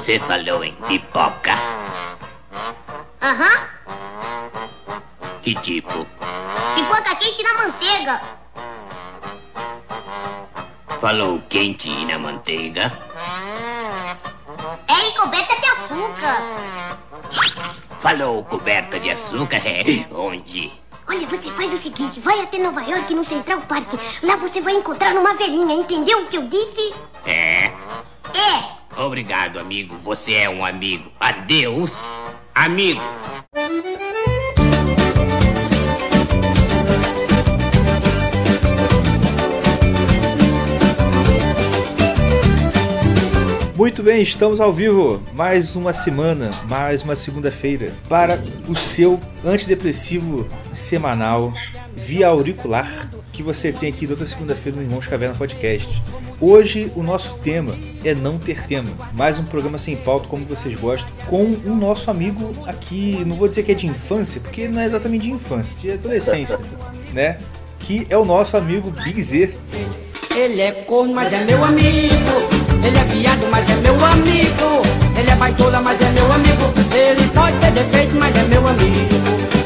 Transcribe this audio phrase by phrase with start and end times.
[0.00, 1.52] Você falou em pipoca?
[3.20, 3.68] Aham.
[5.42, 6.06] Que tipo?
[6.74, 8.22] Pipoca quente na manteiga.
[11.02, 12.90] Falou quente e na manteiga?
[14.88, 16.42] É encoberta de açúcar.
[18.00, 19.60] Falou coberta de açúcar?
[19.66, 20.06] É.
[20.14, 20.72] Onde?
[21.06, 23.92] Olha, você faz o seguinte, vai até Nova York no Central Park.
[24.22, 26.94] Lá você vai encontrar uma velhinha, entendeu o que eu disse?
[29.10, 29.96] Obrigado, amigo.
[30.04, 31.10] Você é um amigo.
[31.18, 31.90] Adeus,
[32.54, 33.00] amigo.
[43.74, 45.20] Muito bem, estamos ao vivo.
[45.34, 51.52] Mais uma semana, mais uma segunda-feira para o seu antidepressivo semanal
[51.96, 56.00] via auricular que você tem aqui toda segunda-feira no Irmãos Caverna Podcast.
[56.40, 58.90] Hoje o nosso tema é não ter tema.
[59.12, 63.46] Mais um programa sem pauta, como vocês gostam, com o nosso amigo aqui, não vou
[63.46, 66.58] dizer que é de infância, porque não é exatamente de infância, de adolescência,
[67.12, 67.38] né?
[67.80, 69.54] Que é o nosso amigo Big Z.
[70.34, 72.14] Ele é corno, mas é meu amigo.
[72.82, 74.82] Ele é viado, mas é meu amigo.
[75.18, 76.62] Ele é baitola, mas é meu amigo.
[76.94, 79.14] Ele pode ter defeito, mas é meu amigo.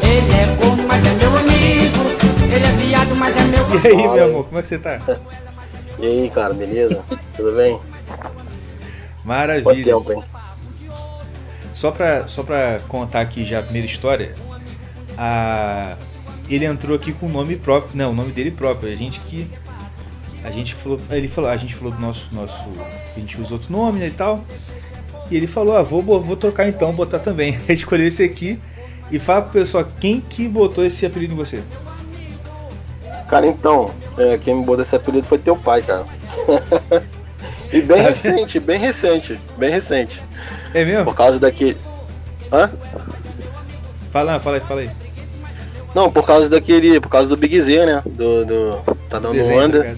[0.03, 2.53] Ele é corno, mas é meu amigo.
[2.53, 3.87] Ele é viado, mas é meu E amigo.
[3.87, 4.31] aí, Fala meu aí.
[4.31, 4.99] amor, como é que você tá?
[5.99, 7.05] E aí, cara, beleza?
[7.37, 7.79] Tudo bem?
[9.25, 9.85] Maravilha.
[9.85, 10.25] tempo?
[11.73, 14.35] Só pra, só pra contar aqui já a primeira história,
[15.19, 15.97] a...
[16.49, 18.93] ele entrou aqui com o nome próprio, não, o nome dele próprio.
[18.93, 19.51] A gente que.
[20.45, 21.01] A gente falou.
[21.11, 22.29] Ele falou, a gente falou do nosso.
[22.33, 22.65] nosso
[23.17, 24.45] a gente usa outro nome né, e tal.
[25.31, 27.59] E ele falou, ah, vou, vou trocar então, botar também.
[27.67, 28.59] Ele escolheu esse aqui.
[29.11, 31.63] E fala pro pessoal quem que botou esse apelido em você.
[33.29, 36.05] Cara, então, é, quem me botou esse apelido foi teu pai, cara.
[37.73, 40.23] e bem recente, bem recente, bem recente.
[40.73, 41.05] É mesmo?
[41.05, 41.77] Por causa daquele.
[42.53, 42.71] Hã?
[44.11, 44.91] Fala, fala aí, fala aí.
[45.95, 47.01] Não, por causa daquele.
[47.01, 48.03] Por causa do Big Z, né?
[48.05, 48.45] Do.
[48.45, 49.85] do tá dando Desenho, onda.
[49.85, 49.91] tá?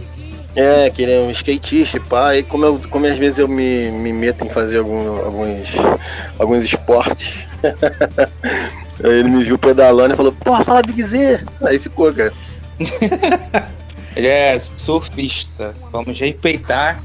[0.55, 2.35] É, que ele é um skatista, e pá.
[2.35, 5.69] E como, eu, como às vezes eu me, me meto em fazer algum- alguns,
[6.39, 7.35] alguns esportes.
[9.05, 11.41] Aí ele me viu pedalando e falou, porra, fala Big Z.
[11.63, 12.33] Aí ficou, cara.
[14.17, 15.75] Ele é surfista.
[15.93, 17.03] Vamos respeitar.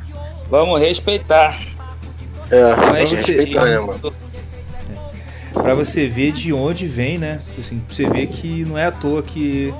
[0.50, 1.60] Vamos respeitar.
[2.50, 4.14] É, Vamos respeitar, né, mano?
[5.54, 7.42] Pra você ver de onde vem, né?
[7.60, 9.74] Assim, pra você ver que não é à toa que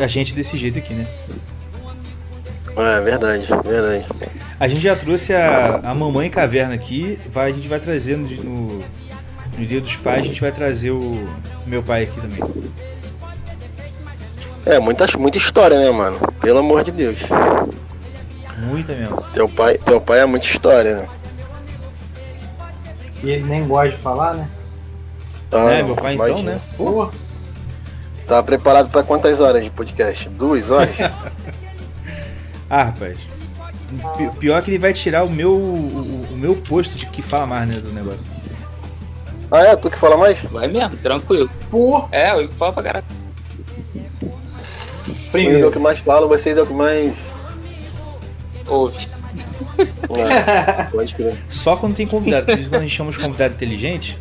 [0.00, 1.06] a gente é desse jeito aqui, né?
[2.76, 4.06] É verdade, verdade.
[4.58, 8.26] A gente já trouxe a, a mamãe caverna aqui, vai, a gente vai trazer no,
[8.28, 8.84] no,
[9.58, 11.28] no dia dos pais, a gente vai trazer o
[11.66, 12.40] meu pai aqui também.
[14.66, 16.18] É, muita, muita história, né, mano?
[16.40, 17.18] Pelo amor de Deus.
[18.58, 19.20] Muita mesmo.
[19.34, 21.08] Teu pai, teu pai é muita história, né?
[23.22, 24.48] E ele nem gosta de falar, né?
[25.50, 26.52] Tá, é, meu pai então, imagina.
[26.52, 26.60] né?
[26.76, 27.10] Pô, Porra,
[28.26, 30.28] Tá preparado pra quantas horas de podcast?
[30.30, 30.94] Duas horas?
[32.70, 33.18] ah, rapaz.
[34.16, 37.46] Pi- Pior que ele vai tirar o meu, o, o meu posto de que fala
[37.46, 38.24] mais, né, do negócio.
[39.50, 39.76] ah, é?
[39.76, 40.38] Tu que fala mais?
[40.44, 41.50] Vai mesmo, tranquilo.
[41.70, 42.08] porra.
[42.12, 43.04] É, eu falo pra caralho.
[45.34, 47.12] Ele é o Primeiro, que mais fala, vocês é o que mais.
[48.66, 49.06] Ouve.
[49.78, 51.34] É, pode crer.
[51.48, 54.16] Só quando tem convidado, por isso quando a gente chama os convidados inteligentes,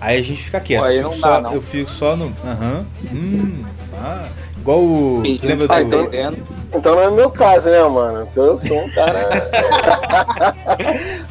[0.00, 0.80] aí a gente fica quieto.
[0.80, 1.54] Pô, aí Eu não fico dá, só- não.
[1.54, 2.32] Eu fico só no.
[2.44, 2.86] Aham.
[3.12, 3.64] hum.
[3.94, 4.28] Ah.
[4.58, 5.20] Igual o.
[5.24, 5.86] Fingindo Lembra tá Ah, do.
[5.86, 6.38] então- entendendo.
[6.74, 8.26] Então não é meu caso, né, mano?
[8.26, 9.50] Porque eu sou um cara.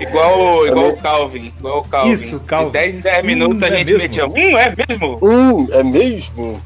[0.00, 1.52] Igual, o- igual o Calvin.
[1.58, 2.10] Igual o Calvin.
[2.12, 2.66] Isso, Calvin.
[2.66, 4.02] De 10 em 10 minutos Hum, a é gente mesmo?
[4.02, 4.26] metia.
[4.26, 5.18] Hum, é mesmo?
[5.22, 6.62] hum, é mesmo?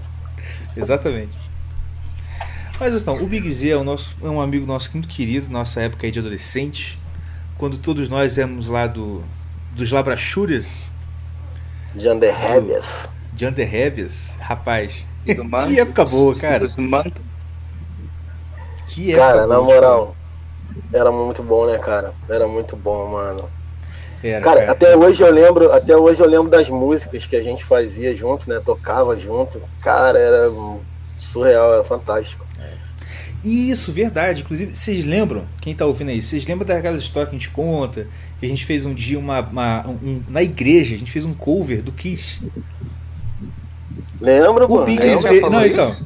[0.76, 1.36] Exatamente.
[2.78, 5.80] Mas então, o Big Z é, o nosso, é um amigo nosso muito querido, nossa
[5.80, 6.98] época aí de adolescente,
[7.56, 9.24] quando todos nós éramos lá do,
[9.70, 10.92] dos Labrachures,
[11.94, 13.08] De Underheads.
[13.30, 15.76] de Underheavias, rapaz, E do manto.
[15.76, 16.66] que época boa, cara.
[16.78, 17.22] Manto.
[18.86, 20.16] Que época Cara, na boa, moral,
[20.92, 22.16] era muito bom, né, cara?
[22.28, 23.52] Era muito bom, mano.
[24.22, 24.72] Era, Cara, cara.
[24.72, 28.48] até hoje eu lembro, até hoje eu lembro das músicas que a gente fazia junto,
[28.50, 28.60] né?
[28.64, 29.62] Tocava junto.
[29.80, 30.50] Cara, era
[31.16, 32.43] surreal, era fantástico.
[33.44, 34.40] Isso, verdade.
[34.40, 38.08] Inclusive, vocês lembram, quem tá ouvindo aí, vocês lembram daquelas histórias que a gente conta,
[38.40, 41.34] que a gente fez um dia uma, uma- um- na igreja, a gente fez um
[41.34, 42.40] cover do Kiss.
[44.20, 44.84] Lembra, O?
[44.84, 45.16] Big Lembra?
[45.18, 45.40] Z.
[45.40, 45.72] Não, isso?
[45.72, 45.96] então.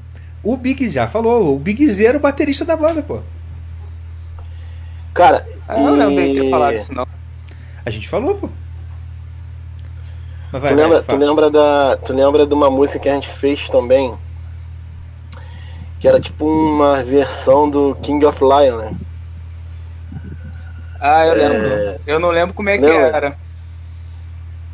[0.42, 3.20] O Big já falou, o Big Z era o baterista da banda, pô.
[5.14, 7.06] Cara, Ah, eu não lembro de ter falado isso, não.
[7.84, 8.48] A gente falou, pô.
[10.52, 13.14] Mas vai, tu, lembra, vai, tu, lembra da, tu lembra de uma música que a
[13.14, 14.14] gente fez também?
[16.00, 18.94] Que era tipo uma versão do King of Lion, né?
[21.00, 21.48] Ah, eu É.
[21.48, 22.00] lembro.
[22.06, 23.16] Eu não lembro como é que Lembra?
[23.16, 23.36] era.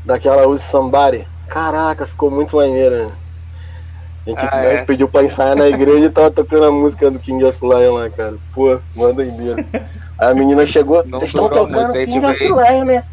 [0.04, 1.26] Daquela Use Somebody.
[1.48, 3.12] Caraca, ficou muito maneiro, né?
[4.26, 4.84] A gente Ah, né, é?
[4.84, 8.08] pediu pra ensaiar na igreja e tava tocando a música do King of Lion lá,
[8.10, 8.34] cara.
[8.54, 9.64] Pô, mó doideira.
[10.18, 13.04] Aí a menina chegou, vocês estão tocando muito, King of Lion, né?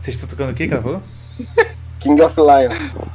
[0.00, 1.02] Vocês estão tocando o que que ela falou?
[2.00, 2.70] King of Lion.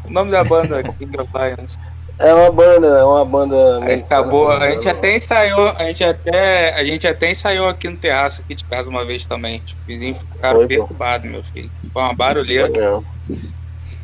[0.06, 1.80] O nome da banda, King of Lions.
[2.20, 3.56] É uma banda, é uma banda.
[3.80, 7.98] Aí acabou, a gente até ensaiou, a gente até, a gente até ensaiou aqui no
[7.98, 9.60] terraço aqui de casa uma vez também.
[9.60, 11.72] Tipo, os vizinhos ficaram perturbados, meu filho.
[11.94, 12.68] Foi uma barulheira.
[12.70, 13.06] engano.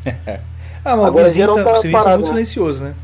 [0.84, 2.32] Ah, mas o Agora vizinho geral tá, tá o é parado, muito né?
[2.32, 2.94] silencioso, né?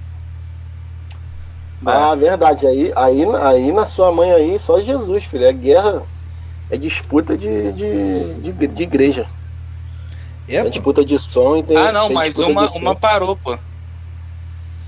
[1.85, 2.67] Ah, verdade.
[2.67, 5.45] Aí, aí, aí na sua mãe aí, só Jesus, filho.
[5.45, 6.03] É guerra.
[6.71, 9.27] É disputa de, de, de, de igreja.
[10.47, 11.77] É, É disputa de som e tem.
[11.79, 13.59] Ah, não, tem mas uma, uma parou, pô.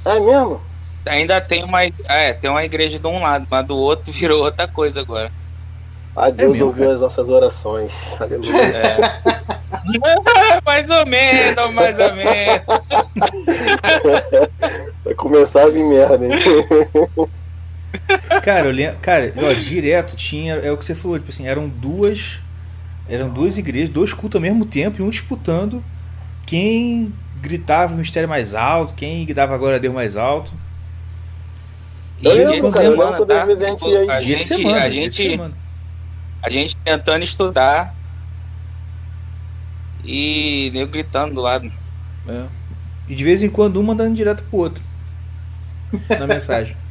[0.04, 0.60] É mesmo?
[1.06, 4.68] Ainda tem uma, é, tem uma igreja de um lado, mas do outro virou outra
[4.68, 5.30] coisa agora.
[6.14, 7.92] Ah, Deus mesmo, ouviu as nossas orações.
[8.20, 8.62] Aleluia.
[8.62, 8.98] É.
[10.64, 12.62] mais ou menos, mais ou menos.
[15.04, 16.32] Vai começar a vir merda, hein?
[18.42, 18.98] Cara, eu lembro.
[19.00, 20.56] Cara, ó, direto tinha.
[20.56, 22.40] É o que você falou, tipo assim, eram duas.
[23.08, 25.82] Eram duas igrejas, dois cultos ao mesmo tempo, e um disputando
[26.46, 30.52] quem gritava o mistério mais alto, quem dava a glória a Deus mais alto.
[32.20, 33.40] E Eu dia lembro, de cara, eu lembro semana, quando tá?
[33.42, 34.76] às vezes a gente ia- a gente, semana.
[34.84, 35.54] a gente, semana.
[36.40, 37.94] a gente tentando estudar
[40.04, 41.70] e nego gritando do lado.
[42.28, 42.44] É.
[43.08, 44.82] E de vez em quando um mandando direto pro outro.
[46.18, 46.76] Na mensagem.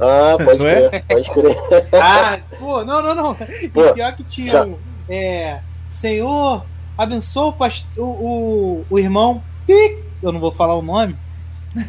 [0.00, 0.88] Ah, pode Não é?
[0.88, 1.56] crer, pode crer.
[1.94, 3.36] Ah, pô, não, não, não.
[3.62, 4.76] E Pô, pior que tinha já- um.
[5.08, 6.66] É, Senhor,
[6.98, 9.40] abençoa o, past- o, o, o irmão.
[9.68, 11.16] Eu não vou falar o nome.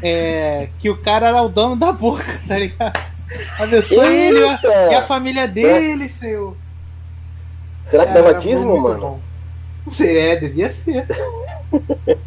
[0.01, 2.99] É, que o cara era o dono da boca, tá ligado?
[3.59, 4.91] Abençoa ele Eita!
[4.91, 6.55] e a família dele, Senhor.
[7.87, 8.99] Será que dava dízimo, muito mano?
[9.01, 9.19] bom.
[10.03, 11.05] É, devia ser.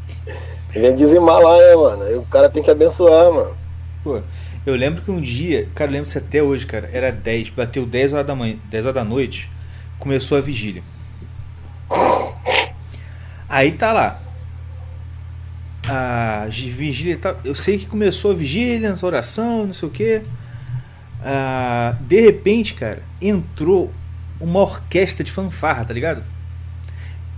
[0.72, 2.02] Devia dizimar lá, né, mano?
[2.04, 3.56] Aí o cara tem que abençoar, mano.
[4.04, 4.20] Pô,
[4.66, 7.86] eu lembro que um dia, cara, eu lembro isso até hoje, cara, era 10, bateu
[7.86, 9.50] 10 horas da manhã, 10 horas da noite,
[9.98, 10.82] começou a vigília.
[13.48, 14.20] Aí tá lá.
[15.90, 20.22] A vigília eu sei que começou a vigília, essa oração, não sei o que.
[22.02, 23.92] de repente, cara, entrou
[24.40, 26.22] uma orquestra de fanfarra, tá ligado?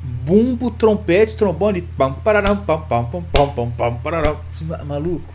[0.03, 4.41] Bumbo, trompete, trombone, pam, pararam, pam, pam, pam, pam, pam, pam, pararam.
[4.87, 5.33] Maluco.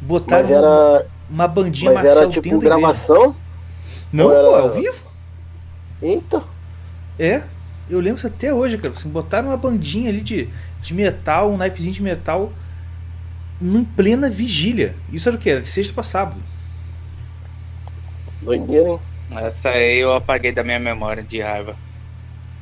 [0.00, 3.34] Botaram Mas era, uma bandinha mas era tipo gravação?
[4.12, 5.04] Não, era- pô, é ao vivo?
[6.02, 6.42] Eita.
[7.18, 7.42] É.
[7.88, 8.94] Eu lembro isso até hoje, cara.
[8.94, 10.48] Assim, botaram uma bandinha ali de,
[10.80, 12.52] de metal, um naipezinho de metal,
[13.60, 14.94] em plena vigília.
[15.12, 15.50] Isso era o quê?
[15.50, 16.40] Era de sexta pra sábado.
[18.42, 19.00] Doideira, hein?
[19.36, 21.76] Essa aí eu apaguei da minha memória de raiva.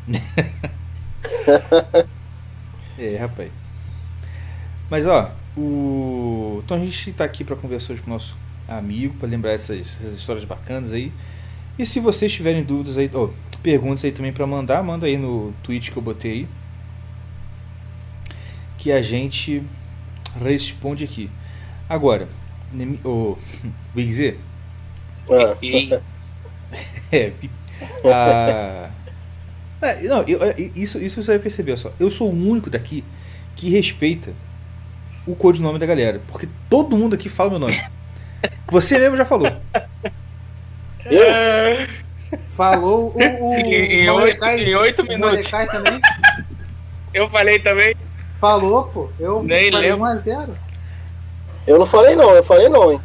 [2.98, 3.50] É, rapaz.
[4.90, 6.60] Mas ó, o.
[6.64, 8.36] Então a gente tá aqui pra conversar hoje com o nosso
[8.68, 11.12] amigo, pra lembrar essas, essas histórias bacanas aí.
[11.78, 13.30] E se vocês tiverem dúvidas aí, ó,
[13.62, 16.48] perguntas aí também pra mandar, manda aí no tweet que eu botei aí.
[18.78, 19.62] Que a gente
[20.42, 21.30] responde aqui.
[21.88, 22.28] Agora,
[22.72, 23.36] Nemi- ô,
[23.94, 24.36] Wigzê,
[25.30, 26.00] Ah, E
[27.12, 27.30] É.
[27.30, 27.50] pi-
[28.04, 28.90] a-
[29.80, 31.92] É, não, eu- é, isso, isso você vai perceber, olha só.
[32.00, 33.04] Eu sou o único daqui
[33.56, 34.32] que respeita
[35.26, 36.20] o codinome da galera.
[36.28, 37.80] Porque todo mundo aqui fala meu nome.
[38.68, 39.46] Você mesmo já falou.
[41.04, 42.01] eu?
[42.56, 43.18] Falou o.
[43.18, 44.08] o Em-
[44.74, 45.50] oito- minutos.
[45.50, 46.00] Também
[47.14, 47.94] eu falei também.
[48.40, 49.08] falou, pô.
[49.20, 50.06] Eu Nem falei lembro.
[50.06, 50.48] 1x0.
[51.66, 53.00] Eu não falei não, eu falei não, hein?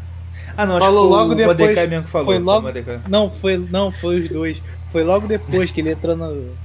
[0.56, 2.26] Ah, não, acho Falou que foi logo o depois, Mordecai mesmo que falou.
[2.28, 3.00] foi logo- Mordecai.
[3.08, 4.62] Não, foi, não, foi os dois.
[4.92, 6.56] Foi logo depois que ele entrou no.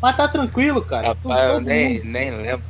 [0.00, 1.08] Mas tá tranquilo, cara.
[1.08, 2.62] Rapaz, eu nem, mundo- nem lembro.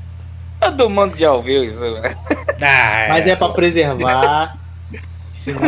[0.58, 2.14] Todo mundo já ouviu isso, né?
[2.62, 4.56] Ah, Mas é pra preservar.
[5.34, 5.60] Senão.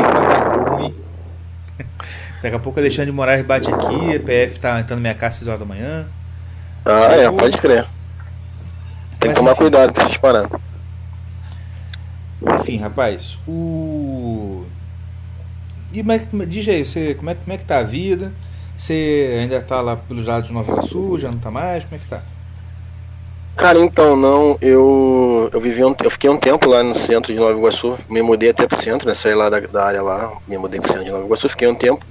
[2.42, 5.14] Daqui a pouco o Alexandre de Moraes bate aqui, a PF tá entrando na minha
[5.14, 6.06] casa às 6 horas da manhã.
[6.84, 7.84] Ah, é, pode crer.
[9.20, 9.60] Tem Mas que tomar enfim.
[9.60, 10.60] cuidado com essas paradas.
[12.60, 14.64] Enfim, rapaz, o.
[15.92, 18.32] E como é que, diz aí, você, como, é, como é que tá a vida?
[18.76, 21.84] Você ainda tá lá pelos lados de Nova Iguaçu, já não tá mais?
[21.84, 22.22] Como é que tá?
[23.56, 27.38] Cara, então, não, eu eu vivi um, eu fiquei um tempo lá no centro de
[27.38, 30.56] Nova Iguaçu, me mudei até pro centro, né, saí lá da, da área lá, me
[30.56, 32.04] mudei pro centro de Nova Iguaçu, fiquei um tempo.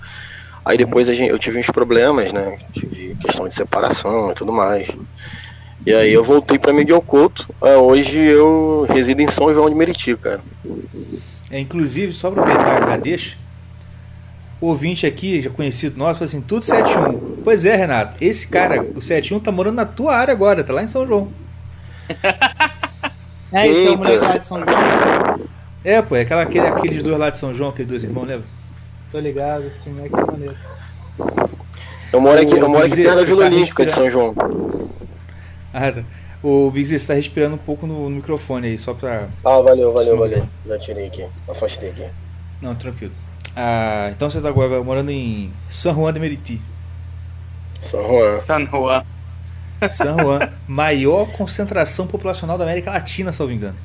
[0.63, 4.88] Aí depois gente, eu tive uns problemas, né, tive questão de separação e tudo mais.
[5.86, 9.75] E aí eu voltei pra Miguel Couto, ah, hoje eu resido em São João de
[9.75, 10.41] Meriti, cara.
[11.50, 13.36] É, inclusive, só aproveitar a deixa,
[14.62, 17.41] ouvinte aqui, já conhecido nosso, falou assim, tudo 71.
[17.44, 20.84] Pois é, Renato, esse cara, o 71, tá morando na tua área agora, tá lá
[20.84, 21.30] em São João.
[23.53, 25.50] É, esse é o moleque lá de São João.
[25.84, 28.48] É, pô, é aquela, aquele, aqueles dois lá de São João, aqueles dois irmãos, lembra?
[29.12, 30.56] Tô ligado, esse moleque é maneiro.
[32.13, 34.10] Eu moro aqui, eu moro aqui perto da você Vila tá Olímpica de São?
[34.10, 34.34] João.
[35.74, 36.03] Ah, tá.
[36.41, 39.27] O Big Z, você tá respirando um pouco no, no microfone aí, só pra...
[39.44, 40.48] Ah, valeu, valeu, valeu.
[40.65, 42.06] Já tirei aqui, afastei aqui.
[42.62, 43.12] Não, tranquilo.
[43.55, 46.62] Ah, então você tá agora morando em San Juan de Meriti.
[47.79, 48.36] São Juan.
[48.36, 49.03] San Juan.
[49.89, 53.77] San Juan, maior concentração populacional da América Latina, salvo engano.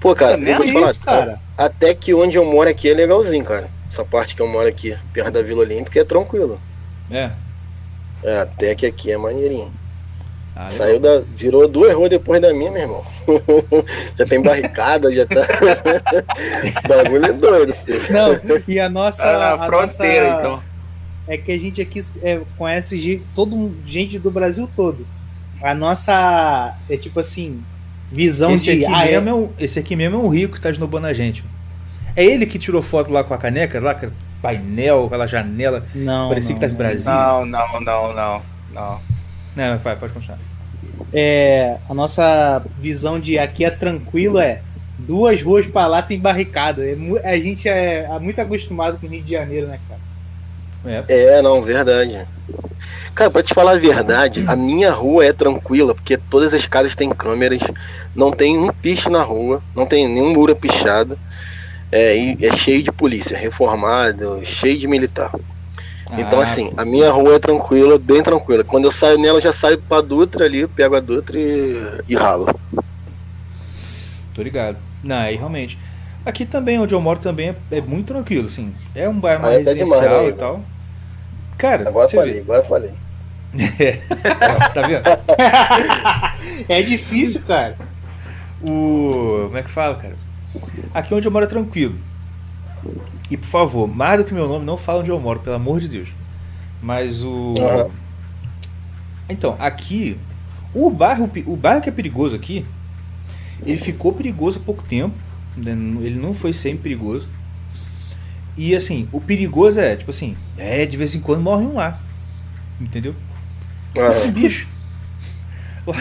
[0.00, 1.42] Pô, cara, É eu vou te falar, isso, cara?
[1.56, 3.74] até que onde eu moro aqui é legalzinho, cara.
[3.88, 6.60] Essa parte que eu moro aqui, perto da Vila Olímpica, é tranquilo.
[7.10, 7.38] É.
[8.22, 9.72] É, até que aqui é maneirinho.
[10.56, 10.70] Ah.
[10.70, 11.20] Saiu da.
[11.36, 13.04] Virou duas ruas depois da minha, meu irmão.
[14.16, 15.40] já tem barricada, já tá.
[16.84, 18.12] O bagulho é doido, filho.
[18.12, 19.24] Não, e a nossa.
[19.24, 20.62] Na a fronteira, nossa- então.
[21.26, 25.06] É que a gente aqui é, conhece gente, todo gente do Brasil todo.
[25.60, 26.74] A nossa.
[26.88, 27.64] É tipo assim.
[28.12, 28.84] Visão esse, de.
[28.84, 31.06] aqui ah, é- mesmo é um, esse aqui mesmo é um rico que tá esnobando
[31.08, 31.42] a gente.
[32.14, 35.84] É ele que tirou foto lá com a caneca, lá, com o painel, aquela janela.
[35.92, 36.28] Não.
[36.28, 36.76] Parecia não, que tá em não.
[36.76, 37.12] Brasília.
[37.12, 38.42] Não, não, não, não.
[38.72, 39.13] Não.
[39.56, 40.38] Não, vai, pode continuar.
[41.12, 44.60] É, a nossa visão de aqui é tranquilo é
[44.98, 46.82] duas ruas pra lá tem barricada.
[46.84, 50.00] É a gente é, é muito acostumado com o Rio de Janeiro, né, cara?
[51.08, 52.26] É, É, não, verdade.
[53.14, 56.96] Cara, pra te falar a verdade, a minha rua é tranquila, porque todas as casas
[56.96, 57.60] têm câmeras,
[58.14, 61.16] não tem um piche na rua, não tem nenhum muro pichado.
[61.92, 65.30] É, e é cheio de polícia, reformado, cheio de militar.
[66.12, 68.62] Então, Ah, assim, a minha rua é tranquila, bem tranquila.
[68.62, 72.14] Quando eu saio nela, eu já saio pra Dutra ali, pego a Dutra e, e
[72.14, 72.46] ralo.
[74.34, 74.78] Tô ligado.
[75.02, 75.78] Não, aí realmente.
[76.24, 78.74] Aqui também, onde eu moro, também é, é muito tranquilo, assim.
[78.94, 80.60] É um bairro Ah, mais é demais, residencial né, e tal.
[81.58, 82.92] Cara, Agora falei, agora falei.
[83.52, 84.00] vê.
[84.74, 85.04] tá vendo?
[86.68, 87.76] É difícil, cara.
[88.62, 89.44] O.
[89.46, 90.16] Como é que fala, cara?
[90.94, 91.96] Aqui onde eu moro é tranquilo.
[93.30, 95.80] E por favor, mais do que meu nome, não fala onde eu moro, pelo amor
[95.80, 96.08] de Deus.
[96.82, 97.54] Mas o.
[97.58, 97.90] Aham.
[99.28, 100.18] Então, aqui.
[100.74, 102.66] O bairro, o bairro que é perigoso aqui,
[103.64, 105.14] ele ficou perigoso há pouco tempo.
[105.56, 105.70] né?
[106.02, 107.28] Ele não foi sempre perigoso.
[108.56, 112.00] E assim, o perigoso é, tipo assim, é, de vez em quando morre um lá.
[112.80, 113.14] Entendeu?
[113.96, 114.68] Ah, Esse bicho.
[115.86, 115.96] Lá,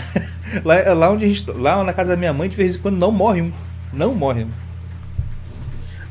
[0.63, 1.49] lá, lá onde a gente.
[1.51, 3.51] Lá na casa da minha mãe, de vez em quando não morre um.
[3.91, 4.49] Não morre um.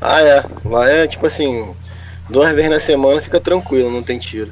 [0.03, 0.45] Ah, é.
[0.65, 1.73] Lá é tipo assim,
[2.29, 4.51] duas vezes na semana fica tranquilo, não tem tiro.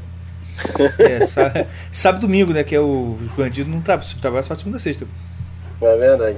[1.00, 2.64] É, sábado, sábado e domingo, né?
[2.64, 5.06] Que é o bandido não trabalha, trabalha só de segunda a sexta.
[5.82, 6.38] É verdade.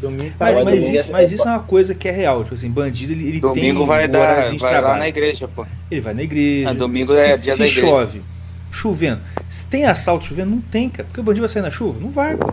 [0.00, 2.42] Domingo Mas, Mas domingo isso, é- mas isso é uma coisa que é real.
[2.42, 4.42] Tipo assim, bandido ele, ele Domingo tem vai dar.
[4.42, 4.98] Vai lá trabalho.
[4.98, 5.64] na igreja, pô.
[5.90, 6.70] Ele vai na igreja.
[6.70, 7.86] Ah, domingo é se, dia se da igreja.
[7.86, 8.22] chove,
[8.70, 9.20] chovendo.
[9.48, 11.04] Se tem assalto chovendo, não tem, cara.
[11.04, 12.00] Porque o bandido vai sair na chuva?
[12.00, 12.46] Não vai, pô.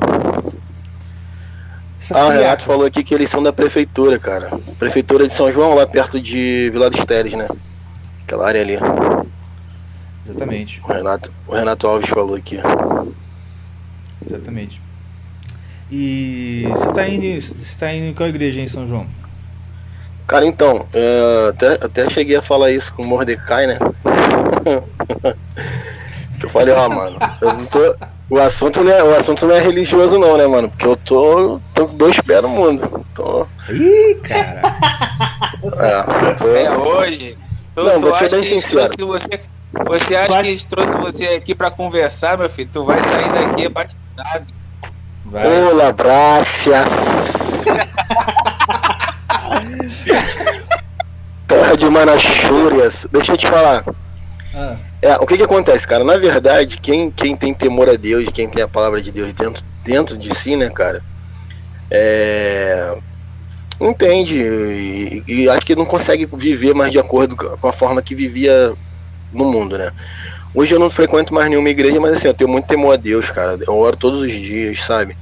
[2.14, 2.30] Ah, o.
[2.30, 4.50] Renato falou aqui que eles são da prefeitura, cara.
[4.78, 7.48] Prefeitura de São João, lá perto de Vila dos Teles, né?
[8.24, 8.78] Aquela área ali.
[10.26, 12.60] Exatamente, O Renato, o Renato Alves falou aqui.
[14.26, 14.80] exatamente.
[15.92, 17.42] E você tá indo.
[17.42, 19.08] Você tá indo em qual igreja em São João?
[20.28, 23.80] Cara, então, é, até, até cheguei a falar isso com o Mordecai, né?
[26.44, 27.96] eu falei, ó, mano, eu não tô.
[28.30, 30.70] O assunto, não é, o assunto não é religioso não, né, mano?
[30.70, 33.06] Porque eu tô, tô com dois pés no mundo.
[33.16, 34.62] Tô, Ih, cara.
[35.64, 37.38] é, eu tô- É hoje.
[37.76, 38.88] Tu, Não, vou ser bem sincero.
[38.96, 39.42] trouxe você.
[39.88, 42.70] Você acha Vai- que eles trouxe você aqui pra conversar, meu filho?
[42.72, 44.46] Tu vai sair daqui batizado.
[45.26, 45.64] Vai.
[45.72, 47.64] Olá, graças.
[51.48, 53.08] Terra de Manachúrias.
[53.12, 53.84] Deixa eu te falar.
[54.56, 56.04] Ah, É, o que que acontece, cara?
[56.04, 59.64] Na verdade, quem, quem tem temor a Deus, quem tem a palavra de Deus dentro,
[59.84, 61.02] dentro de si, né, cara?
[61.92, 62.98] É.
[63.80, 68.14] Entende e, e acho que não consegue viver mais de acordo com a forma que
[68.14, 68.74] vivia
[69.32, 69.92] no mundo, né?
[70.54, 73.32] Hoje eu não frequento mais nenhuma igreja, mas assim, eu tenho muito temor a Deus,
[73.32, 73.58] cara.
[73.68, 75.18] Eu oro todos os dias, sabe?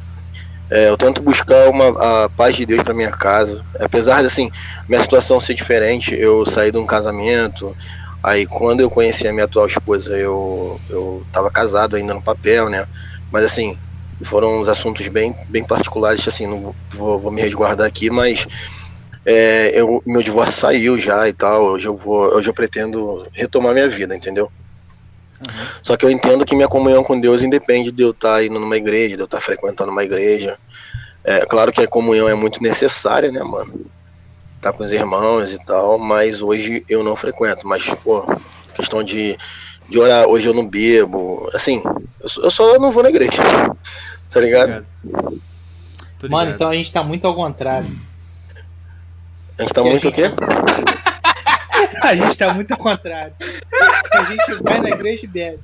[0.70, 3.64] É, eu tento buscar uma, a paz de Deus para minha casa.
[3.80, 4.52] Apesar de, assim,
[4.88, 7.76] minha situação ser diferente, eu saí de um casamento,
[8.28, 12.70] Aí quando eu conheci a minha atual esposa, eu, eu tava casado ainda no papel,
[12.70, 12.86] né?
[13.32, 13.80] Mas assim,
[14.26, 18.46] foram uns assuntos bem, bem particulares, assim, não vou, vou me resguardar aqui, mas
[19.26, 23.74] é, eu, meu divórcio saiu já e tal, hoje eu vou, hoje eu pretendo retomar
[23.74, 24.52] minha vida, entendeu?
[25.82, 28.76] Só que eu entendo que minha comunhão com Deus independe de eu estar indo numa
[28.76, 30.60] igreja, de eu estar frequentando uma igreja.
[31.24, 33.90] É claro que a comunhão é muito necessária, né, mano?
[34.62, 37.68] Tá com os irmãos e tal, mas hoje eu não frequento.
[37.68, 38.26] Mas, pô,
[38.76, 39.38] questão de,
[39.90, 41.50] de orar, hoje eu não bebo.
[41.54, 41.82] Assim,
[42.22, 43.42] eu só, eu só não vou na igreja.
[44.30, 44.86] Tá ligado?
[45.04, 45.42] Obrigado.
[46.20, 46.56] Tô Mano, ligado.
[46.56, 47.88] então a gente tá muito ao contrário.
[49.58, 50.24] A gente tá Que a muito o quê?
[50.26, 50.36] gente-
[52.04, 53.34] A gente tá muito ao contrário.
[54.12, 55.60] A gente vai na igreja e bebe.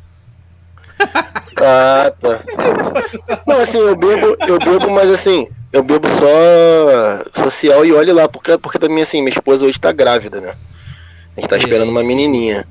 [1.58, 2.40] Ah, tá.
[3.46, 8.30] Não, assim, eu bebo, eu bebo, mas assim, eu bebo só social e olhe lá,
[8.30, 10.56] porque, porque também assim, minha esposa hoje tá grávida, né?
[11.36, 12.66] A gente tá esperando uma menininha.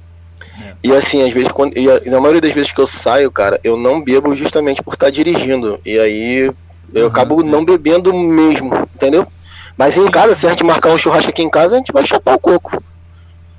[0.61, 0.75] É.
[0.85, 3.61] E assim, às vezes, quando, e a- na maioria das vezes que eu saio, cara,
[3.65, 5.81] eu não bebo justamente por estar dirigindo.
[5.85, 6.53] E aí
[6.95, 7.45] eu Aham, acabo é.
[7.45, 9.27] não bebendo mesmo, entendeu?
[9.77, 12.05] Mas em casa, se a gente marcar um churrasco aqui em casa, a gente vai
[12.07, 12.83] chapar o coco.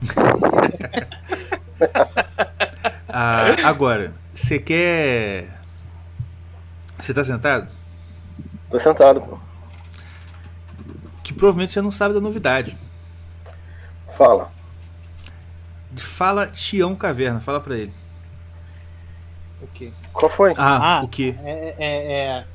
[3.08, 5.48] Ah, agora, você quer.
[7.00, 7.68] Você tá sentado?
[8.74, 9.38] Tô sentado, pô.
[11.24, 12.76] Que provavelmente você não sabe da novidade.
[14.18, 14.52] Fala.
[15.96, 17.94] Fala Tião Caverna, fala pra ele.
[19.62, 19.92] O quê?
[20.12, 20.56] Qual foi?
[20.58, 21.04] Ah, Ah.
[21.04, 21.36] o quê?
[21.44, 22.46] É, é, é...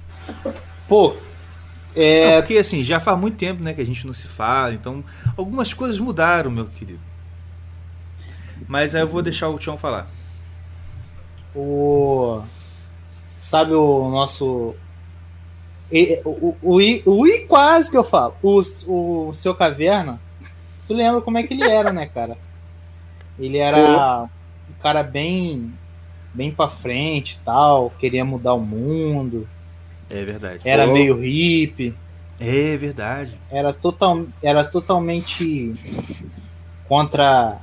[0.88, 2.40] Pô, Não, é...
[2.42, 5.04] porque assim, já faz muito tempo né, que a gente não se fala, então
[5.36, 6.98] algumas coisas mudaram, meu querido.
[8.66, 10.08] Mas aí eu vou deixar o Tião falar.
[11.54, 12.42] o...
[13.36, 14.74] Sabe o nosso...
[15.90, 18.34] e- O, o, o, I- o quase que eu falo.
[18.42, 18.60] O,
[19.28, 20.20] o seu Caverna,
[20.86, 22.36] tu lembra como é que ele era, né, cara?
[23.38, 24.24] Ele era
[24.68, 25.72] um cara bem...
[26.34, 29.48] Bem pra frente e tal, queria mudar o mundo,
[30.10, 30.68] É verdade.
[30.68, 30.92] era Sim.
[30.92, 31.94] meio hippie.
[32.38, 33.36] É verdade.
[33.50, 35.74] era, total, era totalmente
[36.86, 37.58] contra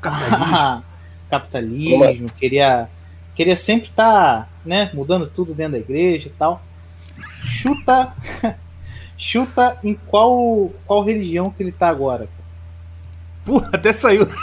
[0.00, 0.84] Capitalismo.
[1.30, 2.88] capitalismo, queria,
[3.34, 6.60] queria sempre estar né, mudando tudo dentro da igreja e tal.
[7.44, 8.12] Chuta,
[9.16, 12.28] chuta em qual, qual religião que ele tá agora.
[13.44, 14.28] Porra, até saiu.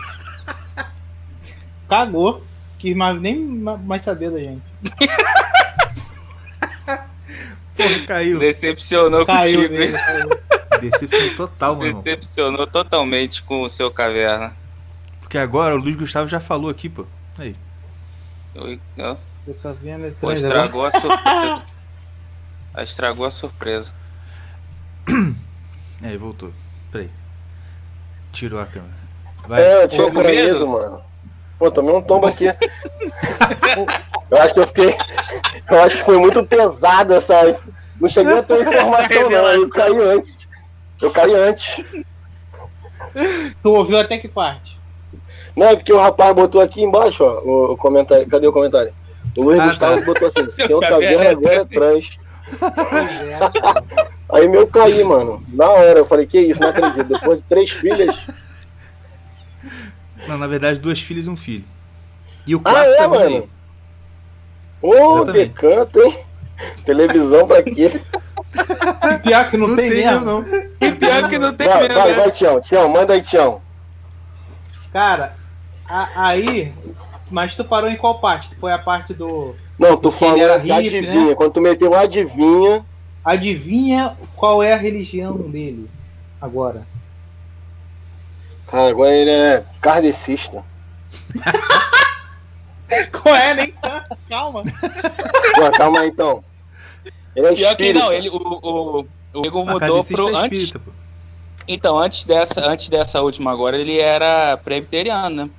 [1.87, 2.43] Cagou,
[2.79, 4.63] quis mais, nem ma- mais saber da gente.
[7.75, 8.39] Porra, caiu.
[8.39, 9.77] Decepcionou Caiu contigo.
[9.77, 10.29] dele, caiu.
[10.81, 12.01] Decepção total, meu irmão.
[12.01, 14.55] Decepcionou totalmente com o seu caverna.
[15.19, 17.05] Porque agora o Luiz Gustavo já falou aqui, pô.
[17.37, 17.55] Aí.
[18.53, 20.15] Eu- Nossa, Você tá vendo?
[20.19, 21.61] pô, Ele estragou a surpresa.
[22.83, 23.93] Estragou a surpresa.
[26.03, 26.51] Aí, voltou.
[26.91, 27.09] Peraí.
[28.31, 28.93] Tirou a câmera.
[29.47, 29.61] Vai.
[29.61, 30.67] É, eu tinha caído, medo?
[30.67, 31.01] mano.
[31.57, 32.45] Pô, tomei um tombo aqui.
[34.29, 34.97] eu acho que eu fiquei.
[35.69, 37.57] Eu acho que foi muito pesado essa.
[37.99, 39.47] Não cheguei a ter informação, não.
[39.47, 40.35] Eu caí antes.
[41.01, 41.81] Eu caí antes.
[43.63, 44.77] Tu ouviu até que parte?
[45.55, 48.27] Não, é porque o rapaz botou aqui embaixo, ó, o, comentário.
[48.27, 48.93] Cadê o comentário?
[49.37, 50.05] O Luiz Ah, Gustavo tá.
[50.05, 52.19] botou assim: Seu caverna agora é trans.
[52.51, 54.35] É.
[54.37, 55.43] Aí meu caí, mano.
[55.49, 57.03] Na hora, eu falei: que isso, não acredito.
[57.05, 58.27] Depois de três filhas.
[60.27, 61.63] Não, na verdade, duas filhas e um filho.
[62.45, 63.49] E o Ah, quarto é, tá mano?
[64.81, 65.33] Ô, Exatamente.
[65.49, 66.19] decanto, hein?
[66.85, 68.01] Televisão pra quê?
[69.23, 70.21] Pior que não, tem, mesmo.
[70.21, 70.45] não.
[70.79, 72.15] E pior que não tem Vai, mesmo, vai, né?
[72.15, 72.61] vai, Tião.
[72.61, 73.61] Tião, manda aí, Tião.
[74.93, 75.35] Cara,
[75.87, 76.73] a- aí.
[77.29, 78.49] Mas tu parou em qual parte?
[78.49, 79.55] Que foi a parte do.
[79.77, 79.99] Não,
[80.37, 81.25] era de hippie, adivinha.
[81.27, 81.35] né?
[81.35, 82.85] Quando tu meteu adivinha,
[83.23, 85.89] Adivinha qual é a religião dele
[86.39, 86.85] agora?
[88.67, 90.63] cara, agora ele é kardecista.
[93.11, 94.15] Qual é, nem tanto?
[94.29, 94.63] Calma.
[95.55, 96.43] Pô, calma aí, então.
[97.35, 97.99] Ele é Pior que espírita.
[98.05, 100.29] não, ele, o, o, o Igor mudou pro.
[100.29, 100.91] é Antes, espírita, pô.
[101.67, 105.49] então, antes dessa, antes dessa última agora, ele era presbiteriano, né?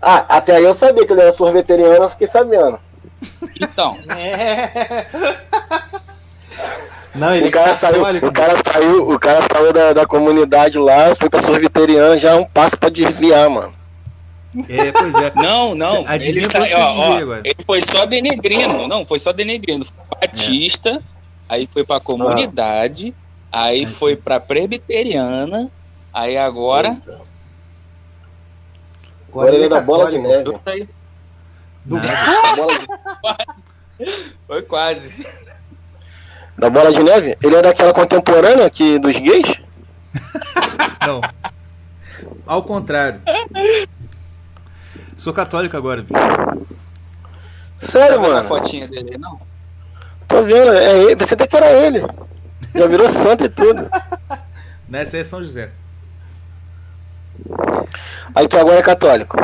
[0.00, 2.78] Ah, até aí eu sabia que ele era sorveteriano, eu fiquei sabendo.
[3.60, 5.06] Então, É.
[7.14, 10.78] Não, ele O cara, é saiu, o cara saiu, o cara saiu da, da comunidade
[10.78, 13.74] lá, foi pra sorveteriana, já é um passo pra desviar, mano.
[14.68, 15.32] É, pois é.
[15.36, 16.10] não, não.
[16.12, 18.86] Ele, saiu, ó, ó, ele foi só denegrino.
[18.86, 19.84] Não, foi só denegrino.
[19.84, 21.02] Foi Batista,
[21.48, 23.14] aí foi pra comunidade,
[23.50, 25.70] aí foi pra presbiteriana,
[26.12, 26.98] aí agora.
[29.28, 30.58] Agora ele é da bola de neve.
[33.98, 34.06] De,
[34.46, 35.26] Foi quase.
[36.58, 37.36] da bola de neve?
[37.42, 39.60] Ele é daquela contemporânea aqui dos gays?
[41.06, 41.20] Não.
[42.46, 43.20] Ao contrário.
[45.16, 46.66] Sou católico agora, bicho.
[47.80, 48.48] Sério, Tá vendo a mano?
[48.48, 49.40] fotinha dele, não?
[50.28, 51.16] Tô vendo, é ele.
[51.16, 52.00] Pensei até que era ele.
[52.74, 53.90] Já virou santo e tudo.
[54.88, 55.70] Nessa aí é São José.
[58.34, 59.36] Aí tu agora é católico.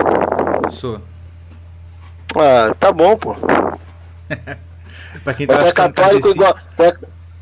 [0.70, 1.00] Sou.
[2.36, 3.34] Ah, tá bom, pô.
[5.24, 6.56] Pra quem Mas tá tu é achando católico igual.
[6.76, 6.96] Tu é,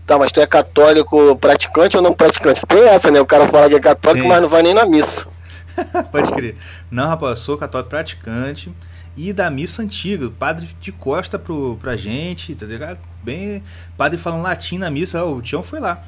[0.06, 2.64] Tá, mas tu é católico praticante ou não praticante?
[2.64, 3.20] Tem essa, né?
[3.20, 4.28] O cara fala que é católico, Tem.
[4.28, 5.28] mas não vai nem na missa.
[6.12, 6.54] Pode crer.
[6.88, 8.72] Não, rapaz, eu sou católico praticante
[9.16, 10.26] e da missa antiga.
[10.26, 13.00] O padre de costa pro, pra gente, tá ligado?
[13.24, 13.64] Bem.
[13.96, 15.24] Padre falando latim na missa.
[15.24, 16.04] ó, o Tião foi lá.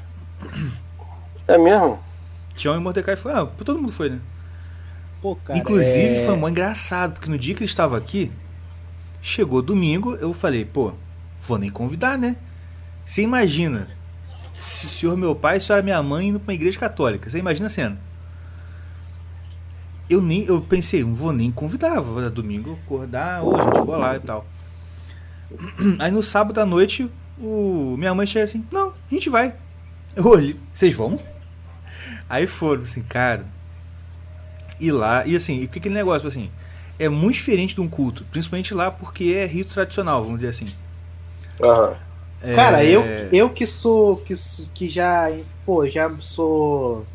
[1.45, 1.99] É mesmo?
[2.55, 3.33] Tião e Mordecai foi.
[3.33, 4.19] Ah, todo mundo foi, né?
[5.21, 5.59] Pô, cara.
[5.59, 6.25] Inclusive é...
[6.25, 8.31] foi mó engraçado, porque no dia que ele estava aqui,
[9.21, 10.93] chegou domingo, eu falei, pô,
[11.41, 12.35] vou nem convidar, né?
[13.05, 13.87] Você imagina,
[14.55, 17.29] senhor meu pai e a senhora minha mãe indo pra uma igreja católica.
[17.29, 17.99] Você imagina a cena?
[20.09, 23.97] Eu nem, eu pensei, não vou nem convidar, vou domingo acordar, ou a gente vou
[23.97, 24.45] lá e tal.
[25.99, 29.55] Aí no sábado à noite, o, minha mãe chega assim, não, a gente vai.
[30.15, 31.19] Eu olhei, vocês vão?
[32.27, 33.45] Aí foram, assim, cara,
[34.79, 35.25] ir lá.
[35.25, 36.49] E assim, e que aquele negócio, assim,
[36.99, 38.25] é muito diferente de um culto.
[38.25, 40.65] Principalmente lá porque é rito tradicional, vamos dizer assim.
[41.63, 41.95] Aham.
[42.41, 44.17] É, Cara, eu, eu que sou.
[44.17, 44.33] Que,
[44.73, 45.29] que já.
[45.65, 47.05] Pô, já sou.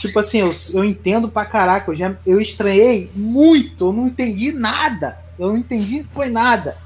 [0.00, 1.90] Tipo assim, eu, eu entendo pra caraca.
[1.90, 3.86] Eu, já, eu estranhei muito.
[3.88, 5.18] Eu não entendi nada.
[5.38, 6.76] Eu não entendi, foi nada.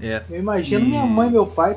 [0.00, 1.76] É, Eu imagino E- minha mãe e meu pai.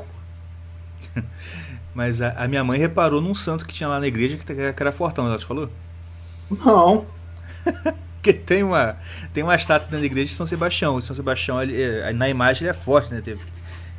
[1.94, 4.82] mas a, a minha mãe reparou num santo que tinha lá na igreja que, que
[4.82, 5.70] era fortão, ela te falou?
[6.50, 7.06] Não.
[8.20, 8.96] Porque tem uma,
[9.32, 10.96] tem uma estátua dentro da igreja de São Sebastião.
[10.96, 13.20] O São Sebastião, ele, é- na imagem, ele é forte, né?
[13.22, 13.40] Teve-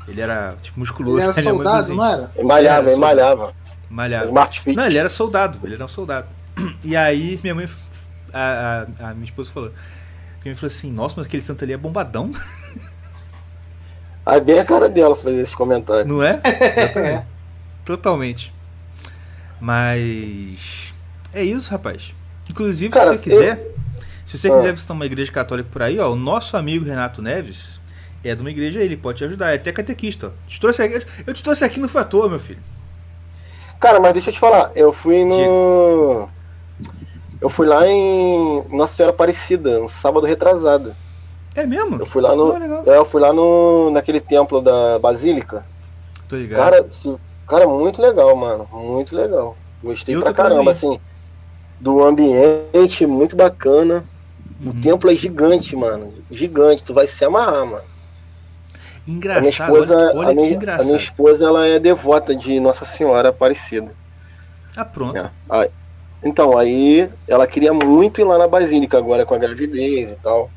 [0.07, 1.17] Ele era, tipo, musculoso.
[1.17, 2.31] Ele era soldado, assim, não era?
[2.35, 3.53] Ele malhava, É, ele malhava.
[3.89, 4.27] Malhado.
[4.27, 4.75] Smart Fit.
[4.77, 6.27] Não, ele era soldado, ele era um soldado.
[6.83, 7.67] E aí minha mãe,
[8.33, 11.73] a, a, a minha esposa falou, minha mãe falou assim, nossa, mas aquele santo ali
[11.73, 12.31] é bombadão,
[14.25, 16.05] Aí bem a cara dela fazer esse comentário.
[16.07, 16.39] não é?
[16.77, 17.25] Exatamente.
[17.83, 18.53] Totalmente.
[19.59, 20.93] Mas
[21.33, 22.13] é isso, rapaz.
[22.49, 23.70] Inclusive, Cara, se você quiser,
[24.31, 24.55] se você Ah.
[24.55, 27.79] quiser visitar uma igreja católica por aí, ó, o nosso amigo Renato Neves
[28.23, 30.31] é de uma igreja aí, ele pode te ajudar, é até catequista.
[30.47, 32.59] Te trouxe aqui- eu te trouxe aqui no fator, meu filho.
[33.79, 36.29] Cara, mas deixa eu te falar, eu fui no.
[37.41, 40.95] Eu fui lá em Nossa Senhora Aparecida, um sábado retrasado.
[41.55, 41.97] É mesmo?
[41.99, 42.51] Eu fui lá no.
[42.53, 42.83] Ah.
[42.85, 43.89] É, eu fui lá no.
[43.91, 45.65] naquele templo da Basílica.
[46.29, 46.59] Tô ligado.
[46.59, 47.17] Cara, se-
[47.47, 48.67] cara, muito legal, mano.
[48.71, 49.57] Muito legal.
[49.83, 50.69] Gostei Eu pra caramba, ir.
[50.69, 50.99] assim.
[51.79, 54.05] Do ambiente, muito bacana.
[54.63, 54.81] O Uhum.
[54.81, 56.13] templo é gigante, mano.
[56.29, 56.83] Gigante.
[56.83, 57.83] Tu vai se amarrar, mano.
[59.33, 60.85] A minha Engraçado, esposa, olha, olha a, que minha, a engraçado.
[60.85, 63.93] minha esposa, ela é devota de Nossa Senhora Aparecida.
[64.75, 65.15] Ah, pronto.
[65.17, 65.31] É.
[65.49, 65.69] Aí-
[66.23, 70.51] então, aí ela queria muito ir lá na Basílica agora com a gravidez e tal.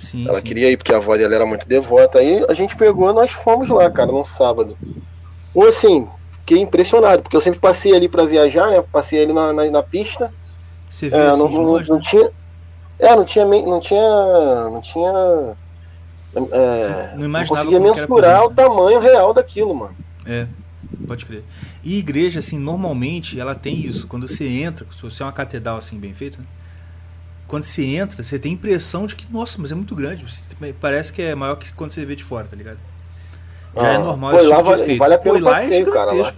[0.00, 0.42] Sim, Ela sim.
[0.42, 2.18] queria ir porque a avó dela era muito devota.
[2.18, 4.76] Aí a gente pegou, nós fomos lá, cara, num sábado.
[5.54, 6.08] Ou assim,
[6.40, 8.82] fiquei impressionado, porque eu sempre passei ali pra viajar, né?
[8.92, 10.32] Passei ali na, na, na pista.
[10.90, 12.00] Você viu É, assim não, não, não né?
[12.00, 12.30] tinha.
[12.98, 13.44] É, não tinha.
[13.44, 14.70] Não tinha.
[14.70, 15.56] Não tinha.
[16.52, 19.96] É, Não não conseguia mensurar o tamanho real daquilo, mano.
[20.26, 20.46] É,
[21.06, 21.44] pode crer.
[21.82, 24.06] E igreja, assim, normalmente ela tem isso.
[24.08, 26.44] Quando você entra, se você é uma catedral assim bem feita, né?
[27.46, 30.24] quando você entra, você tem a impressão de que, nossa, mas é muito grande.
[30.80, 32.78] Parece que é maior que quando você vê de fora, tá ligado?
[33.76, 35.42] Já é Ah, normal pô, esse lá tipo de vale- vale a pena Pô, e
[35.42, 36.32] o lá é passeio, cara, lá.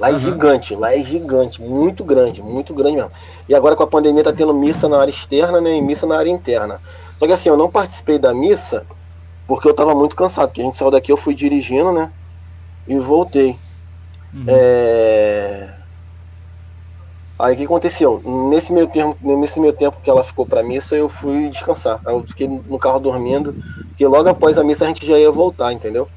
[0.00, 0.20] Lá é Aham.
[0.20, 3.12] gigante, lá é gigante, muito grande, muito grande mesmo.
[3.48, 6.18] E agora com a pandemia tá tendo missa na área externa, né, e missa na
[6.18, 6.80] área interna.
[7.16, 8.86] Só que assim, eu não participei da missa
[9.46, 12.12] porque eu tava muito cansado, porque a gente saiu daqui, eu fui dirigindo, né,
[12.86, 13.58] e voltei.
[14.32, 14.48] Uhum.
[14.48, 15.74] É...
[17.38, 18.22] Aí o que aconteceu?
[18.50, 22.00] Nesse meio, termo, nesse meio tempo que ela ficou pra missa, eu fui descansar.
[22.06, 23.56] Aí eu fiquei no carro dormindo,
[23.88, 26.08] porque logo após a missa a gente já ia voltar, entendeu?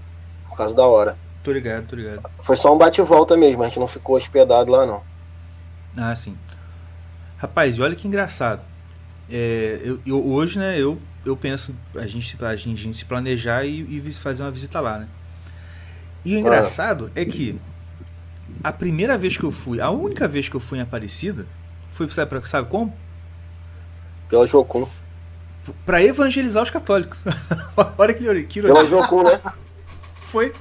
[0.47, 1.17] Por causa da hora.
[1.47, 2.29] Tô ligado, tô ligado.
[2.41, 5.01] Foi só um bate e volta mesmo, a gente não ficou hospedado lá não.
[5.95, 6.37] Ah, sim.
[7.37, 8.59] Rapaz, e olha que engraçado.
[9.31, 13.05] É, eu, eu- hoje, né, eu, eu penso a gente, a gente, a gente se
[13.05, 15.07] planejar e, e fazer uma visita lá, né?
[16.25, 17.57] E o engraçado é que
[18.61, 21.45] a primeira vez que eu fui, a única vez que eu fui em Aparecida,
[21.91, 22.93] foi, sabe, pra- sabe como?
[24.27, 24.85] Pela Jocum.
[25.85, 27.17] Pra evangelizar os católicos.
[27.97, 28.85] olha que, que Pela.
[28.85, 29.41] Jocum, né?
[30.15, 30.51] Foi.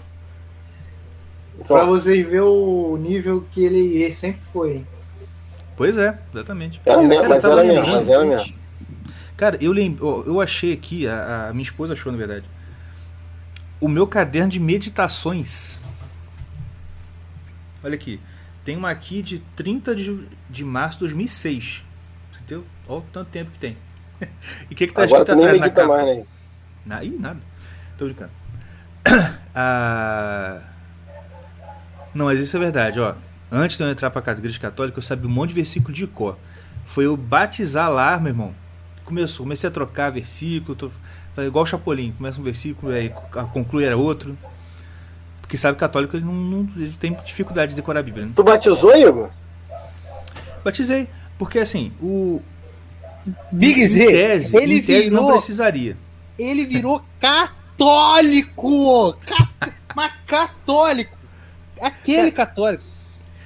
[1.65, 4.85] Pra vocês verem o nível que ele sempre foi.
[5.77, 6.81] Pois é, exatamente.
[6.85, 8.55] Era mesmo, Cara, mas era mesmo, mas era mesmo.
[9.37, 12.45] Cara, eu lembro, eu achei aqui, a, a minha esposa achou na verdade,
[13.81, 15.79] o meu caderno de meditações.
[17.85, 18.19] Olha aqui,
[18.65, 21.85] tem uma aqui de 30 de, de março de 2006.
[22.35, 22.65] Entendeu?
[22.89, 23.77] Olha o tanto tempo que tem.
[24.71, 25.89] e o que, que tá agora escrito atrás na medita capa?
[25.89, 26.25] mais, né?
[26.87, 27.41] Na, ih, nada.
[27.99, 28.31] Tô brincando.
[29.59, 30.61] Ah,
[32.17, 33.15] Não, mas isso é verdade, ó.
[33.53, 35.93] Antes de eu entrar pra casa da igreja católica, eu sabia um monte de versículo
[35.93, 36.37] de cor.
[36.85, 38.55] Foi eu batizar lá, meu irmão.
[39.05, 40.91] Começou, comecei a trocar versículo, tô,
[41.35, 44.37] falei igual o Chapolin, começa um versículo, aí a- conclui era outro.
[45.41, 48.25] Porque sabe católico ele não, não ele tem dificuldade de decorar a Bíblia.
[48.27, 48.33] Né?
[48.35, 49.31] Tu batizou, Igor?
[50.65, 51.09] Batizei.
[51.39, 52.41] Porque assim, o.
[53.53, 55.97] Big em Z, tese, ele em tese não virou, precisaria.
[56.39, 59.13] ele virou católico!
[59.27, 59.49] Ca-
[59.95, 61.16] Mas católico!
[61.81, 62.83] Aquele católico.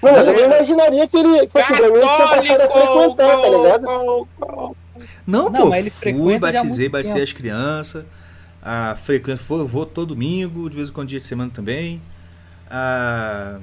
[0.02, 3.82] Não, mas eu imaginaria que ele, ele tinha passado a frequentar, tá ligado?
[3.82, 4.28] Não,
[5.26, 7.24] Não, pô, mas ele fui, batizei, batizei tempo.
[7.24, 8.04] as crianças.
[8.62, 12.00] A frequência foi, eu vou todo domingo, de vez em quando dia de semana também.
[12.70, 13.58] Ah,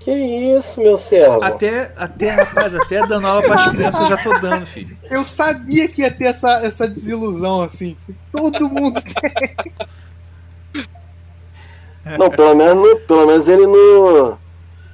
[0.00, 1.42] Que isso, meu servo.
[1.42, 4.96] até, até, rapaz, até dando aula para as crianças eu já tô dando, filho.
[5.10, 7.96] Eu sabia que ia ter essa, essa desilusão, assim.
[8.30, 10.84] Todo mundo tem.
[12.18, 14.38] Não, pelo menos, no- pelo menos ele não.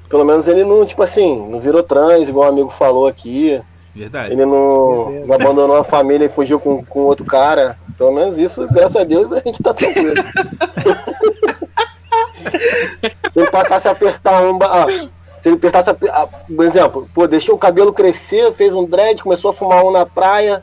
[0.09, 3.61] Pelo menos ele não, tipo assim, não virou trans, igual o amigo falou aqui.
[3.95, 4.33] Verdade.
[4.33, 5.25] Ele não, é.
[5.27, 7.77] não abandonou a família e fugiu com, com outro cara.
[7.99, 10.15] Pelo menos isso, graças a Deus, a gente tá tranquilo.
[13.33, 14.59] se ele passasse a apertar um.
[14.63, 14.87] ah,
[15.41, 15.93] se ele apertasse, a,
[16.23, 19.91] a- por exemplo, pô, deixou o cabelo crescer, fez um dread, começou a fumar um
[19.91, 20.63] na praia,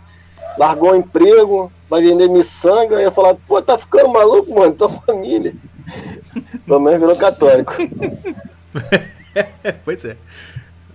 [0.58, 4.90] largou o emprego, vai vender miçanga, eu ia falar, pô, tá ficando maluco, mano, tua
[4.90, 5.54] família.
[6.66, 7.74] Pelo menos virou católico.
[9.86, 10.18] pois é.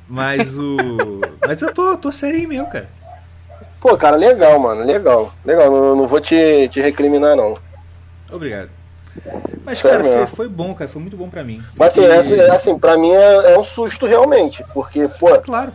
[0.09, 1.21] Mas o.
[1.47, 2.89] Mas eu tô, tô sério mesmo, cara.
[3.81, 5.33] Pô, cara, legal, mano, legal.
[5.45, 7.57] Legal, não, não vou te, te recriminar, não.
[8.31, 8.71] Obrigado.
[9.65, 10.89] Mas, Sério cara, foi, foi bom, cara.
[10.89, 11.63] Foi muito bom pra mim.
[11.77, 15.73] Mas assim, é, é assim pra mim é, é um susto realmente, porque, pô, Claro.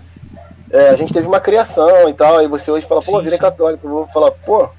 [0.72, 3.38] é, a gente teve uma criação e tal, e você hoje fala, pô, Sim, sim.
[3.38, 4.70] católico, eu vou falar, pô,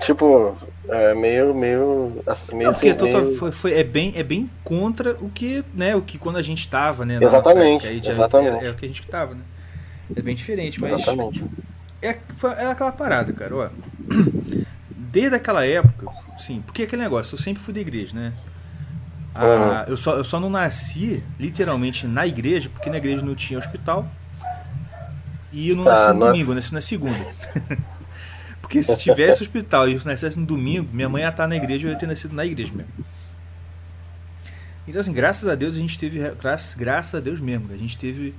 [0.00, 0.56] tipo,
[0.88, 4.48] é meio, meio, assim, meio, Não, porque assim, meio- foi, foi- é, bem, é bem
[4.64, 7.20] contra o que, né, o que quando a gente tava, né?
[7.20, 8.64] Exatamente, nossa época, aí já exatamente.
[8.64, 9.44] É, é o que a gente tava, né?
[10.16, 11.44] É bem diferente, mas exatamente.
[12.02, 13.70] é, foi- é aquela parada, cara, ó.
[14.90, 18.34] Desde aquela época, sim, porque aquele negócio, eu sempre fui da igreja, né?
[19.34, 23.58] Ah, eu, só, eu só não nasci literalmente na igreja, porque na igreja não tinha
[23.58, 24.16] hospital.
[25.50, 26.20] E eu não nasci Ah, no nossa.
[26.20, 27.26] domingo, nasci na segunda.
[28.66, 31.86] porque se tivesse hospital e eu nascesse no domingo, minha mãe ia estar na igreja
[31.86, 32.92] e eu ia ter nascido na igreja mesmo.
[34.86, 36.18] Então, assim, graças a Deus a gente teve.
[36.40, 38.34] Graças, graças a Deus mesmo, a gente teve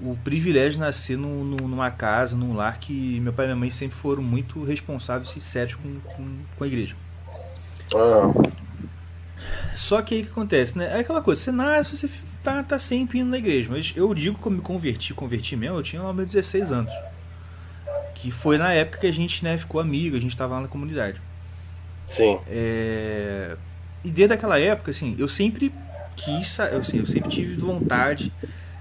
[0.00, 3.56] o privilégio de nascer num- num- numa casa, num lar que meu pai e minha
[3.56, 6.26] mãe sempre foram muito responsáveis e sérios com, com,
[6.56, 6.94] com a igreja.
[7.94, 8.32] Ah,
[9.74, 10.86] Só que aí o que acontece, né?
[10.96, 12.10] É aquela coisa, você nasce, você
[12.42, 13.68] tá, tá sempre indo na igreja.
[13.70, 16.92] Mas eu digo que eu me converti, converti mesmo, eu tinha lá meus 16 anos.
[18.20, 20.68] Que foi na época que a gente né, ficou amigo, a gente tava lá na
[20.68, 21.20] comunidade.
[22.06, 23.56] sim, É,
[24.04, 25.74] E desde aquela época, assim, eu sempre
[26.16, 28.32] quis, eu, assim, eu sempre tive vontade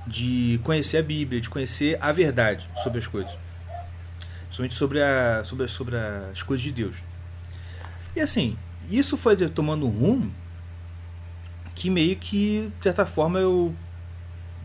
[0.05, 3.33] de conhecer a Bíblia, de conhecer a verdade sobre as coisas.
[4.45, 5.95] Principalmente sobre, a, sobre, a- sobre
[6.31, 6.97] as coisas de Deus.
[8.15, 8.57] E assim,
[8.89, 10.31] isso foi tomando um rumo
[11.75, 13.75] que meio que, de certa forma, eu,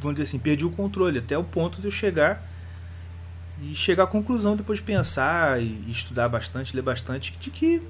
[0.01, 2.49] vamos dizer assim, perdi o controle, até o ponto de eu chegar
[3.61, 7.83] e chegar à conclusão depois de pensar e, estudar bastante, ler bastante, de que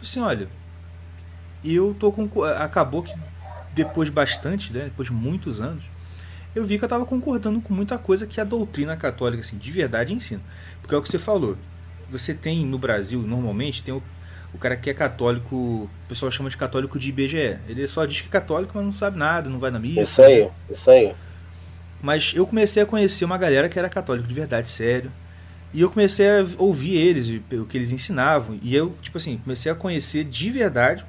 [0.00, 0.48] assim, olha,
[1.64, 3.14] eu tô com acabou que
[3.72, 5.84] depois de bastante, né, depois de muitos anos,
[6.54, 9.70] eu vi que eu estava concordando com muita coisa que a doutrina católica assim, de
[9.70, 10.42] verdade ensina.
[10.80, 11.56] Porque é o que você falou.
[12.10, 14.02] Você tem no Brasil, normalmente, tem o,
[14.52, 17.58] o cara que é católico, o pessoal chama de católico de IBGE.
[17.66, 20.02] Ele só diz que é católico, mas não sabe nada, não vai na missa.
[20.02, 21.14] isso aí, isso aí.
[22.02, 25.10] Mas eu comecei a conhecer uma galera que era católico de verdade, sério.
[25.72, 28.58] E eu comecei a ouvir eles, o que eles ensinavam.
[28.60, 31.06] E eu, tipo assim, comecei a conhecer de verdade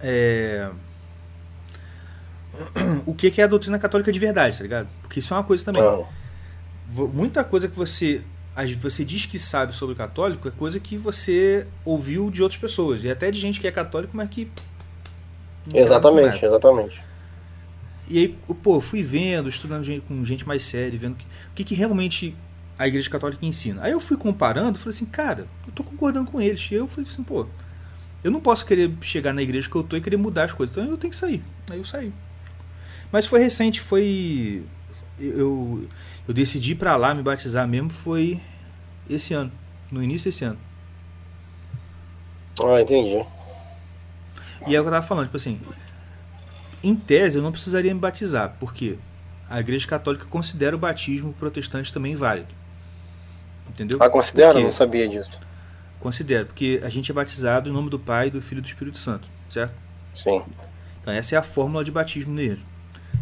[0.00, 0.70] é,
[3.06, 4.88] o que que é a doutrina católica de verdade, tá ligado?
[5.02, 5.82] Porque isso é uma coisa também.
[5.82, 6.04] Ah,
[7.12, 8.24] Muita coisa que você
[8.78, 13.04] você diz que sabe sobre o católico é coisa que você ouviu de outras pessoas.
[13.04, 14.50] E até de gente que é católico, mas que.
[15.72, 17.02] exatamente, exatamente.
[18.10, 18.28] E aí,
[18.62, 22.34] pô, fui vendo, estudando gente- com gente mais séria, vendo que- o que, que realmente
[22.76, 23.82] a Igreja Católica ensina.
[23.82, 26.68] Aí eu fui comparando, falei assim, cara, eu tô concordando com eles.
[26.70, 27.46] E eu falei assim, pô,
[28.24, 30.76] eu não posso querer chegar na igreja que eu tô e querer mudar as coisas,
[30.76, 31.40] então eu tenho que sair.
[31.70, 32.12] Aí eu saí.
[33.12, 34.64] Mas foi recente, foi.
[35.18, 35.86] Eu,
[36.26, 38.40] eu decidi pra lá me batizar mesmo, foi
[39.08, 39.52] esse ano,
[39.90, 40.58] no início desse ano.
[42.64, 43.24] Ah, entendi.
[44.66, 45.60] E é o que eu tava falando, tipo assim,
[46.82, 48.98] em tese eu não precisaria me batizar, porque
[49.48, 52.54] a Igreja Católica considera o batismo protestante também válido.
[53.68, 53.98] Entendeu?
[54.00, 54.52] Ah, considera?
[54.52, 54.64] Por quê?
[54.64, 55.38] Não sabia disso.
[56.00, 58.98] Considero, porque a gente é batizado em nome do Pai, do Filho e do Espírito
[58.98, 59.74] Santo, certo?
[60.14, 60.42] Sim.
[61.00, 62.64] Então essa é a fórmula de batismo mesmo.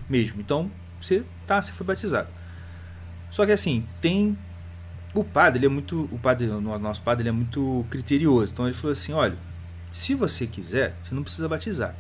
[0.09, 0.41] mesmo.
[0.41, 2.29] Então, você tá, você foi batizado.
[3.31, 4.39] Só que assim, tem
[5.15, 8.53] o padre, ele é muito, o padre, o nosso padre, ele é muito criterioso.
[8.53, 9.37] Então ele falou assim, olha,
[9.93, 11.95] Se você quiser, você não precisa batizar.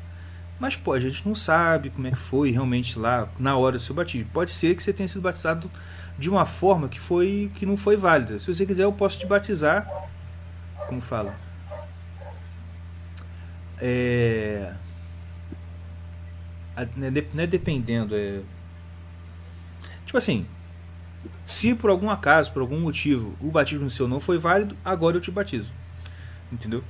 [0.58, 3.82] Mas pô, a gente não sabe como é que foi realmente lá na hora do
[3.84, 4.28] seu batismo.
[4.32, 5.70] Pode ser que você tenha sido batizado
[6.18, 8.38] de uma forma que foi que não foi válida.
[8.38, 9.86] Se você quiser, eu posso te batizar.
[10.88, 11.34] Como fala?
[13.80, 14.72] É.
[16.76, 18.40] é de- não é dependendo, é.
[20.04, 20.46] Tipo assim,
[21.46, 25.20] se por algum acaso, por algum motivo, o batismo seu não foi válido, agora eu
[25.20, 25.72] te batizo.
[26.50, 26.82] Entendeu?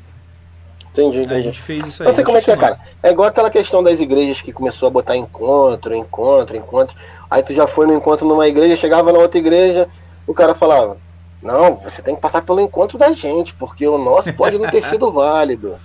[0.90, 1.42] Entendi, A entendi.
[1.42, 2.08] gente fez isso aí.
[2.08, 2.78] Não sei como é que é, cara.
[3.02, 6.96] É igual aquela questão das igrejas que começou a botar encontro, encontro, encontro.
[7.30, 9.86] Aí tu já foi no encontro numa igreja, chegava na outra igreja,
[10.26, 10.96] o cara falava:
[11.42, 14.82] Não, você tem que passar pelo encontro da gente, porque o nosso pode não ter
[14.88, 15.76] sido válido.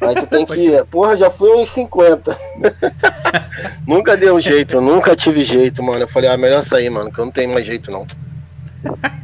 [0.00, 0.84] Aí tu tem que.
[0.90, 2.36] Porra, já fui uns 50.
[3.86, 6.02] nunca deu jeito, nunca tive jeito, mano.
[6.02, 8.06] Eu falei, ah, melhor sair, mano, que eu não tenho mais jeito, não.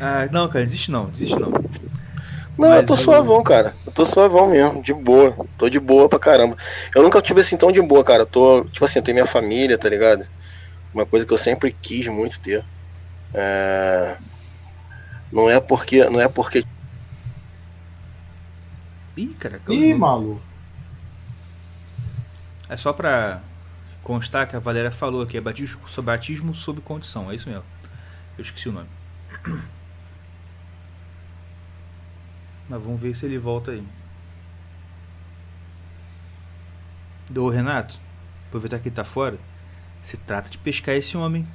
[0.00, 1.50] Ah, não, cara, desiste não, desiste não.
[2.58, 3.76] Não, Mas eu tô suavão, cara.
[3.86, 5.46] Eu tô suavão mesmo, de boa.
[5.56, 6.56] Tô de boa pra caramba.
[6.92, 8.22] Eu nunca tive assim tão de boa, cara.
[8.22, 10.26] Eu tô, tipo assim, eu tenho minha família, tá ligado?
[10.92, 12.64] Uma coisa que eu sempre quis muito ter.
[13.32, 14.16] É...
[15.30, 16.04] Não é porque.
[16.10, 16.64] Não é porque.
[19.16, 20.42] Ih, cara, Ih, maluco.
[22.68, 23.40] É só pra
[24.02, 27.64] constar que a Valéria falou aqui, é batismo, batismo sob condição, é isso mesmo.
[28.36, 28.88] Eu esqueci o nome.
[32.68, 33.82] Mas vamos ver se ele volta aí.
[37.30, 37.98] Do Renato,
[38.48, 39.38] aproveitar que ele tá fora,
[40.02, 41.46] você trata de pescar esse homem.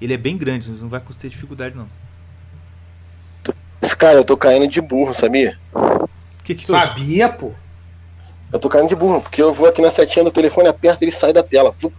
[0.00, 1.88] Ele é bem grande, não vai ter dificuldade não.
[3.98, 5.56] Cara, eu tô caindo de burro, sabia?
[6.42, 6.74] Que que eu...
[6.74, 7.52] Sabia, pô.
[8.52, 11.04] Eu tô caindo de burro, porque eu vou aqui na setinha do telefone, aperto e
[11.04, 11.74] ele sai da tela.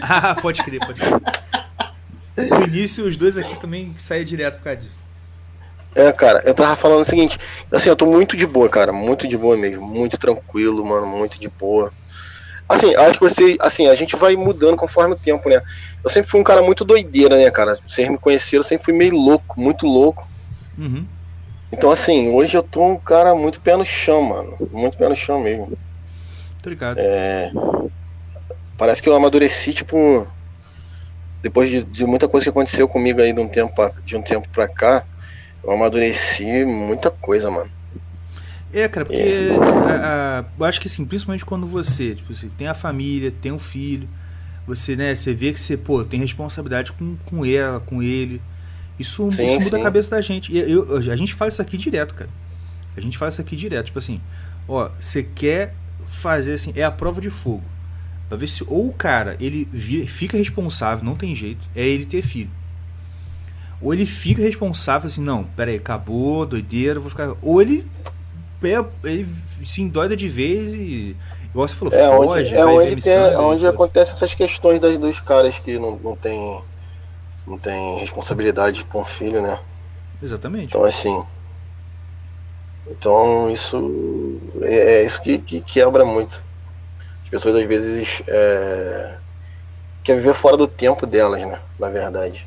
[0.00, 2.50] Ah, pode crer, pode crer.
[2.50, 4.98] No início, os dois aqui também saem direto por causa disso.
[5.96, 7.38] É, cara, eu tava falando o seguinte,
[7.72, 11.40] assim, eu tô muito de boa, cara, muito de boa mesmo, muito tranquilo, mano, muito
[11.40, 11.92] de boa.
[12.68, 15.60] Assim, acho que você, assim, a gente vai mudando conforme o tempo, né?
[16.04, 17.74] Eu sempre fui um cara muito doideira, né, cara?
[17.86, 20.28] Vocês me conheceram, eu sempre fui meio louco, muito louco.
[20.78, 21.16] Uhum.
[21.72, 25.14] Então, assim, hoje eu tô um cara muito pé no chão, mano, muito pé no
[25.16, 25.78] chão mesmo.
[26.62, 26.98] Tô ligado.
[27.00, 27.50] É,
[28.76, 30.26] parece que eu amadureci, tipo,
[31.42, 34.22] depois de, de muita coisa que aconteceu comigo aí de um tempo, pra- de um
[34.22, 35.04] tempo pra cá,
[35.66, 37.70] eu amadureci muita coisa, mano.
[38.72, 39.56] É, cara, porque É.
[39.56, 43.52] a- a- eu acho que assim, principalmente quando você, tipo, você tem a família, tem
[43.52, 44.08] um filho,
[44.66, 48.40] você, né, você vê que você, pô, tem responsabilidade com, com ela, com ele.
[48.98, 49.80] Isso, Sim, isso muda sim.
[49.80, 50.52] a cabeça da gente.
[50.52, 52.30] E eu- eu- a gente fala isso aqui direto, cara.
[52.96, 54.20] A gente fala isso aqui direto, tipo assim,
[54.68, 55.74] ó, você quer
[56.08, 57.62] fazer assim, é a prova de fogo.
[58.28, 59.66] Pra ver se ou o cara, ele
[60.06, 62.50] fica responsável, não tem jeito, é ele ter filho.
[63.80, 67.34] Ou ele fica responsável assim, não, pera aí, acabou, doideira, vou ficar.
[67.42, 67.86] Ou ele,
[68.62, 69.28] é, ele
[69.64, 71.16] se endoida de vez e.
[71.50, 73.66] Igual você falou, É foge, onde, é onde, tem, e onde foda-se.
[73.66, 76.60] acontecem essas questões das, dos caras que não, não tem
[77.46, 79.58] não tem responsabilidade com o filho, né?
[80.22, 80.68] Exatamente.
[80.68, 81.24] Então assim.
[82.88, 86.42] Então isso é, é isso que, que quebra muito.
[87.24, 89.14] As pessoas às vezes é,
[90.04, 91.60] querem viver fora do tempo delas, né?
[91.78, 92.46] Na verdade.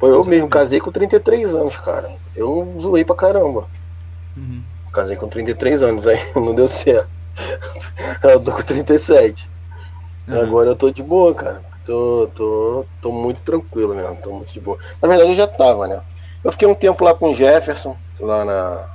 [0.00, 2.08] Pô, eu mesmo casei com 33 anos, cara.
[2.34, 3.70] Eu zoei pra caramba.
[4.36, 4.66] Uhum.
[4.92, 7.10] Casei com 33 anos, aí não deu certo.
[8.22, 9.50] Eu tô com 37.
[10.28, 10.42] Aham.
[10.42, 11.64] Agora eu tô de boa, cara.
[11.84, 14.78] Tô, tô, tô muito tranquilo mesmo, tô muito de boa.
[15.02, 16.02] Na verdade eu já tava, né?
[16.44, 18.88] Eu fiquei um tempo lá com o Jefferson, lá na,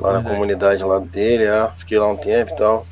[0.00, 0.82] lá na comunidade.
[0.82, 1.70] comunidade lá dele, é.
[1.78, 2.86] fiquei lá um tempo e tal.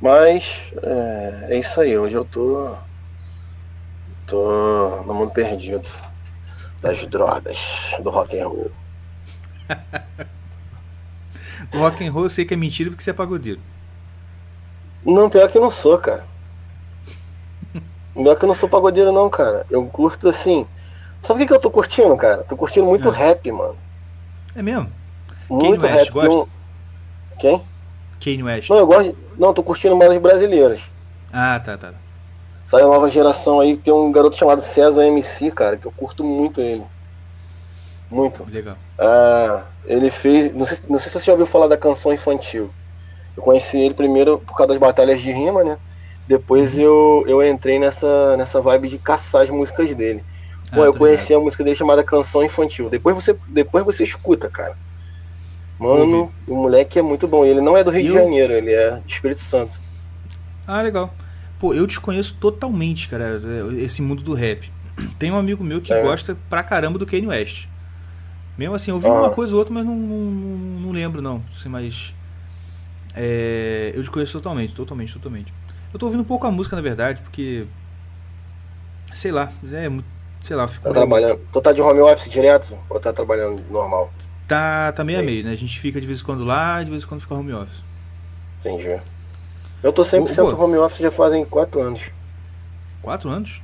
[0.00, 0.44] Mas
[0.82, 2.76] é, é isso aí, hoje eu tô.
[4.26, 5.88] tô no mundo perdido.
[6.84, 8.70] Das drogas, do rock and roll.
[11.72, 13.58] O rock and roll eu sei que é mentira porque você é pagodeiro.
[15.04, 16.24] Não, pior que eu não sou, cara.
[18.12, 19.64] Pior que eu não sou pagodeiro não, cara.
[19.70, 20.66] Eu curto assim.
[21.22, 22.42] Sabe o que, que eu tô curtindo, cara?
[22.44, 23.12] Tô curtindo muito Ah.
[23.12, 23.76] rap, mano.
[24.54, 24.92] É mesmo?
[25.48, 26.10] Muito West, rap.
[26.10, 26.30] Gosta?
[26.30, 26.46] um-
[27.38, 27.62] Quem?
[28.22, 28.68] Kanye West.
[28.68, 29.16] Não, eu gosto.
[29.38, 30.80] Não, eu tô curtindo mais as brasileiras.
[31.32, 31.94] Ah, tá, tá.
[32.64, 36.60] Saiu nova geração aí, tem um garoto chamado César MC, cara, que eu curto muito
[36.60, 36.84] ele.
[38.10, 38.46] Muito.
[38.46, 38.78] Legal.
[38.98, 40.54] Ah, ele fez.
[40.54, 42.74] Não sei, não sei se você já ouviu falar da canção infantil.
[43.36, 45.78] Eu conheci ele primeiro por causa das batalhas de rima, né?
[46.26, 50.24] Depois eu, eu entrei nessa, nessa vibe de caçar as músicas dele.
[50.72, 52.90] Pô, Ah, eu conheci a música dele chamada Canção Infantil.
[52.90, 54.76] Depois você, depois você escuta, cara.
[55.78, 57.44] Mano, o moleque é muito bom.
[57.44, 59.80] Ele não é do Rio de Eu- Janeiro, ele é de Espírito Santo.
[60.66, 61.16] Ah, legal.
[61.64, 63.40] Pô, eu desconheço totalmente, cara,
[63.78, 64.70] esse mundo do rap.
[65.18, 66.02] Tem um amigo meu que É.
[66.02, 67.64] gosta pra caramba do Kanye West.
[68.58, 69.12] Mesmo assim, eu vi Ah.
[69.12, 70.18] uma coisa ou outra, mas não, não,
[70.82, 71.42] não lembro não.
[71.58, 72.12] Assim, mas.
[73.16, 75.54] É, eu desconheço totalmente, totalmente, totalmente.
[75.90, 77.64] Eu tô ouvindo pouco a música, na verdade, porque.
[79.14, 80.04] Sei lá, é muito.
[80.42, 81.40] Sei lá, fico Tá meio- trabalhando.
[81.50, 82.76] Tu tá de home office direto?
[82.90, 84.12] Ou tá trabalhando normal?
[84.46, 85.52] Tá, tá meio a meio, né?
[85.52, 87.82] A gente fica de vez em quando lá, de vez em quando fica home office.
[88.60, 89.00] Entendi.
[89.84, 92.00] Eu tô 100% Ô, home office já fazem 4 anos.
[93.02, 93.60] Quatro anos?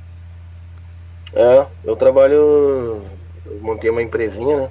[1.33, 3.03] É, eu trabalho.
[3.45, 4.69] Eu montei uma empresinha, né?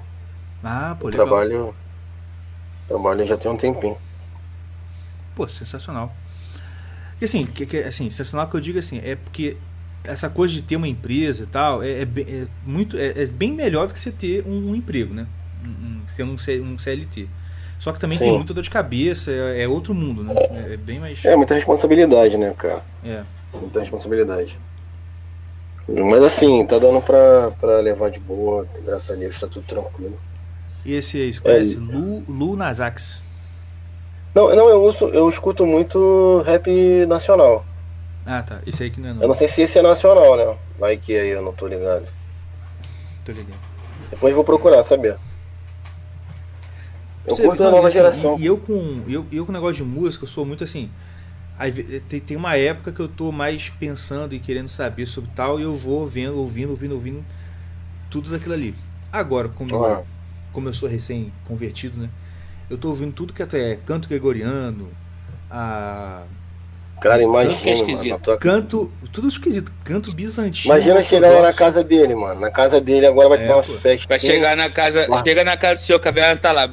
[0.63, 1.17] Ah, pô, Eu legal.
[1.17, 1.75] trabalho.
[2.87, 3.97] Trabalho já tem um tempinho.
[5.35, 6.11] Pô, sensacional.
[7.19, 9.57] E assim, que, que- assim, sensacional que eu digo assim, é porque
[10.03, 13.25] essa coisa de ter uma empresa e tal é, é bem- é muito é, é
[13.27, 15.27] bem melhor do que você ter um, um emprego, né?
[15.63, 16.33] Um, um, ser um,
[16.73, 17.29] um CLT.
[17.81, 18.35] Só que também tem Sim.
[18.37, 20.35] muita dor de cabeça, é, é outro mundo, né?
[20.37, 21.25] É, é bem mais.
[21.25, 22.83] É muita responsabilidade, né, cara?
[23.03, 23.23] É.
[23.59, 24.59] Muita responsabilidade.
[25.89, 30.15] Mas assim, tá dando pra, pra levar de boa, graças a Deus, tá tudo tranquilo.
[30.85, 31.41] E esse aí, você É.
[31.41, 31.75] conhece?
[31.77, 33.23] Lu, Lu Nazax.
[34.35, 36.69] Não, não, eu uso, eu escuto muito rap
[37.07, 37.65] nacional.
[38.27, 38.59] Ah, tá.
[38.63, 39.27] Esse aí que não é Eu não.
[39.29, 40.55] não sei se esse é nacional, né?
[40.77, 42.05] Vai que aí eu não tô ligado.
[43.25, 43.57] Tô ligado.
[44.11, 45.17] Depois vou procurar saber.
[47.25, 48.39] Eu Você- curto a não, nova e assim, geração.
[48.39, 50.89] E, eu com eu, eu com negócio de música, eu sou muito assim.
[52.09, 55.63] tem, tem uma época que eu tô mais pensando e querendo saber sobre tal e
[55.63, 57.23] eu vou vendo, ouvindo, ouvindo, ouvindo
[58.09, 58.75] tudo daquilo ali.
[59.11, 60.03] Agora, como, eu, Ah,
[60.53, 62.09] como eu sou recém convertido, né?
[62.69, 64.89] Eu tô ouvindo tudo que até é canto gregoriano,
[65.49, 66.25] a
[67.01, 67.85] cara, imagina, que é mano.
[67.89, 68.11] esquisito.
[68.11, 70.73] na tua- canto, tudo esquisito, canto bizantino.
[70.73, 72.39] Imagina chegar lá na casa dele, mano.
[72.39, 73.73] Na casa dele agora vai É, ter uma pô.
[73.73, 74.07] festa.
[74.07, 75.21] Vai chegar na casa, Lá.
[75.23, 76.69] chega na casa do seu caverna tá lá.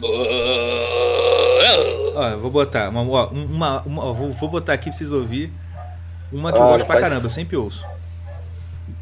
[2.14, 5.12] Ó, vou botar uma, ó, um- uma, uma- ó, vou, vou botar aqui pra vocês
[5.12, 5.53] ouvir
[6.33, 7.85] uma que Ah, eu gosto pra faz- caramba, eu sempre ouço.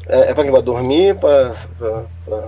[0.07, 2.43] É, é pra quem vai dormir, pra, pra, pra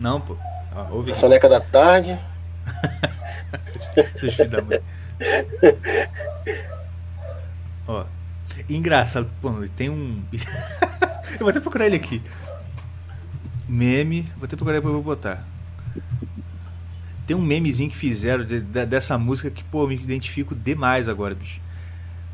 [0.00, 0.36] Não, pô.
[0.74, 1.20] Ó, ouve aqui.
[1.20, 2.18] soneca da tarde.
[4.16, 4.80] Seus filhos da mãe.
[7.88, 8.04] Ó.
[8.68, 10.22] Engraçado, pô, tem um.
[11.32, 12.22] eu vou até procurar ele aqui.
[13.68, 14.22] Meme.
[14.36, 15.44] Vou até procurar depois eu vou botar.
[17.26, 21.08] Tem um memezinho que fizeram de- de- dessa música que, pô, eu me identifico demais
[21.08, 21.60] agora, bicho.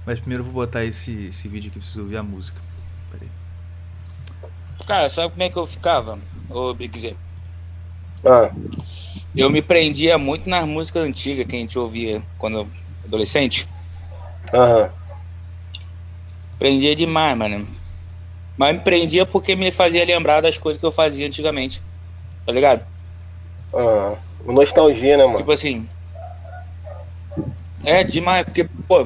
[0.06, 2.60] Mas primeiro eu vou botar esse, esse vídeo aqui pra vocês ouvir a música.
[3.10, 4.48] Pera aí.
[4.86, 7.16] Cara, sabe como é que eu ficava, ô Big Z?
[8.24, 8.50] Ah,
[9.34, 12.68] Eu me prendia muito nas músicas antigas que a gente ouvia quando eu
[13.04, 13.66] adolescente.
[14.52, 14.90] aham.
[16.64, 17.66] Prendia demais, mano.
[18.56, 21.82] Mas me prendia porque me fazia lembrar das coisas que eu fazia antigamente.
[22.46, 22.86] Tá ligado?
[23.74, 24.18] aham.
[24.46, 25.36] Nostalgia, né, mano?
[25.36, 25.86] Tipo assim.
[27.84, 29.04] É demais, porque, pô.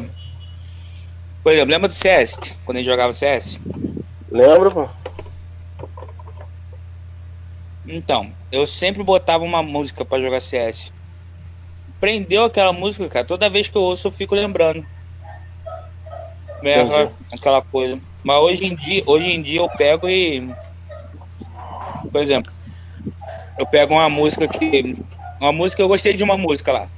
[1.42, 2.60] Por exemplo, lembra do CS?
[2.64, 3.58] Quando a gente jogava CS?
[4.30, 4.88] Lembra, pô?
[7.84, 10.92] Então, eu sempre botava uma música pra jogar CS.
[11.98, 13.24] Prendeu aquela música, cara.
[13.24, 14.86] Toda vez que eu ouço, eu fico lembrando.
[16.62, 17.14] É, Entendi.
[17.32, 18.00] aquela coisa.
[18.24, 20.48] Mas hoje em dia, hoje em dia eu pego e.
[22.10, 22.52] Por exemplo,
[23.58, 24.96] eu pego uma música que.
[25.40, 26.90] Uma música, eu gostei de uma música lá.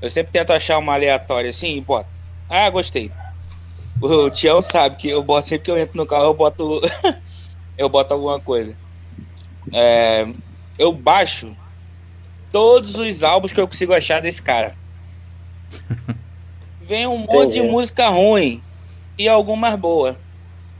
[0.00, 2.08] Eu sempre tento achar uma aleatória assim e boto.
[2.48, 3.12] Ah, gostei.
[4.02, 6.80] O Tião sabe que eu boto sempre que eu entro no carro, eu boto.
[7.78, 8.76] eu boto alguma coisa.
[9.72, 10.26] É,
[10.78, 11.56] eu baixo
[12.50, 14.74] todos os álbuns que eu consigo achar desse cara.
[16.80, 17.70] Vem um monte de Entendi.
[17.70, 18.60] música ruim
[19.20, 20.16] e algumas boas.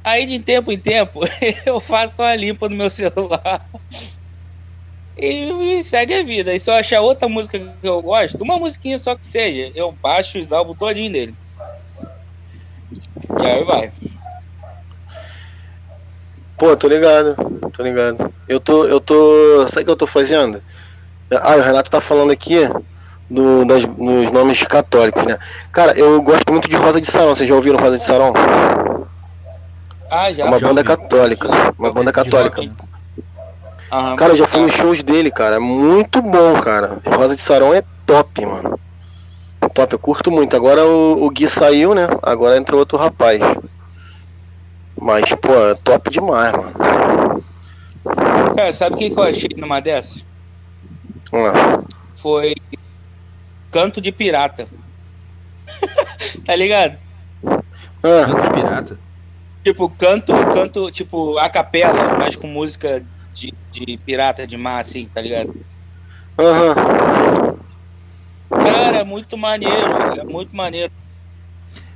[0.02, 1.20] Aí de tempo em tempo
[1.66, 3.66] eu faço uma limpa no meu celular
[5.16, 6.54] e, e segue a vida.
[6.54, 9.92] E se eu achar outra música que eu gosto, uma musiquinha só que seja, eu
[10.02, 11.36] baixo os álbuns todinho dele.
[13.38, 13.92] E aí vai.
[16.56, 17.36] Pô, tô ligado,
[17.72, 18.34] tô ligado.
[18.48, 19.66] Eu tô, eu tô.
[19.68, 20.62] Sabe o que eu tô fazendo?
[21.30, 22.56] Ah, o Renato tá falando aqui
[23.30, 25.38] do, das, nos nomes católicos, né?
[25.70, 27.34] Cara, eu gosto muito de Rosa de Sarão.
[27.34, 28.32] Vocês já ouviram Rosa de Sarão?
[30.10, 30.44] Ah, já.
[30.44, 30.88] É uma já banda ouvi.
[30.88, 31.48] católica.
[31.78, 32.62] Uma banda católica.
[33.92, 34.16] Aham.
[34.16, 35.56] Cara, eu já fui nos shows dele, cara.
[35.56, 36.98] É muito bom, cara.
[37.06, 38.78] Rosa de Sarão é top, mano.
[39.72, 40.56] Top, eu curto muito.
[40.56, 42.08] Agora o, o Gui saiu, né?
[42.22, 43.40] Agora entrou outro rapaz.
[45.00, 47.44] Mas, pô, é top demais, mano.
[48.56, 50.24] Cara, sabe o que, que eu achei numa dessas?
[51.30, 51.80] Vamos lá.
[52.16, 52.54] Foi
[53.70, 54.66] Canto de Pirata.
[56.44, 56.98] tá ligado?
[58.02, 58.98] Ah, Canto de pirata.
[59.64, 65.06] Tipo, canto, canto, tipo, a capela, mas com música de, de pirata, de mar, assim,
[65.06, 65.54] tá ligado?
[66.38, 66.74] aham.
[68.48, 69.76] Cara, é muito maneiro,
[70.18, 70.90] é muito maneiro.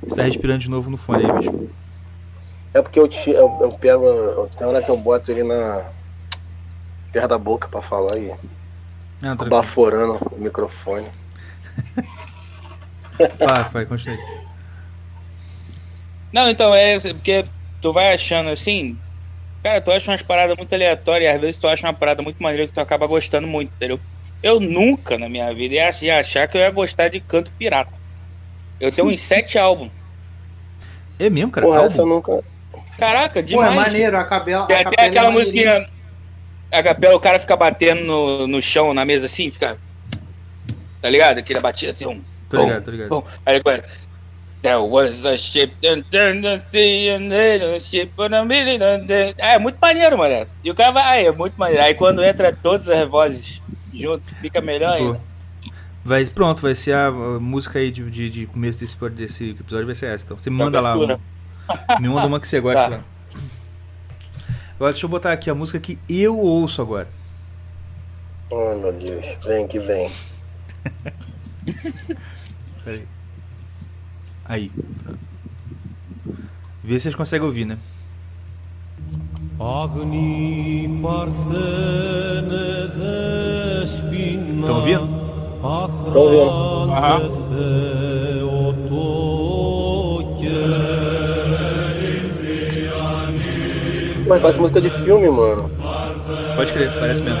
[0.03, 1.69] Você tá respirando de novo no fone aí, bicho.
[2.73, 4.05] É porque eu, te, eu, eu pego.
[4.05, 5.85] eu- Tem hora que eu boto ele na.
[7.11, 8.31] perto da boca pra falar e.
[9.23, 11.07] Ah, baforando o microfone.
[13.43, 14.19] Vai, vai, continue.
[16.33, 17.45] Não, então é porque
[17.79, 19.01] tu vai achando assim.
[19.63, 22.41] Cara, tu acha umas paradas muito aleatórias, e às vezes tu acha uma parada muito
[22.43, 24.01] maneira que tu acaba gostando muito, entendeu?
[24.43, 27.53] Eu nunca na minha vida ia ach- ia achar que eu ia gostar de canto
[27.57, 27.97] pirata.
[28.79, 29.93] Eu tenho uns sete álbuns.
[31.19, 31.67] É mesmo, cara?
[31.67, 32.01] Porra, Álbum?
[32.01, 32.43] eu nunca.
[32.97, 33.71] Caraca, Pô, é demais.
[33.71, 34.67] maneiro, a capela.
[34.67, 35.31] Tem até é aquela maneirinha.
[35.31, 35.85] musiquinha.
[36.73, 39.79] A capela, o cara fica batendo no, no chão, na mesa assim, fica.
[41.05, 41.37] Tá ligado?
[41.37, 42.19] Aquele batida assim, um.
[42.49, 43.09] Tô ligado, tô ligado.
[43.09, 43.83] Bom, aí agora.
[44.63, 49.05] There was a ship and turned the sea and a ship on a million and
[49.05, 50.47] then- É muito maneiro, mano.
[50.63, 51.83] E o cara vai, ah, é muito maneiro.
[51.83, 53.61] Aí quando entra todas as vozes
[53.93, 55.21] junto, fica melhor ainda.
[56.03, 59.93] Vai, pronto, vai ser a, música aí de, de, de começo desse, desse episódio, vai
[59.93, 60.25] ser essa.
[60.25, 60.97] Então, você me manda lá.
[60.97, 61.19] Uma-
[61.99, 62.87] me manda uma que você gosta Tá.
[62.87, 63.03] lá.
[64.77, 67.07] Agora deixa eu botar aqui a música que eu ouço agora.
[68.51, 69.45] Ai, meu Deus.
[69.45, 70.09] Vem que vem.
[72.83, 73.07] Peraí.
[74.45, 74.71] Aí.
[76.83, 77.77] Vê se vocês conseguem ouvir, né?
[84.59, 85.07] Estão ouvindo?
[85.07, 85.25] Vendo.
[86.91, 87.21] Aham.
[94.27, 95.69] Mas parece música de filme, mano.
[96.55, 97.39] Pode crer, parece mesmo.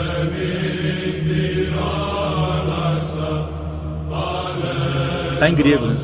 [5.39, 5.95] Tá em grego, né?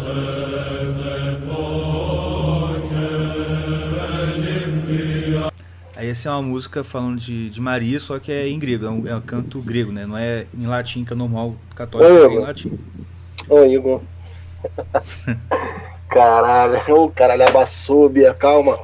[5.96, 8.90] Aí essa é uma música falando de, de Maria, só que é em grego, é
[8.90, 10.06] um, é um canto grego, né?
[10.06, 12.42] Não é em latim, que é normal católico, Ô, é em Igor.
[12.42, 12.80] latim.
[13.50, 14.02] Ô, Igor.
[16.10, 18.80] Caralho, ô caralho, abassúbia, calma.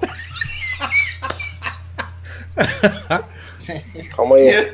[4.16, 4.74] calma aí.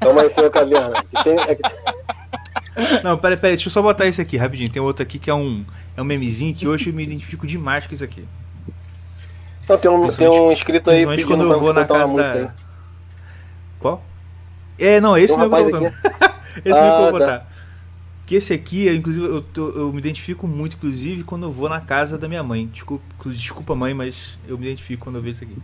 [0.00, 1.04] Calma aí, senhor caverna.
[1.04, 1.62] Que tem- é que-
[3.02, 4.70] Não, peraí, peraí, deixa eu só botar esse aqui rapidinho.
[4.70, 5.64] Tem outro aqui que é um,
[5.96, 8.24] é um memezinho que hoje eu me identifico demais com isso aqui.
[9.68, 12.32] Não, tem um, tem um inscrito aí pedindo quando eu vou na casa da.
[12.32, 12.48] aí.
[13.78, 14.04] Qual?
[14.78, 16.40] É, não, esse um mesmo que eu vou botar.
[16.64, 17.26] esse mesmo que eu Ah, vou tá.
[17.26, 17.54] botar.
[18.26, 21.68] Que esse aqui, eu, inclusive, eu, tô- eu me identifico muito, inclusive, quando eu vou
[21.68, 22.66] na casa da minha mãe.
[22.66, 25.56] Desculpa, desculpa mãe, mas eu me identifico quando eu vejo isso aqui.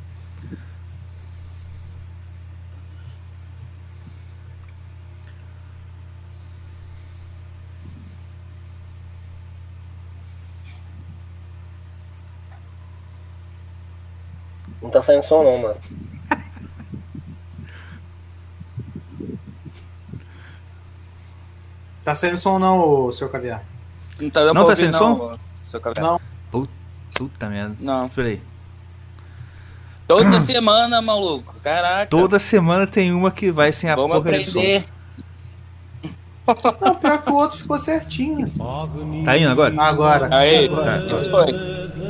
[14.83, 15.77] Não tá saindo som não, mano.
[22.05, 23.63] Tá saindo som não, ô, seu caviar?
[24.21, 25.35] Não tá dando Não pra tá ouvir, não, som?
[25.35, 26.13] ô, seu caverna.
[26.13, 26.21] Não.
[27.17, 27.77] Puta merda.
[27.81, 28.07] Não.
[28.07, 28.43] Espera aí.
[30.07, 31.55] Toda semana, maluco.
[31.63, 32.07] Caraca.
[32.07, 34.61] Toda semana tem uma que vai sem a Vamos porcaria do som.
[36.81, 38.51] Não, pior que o outro ficou certinho.
[39.25, 39.75] Tá indo agora?
[39.81, 40.29] Agora.
[40.37, 42.10] Aí, foi.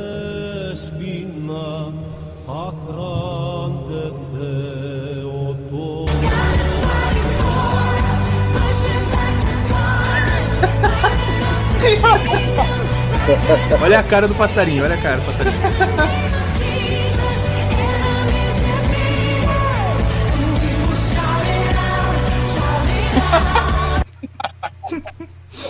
[13.81, 15.55] Olha a cara do passarinho, olha a cara do passarinho.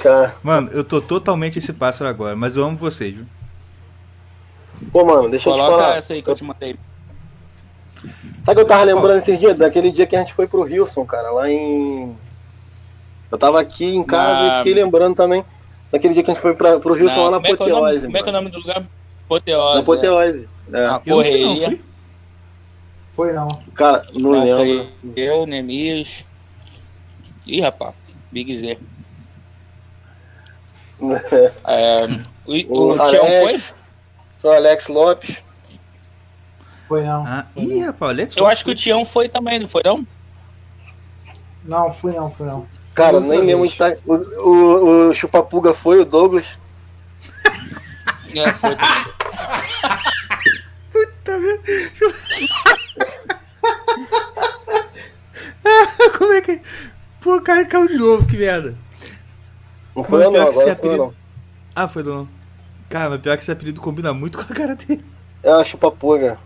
[0.01, 3.25] Cara, Mano, eu tô totalmente esse pássaro agora, mas eu amo vocês, viu?
[4.91, 5.97] pô, mano, deixa eu te Coloca falar.
[5.97, 6.75] essa aí que eu te mandei.
[8.45, 9.55] Sabe que eu tava lembrando esses dias?
[9.55, 12.15] Daquele dia que a gente foi pro Wilson, cara, lá em.
[13.31, 15.45] Eu tava aqui em casa Na- e fiquei lembrando também.
[15.91, 17.71] Daquele dia que a gente foi pra, pro Wilson lá na como que o nome-
[17.75, 18.83] Apoteose, Como é que é o nome do lugar?
[19.25, 19.75] Apoteose.
[19.75, 20.49] Na Apoteose.
[20.73, 20.77] É.
[20.77, 20.87] É.
[20.87, 21.79] Não correria.
[23.11, 23.47] Foi não.
[23.75, 24.55] Cara, não Não, lembro.
[24.57, 26.25] foi eu, Nemias.
[27.45, 27.93] Ih, rapaz.
[28.31, 28.77] Big Z.
[31.65, 32.05] É,
[32.45, 33.37] o o, O Tião foi?
[33.43, 33.75] Alex.
[34.41, 35.37] Sou Alex Lopes.
[36.87, 37.25] Foi não.
[37.25, 38.37] Ah, ih, rapaz, Alex.
[38.37, 40.05] Eu acho que o Tião foi também, não foi não?
[41.63, 42.65] Não, fui não, fui não.
[42.93, 43.95] Cara, outra nem lembro onde tá.
[44.05, 46.45] O, o, o Chupapuga foi, o Douglas.
[48.33, 48.77] É, foi
[51.25, 51.59] também.
[56.17, 56.61] Como é que.
[57.19, 58.75] Pô, o cara caiu de novo, que merda.
[59.95, 61.13] Não foi não, que esse apelido- não.
[61.75, 62.27] Ah, foi do não.
[62.89, 65.03] Cara, mas pior que esse apelido combina muito com a cara dele.
[65.43, 66.37] É a Chupapuga.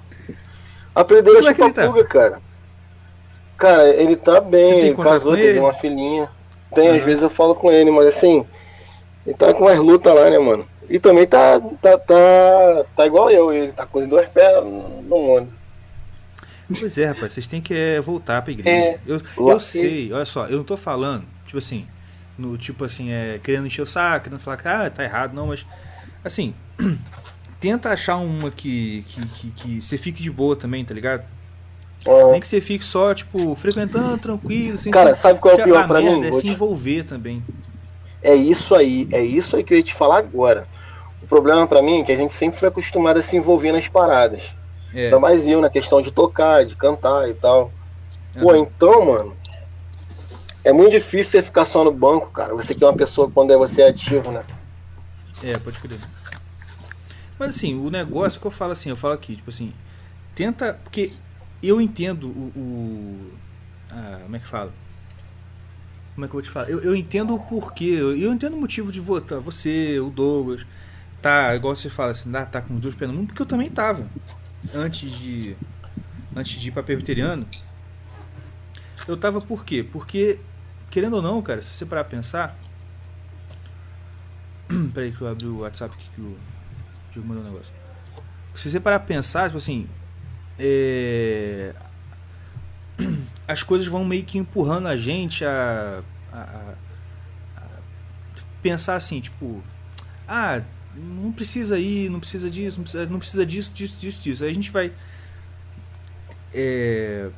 [0.94, 1.70] A apelido dele é é tá?
[1.70, 2.42] Chupapuga, cara.
[3.58, 5.60] Cara, ele tá bem, ele casou, com teve ele?
[5.60, 6.30] uma filhinha.
[6.74, 7.06] Tem, às Aham.
[7.06, 8.46] vezes eu falo com ele, mas assim,
[9.26, 10.68] ele tá com as lutas lá, né, mano?
[10.90, 15.18] E também tá, tá, tá, tá igual eu, ele tá com os dois pés no
[15.18, 15.54] mundo.
[16.80, 18.70] Pois é, rapaz, vocês têm que é, voltar pra igreja.
[18.70, 19.00] É.
[19.06, 21.88] eu, eu sei, olha só, eu não tô falando, tipo assim,
[22.38, 25.48] no tipo assim, é, querendo encher o saco, querendo falar que ah, tá errado, não,
[25.48, 25.66] mas
[26.24, 26.54] assim,
[27.60, 31.24] tenta achar uma que, que, que, que você fique de boa também, tá ligado?
[32.08, 35.62] Ah, Nem que você fique só, tipo, frequentando, tranquilo, sem Cara, se- sabe qual é
[35.62, 36.24] o pior pra mim?
[36.26, 37.44] É se envolver também.
[38.22, 40.68] É isso aí, é isso aí que eu ia te falar agora.
[41.22, 43.88] O problema pra mim é que a gente sempre foi acostumado a se envolver nas
[43.88, 44.44] paradas.
[44.94, 45.06] É.
[45.06, 47.72] Ainda mais eu, na questão de tocar, de cantar e tal.
[48.40, 48.60] Pô, aham.
[48.60, 49.36] então, mano.
[50.64, 52.54] É muito difícil você ficar só no banco, cara.
[52.56, 54.44] Você que é uma pessoa quando é você é ativo, né?
[55.44, 56.00] É, pode crer.
[57.38, 59.74] Mas assim, o negócio que eu falo assim, eu falo aqui, tipo assim,
[60.34, 60.80] tenta.
[60.84, 61.14] Porque
[61.68, 62.52] eu entendo o.
[62.56, 63.32] o-
[63.92, 64.74] ah, como é que fala?
[66.14, 66.70] Como é que eu vou te falar?
[66.70, 69.40] Eu, eu entendo o porquê, eu, eu entendo o motivo de votar.
[69.40, 70.66] Você, o Douglas,
[71.22, 73.46] tá, igual você fala assim, ah, tá com os dois pés no mundo, porque eu
[73.46, 74.08] também tava.
[74.74, 75.56] Antes de.
[76.36, 77.46] Antes de ir pra Presbiteriano.
[79.08, 79.84] Eu tava por quê?
[79.90, 80.40] Porque,
[80.90, 82.56] querendo ou não, cara, se você parar pra pensar.
[84.94, 86.38] Peraí que eu abri o WhatsApp aqui que o
[87.12, 87.72] Diego mandou um negócio.
[88.56, 89.88] Se você parar pra pensar, tipo assim.
[90.60, 91.74] É,
[93.48, 96.02] As coisas vão meio que empurrando a gente a,
[96.34, 96.74] a-
[97.58, 97.62] a-
[98.62, 99.64] pensar assim, tipo.
[100.28, 100.62] Ah,
[100.96, 104.44] não precisa ir, não precisa disso, não precisa, não precisa disso, disso, disso, disso.
[104.44, 104.92] Aí a gente vai.
[106.54, 107.30] é,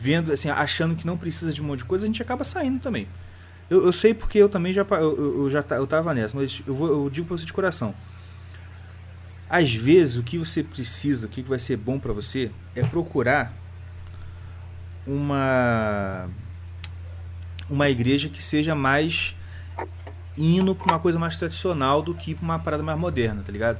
[0.00, 2.80] vendo, assim, achando que não precisa de um monte de coisa, a gente acaba saindo
[2.80, 3.06] também.
[3.68, 6.74] Eu, eu sei porque eu também já, eu, eu- já eu tava nessa, mas eu,
[6.74, 7.94] vou, eu digo pra você de coração.
[9.50, 13.52] Às vezes o que você precisa, o que vai ser bom pra você, é procurar
[15.04, 16.28] uma
[17.68, 19.34] uma igreja que seja mais
[20.36, 23.78] indo pra uma coisa mais tradicional do que pra uma parada mais moderna, tá ligado?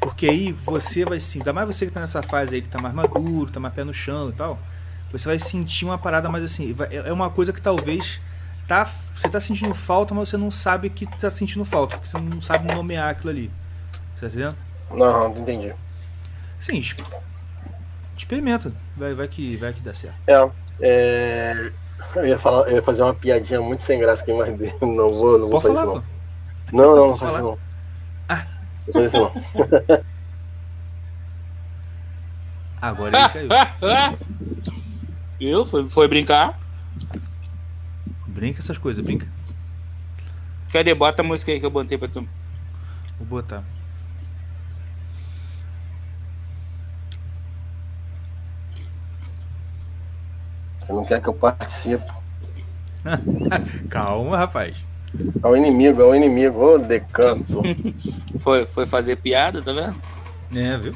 [0.00, 2.80] Porque aí você vai sentir, ainda mais você que tá nessa fase aí que tá
[2.80, 4.58] mais maduro, tá mais pé no chão e tal,
[5.10, 8.20] você vai sentir uma parada mais assim, é é uma coisa que talvez
[8.68, 12.18] tá, você tá sentindo falta, mas você não sabe que tá sentindo falta, porque você
[12.18, 13.50] não sabe nomear aquilo ali.
[14.20, 14.56] Você tá entendendo?
[14.90, 15.74] Não, não entendi.
[16.58, 16.82] Sim,
[18.14, 20.18] experimenta, vai, vai que vai que dá certo.
[20.26, 20.34] É,
[20.82, 21.72] é,
[22.14, 24.50] Eu ia, falar, eu ia fazer uma piadinha muito sem graça aqui, mas
[24.82, 26.76] não vou, não vou Pode fazer falar, isso pô.
[26.76, 26.84] não.
[26.84, 27.58] Não, não, não fazer não.
[28.28, 28.46] Ah.
[28.86, 29.32] Não fazer isso não.
[32.82, 33.48] Agora ele caiu.
[35.40, 35.64] Viu?
[35.64, 36.60] Foi, foi brincar.
[38.26, 39.26] Brinca essas coisas, brinca.
[40.70, 40.94] Cadê?
[40.94, 42.28] Bota a música aí que eu botei pra tu.
[43.18, 43.64] Vou botar.
[50.90, 52.04] Você não quer que eu participe.
[53.88, 54.76] Calma, rapaz.
[55.40, 56.60] É o inimigo, é o inimigo.
[56.60, 57.62] Ô, decanto.
[58.40, 60.00] Foi, foi fazer piada, tá vendo?
[60.56, 60.94] É, viu?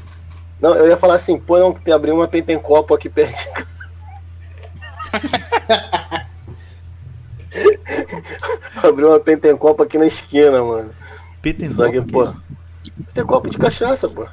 [0.59, 3.49] Não, eu ia falar assim, pô, não, que tem abrir uma pentencopo aqui perto de
[3.51, 3.67] casa.
[8.83, 10.89] Abriu uma pentencopo aqui na esquina, mano.
[11.39, 12.33] Petendó, Só que, pô.
[13.13, 14.25] Pentencopo de cachaça, pô.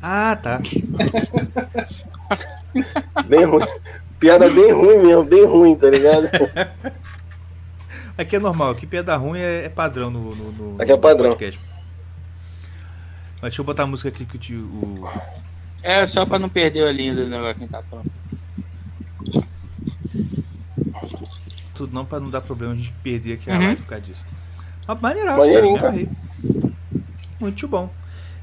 [0.00, 0.60] Ah, tá.
[3.26, 3.66] Bem ruim.
[4.18, 6.28] Piada bem ruim mesmo, bem ruim, tá ligado?
[8.18, 11.00] Aqui é normal, aqui piada ruim é, é padrão no, no, no- Aqui é no
[11.00, 11.28] padrão.
[11.30, 11.60] podcast.
[13.34, 14.58] Mas deixa eu botar a música aqui que o tio.
[14.64, 15.08] O...
[15.84, 18.10] É só pra não perder a linha do negócio que tá falando.
[21.76, 23.60] Tudo não pra não dar problema a gente perder aqui a Uhum.
[23.66, 24.18] live por causa disso.
[24.86, 25.48] Mas maneiraço, cara.
[25.52, 25.88] Maneirinho, cara.
[25.88, 26.08] amarrei.
[27.38, 27.90] Muito bom.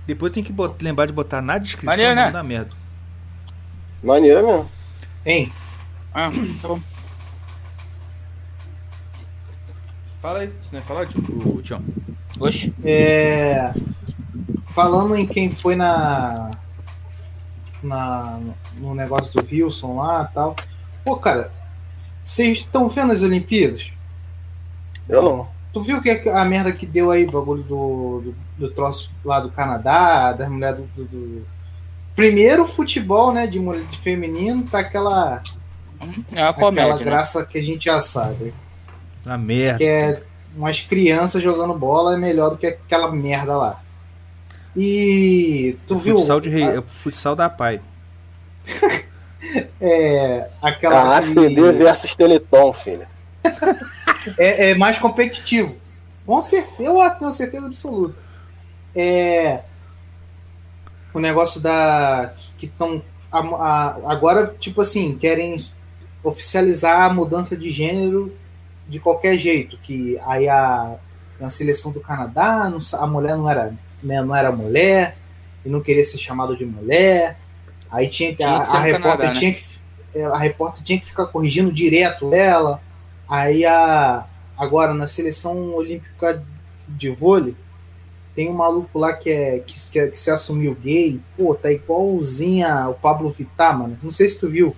[0.07, 2.33] Depois tem que bot- lembrar de botar na descrição Maneiro, pra não né?
[2.33, 2.69] dar merda.
[4.01, 4.69] Maneira mesmo.
[5.25, 5.51] Hein?
[6.15, 6.29] Ah,
[6.61, 6.79] tá bom.
[10.21, 11.83] Fala aí, se não é falar, tio, o Tião.
[12.39, 12.73] Oxe.
[12.83, 13.73] É,
[14.69, 16.51] falando em quem foi na,
[17.83, 18.39] na
[18.77, 20.55] no negócio do Wilson lá e tal.
[21.03, 21.51] Pô, cara,
[22.23, 23.91] vocês estão vendo as Olimpíadas?
[25.07, 25.47] Eu não.
[25.71, 29.39] Tu viu que é a merda que deu aí, bagulho do, do, do troço lá
[29.41, 31.55] do Canadá, das mulheres do, do, do-
[32.15, 35.41] Primeiro futebol, né, de mulher de feminino, tá aquela,
[36.33, 37.11] É uma aquela comédia, né?
[37.11, 38.53] graça que a gente já sabe.
[39.23, 39.77] Na merda.
[39.79, 40.23] Que é
[40.55, 43.81] umas crianças jogando bola é melhor do que aquela merda lá.
[44.75, 46.17] E tu É viu?
[46.17, 47.81] futsal, de rei, a- é futsal da pai.
[49.79, 53.07] É, aquela A que ACD versus Teleton, filho.
[54.39, 55.75] é, é mais competitivo.
[56.25, 58.15] Com certeza, eu tenho certeza absoluta.
[58.95, 59.61] É,
[61.13, 62.33] o negócio da.
[62.57, 63.01] que estão.
[63.31, 65.55] agora, tipo assim, querem
[66.25, 68.33] oficializar a mudança de gênero
[68.87, 69.77] de qualquer jeito.
[69.77, 70.97] Que aí a,
[71.39, 75.17] na seleção do Canadá, não a mulher não era, né, não era mulher,
[75.65, 77.37] e não queria ser chamado de mulher.
[77.89, 79.33] Aí tinha que, Tinha a, a repórter Canadá, né?
[79.33, 79.63] tinha que
[80.13, 82.81] é, a repórter tinha que ficar corrigindo direto ela.
[83.27, 84.25] Aí a
[84.57, 86.41] agora na seleção olímpica
[86.87, 87.55] de vôlei
[88.33, 91.19] tem um maluco lá que é que, que se assumiu gay.
[91.37, 93.97] Pô, tá igualzinha o Pablo Vittar, mano.
[94.03, 94.75] Não sei se tu viu.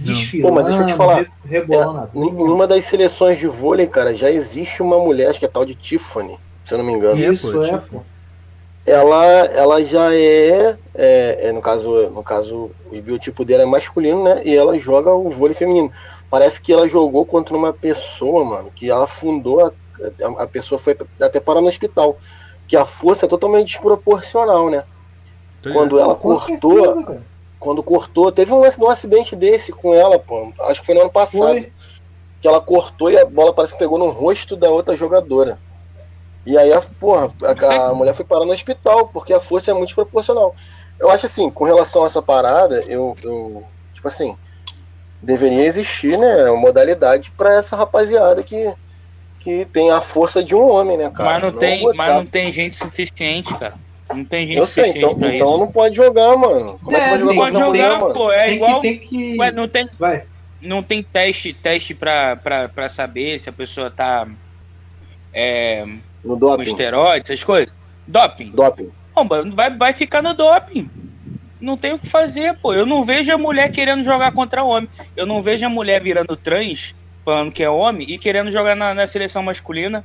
[0.00, 1.14] Desfilando, Pô, mas deixa eu te falar.
[1.16, 5.48] re- rebolando uma das seleções de vôlei, cara, já existe uma mulher, acho que é
[5.48, 7.22] tal de Tiffany, se eu não me engano.
[7.22, 8.02] É, Isso pô, é, tipo- pô.
[8.86, 14.24] Ela, ela já é, é, é, no caso, no caso, o biotipo dela é masculino,
[14.24, 14.40] né?
[14.44, 15.92] E ela joga o vôlei feminino.
[16.30, 19.72] Parece que ela jogou contra uma pessoa, mano, que ela afundou, a,
[20.42, 22.16] a- pessoa foi até parar no hospital.
[22.66, 24.82] Que a força é totalmente desproporcional, né?
[25.72, 27.22] Quando ela Com cortou, certeza.
[27.60, 30.50] Quando cortou, teve um, um acidente desse com ela, pô.
[30.62, 31.38] Acho que foi no ano passado.
[31.38, 31.72] Foi.
[32.40, 35.58] Que ela cortou e a bola parece que pegou no rosto da outra jogadora.
[36.46, 39.74] E aí, a, porra, a, a mulher foi parar no hospital, porque a força é
[39.74, 40.56] muito desproporcional.
[40.98, 44.34] Eu acho assim, com relação a essa parada, eu, eu tipo assim,
[45.20, 48.72] deveria existir, né, uma modalidade pra essa rapaziada que,
[49.38, 51.32] que tem a força de um homem, né, cara?
[51.32, 53.74] Mas não, tem, botar- mas não tem gente suficiente, cara.
[54.14, 55.58] Não tem gente Eu sei, suficiente então, pra então isso.
[55.58, 56.78] não pode jogar, mano.
[56.82, 58.14] Como é, É, que jogar Pode contra a mulher, jogar, mano?
[58.14, 58.32] pô.
[58.32, 58.80] É tem igual.
[58.80, 59.36] que, tem que...
[59.38, 60.22] Ué, não tem, Vai.
[60.60, 64.26] não tem teste, teste pra, pra, pra saber se a pessoa tá
[65.32, 65.84] é,
[66.24, 66.62] No com doping.
[66.64, 67.72] esteroide, essas coisas.
[68.06, 68.50] Doping.
[68.50, 68.90] Doping.
[69.14, 70.88] Bom, vai, vai ficar no doping.
[71.60, 72.72] Não tem o que fazer, pô.
[72.72, 74.88] Eu não vejo a mulher querendo jogar contra homem.
[75.16, 76.94] Eu não vejo a mulher virando trans,
[77.24, 80.04] falando que é homem, e querendo jogar na, na seleção masculina.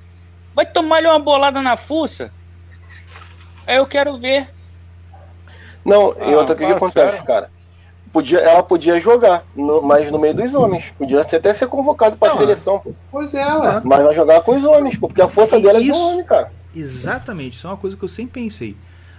[0.53, 2.31] Vai tomar-lhe uma bolada na fuça.
[3.65, 4.47] Aí eu quero ver.
[5.83, 7.25] Não, e Ah, outra coisa que acontece, sério.
[7.25, 7.49] cara.
[8.11, 10.93] Podia, ela podia jogar, no- mas no meio dos homens.
[10.97, 12.93] Podia até ser convocado pra Não, seleção, pô.
[13.11, 13.81] Pois é, ué.
[13.83, 16.11] Mas vai jogar com os homens, pô, porque a força E dela é isso- um
[16.13, 16.51] homem, cara.
[16.73, 18.75] Exatamente, isso é uma coisa que eu sempre pensei.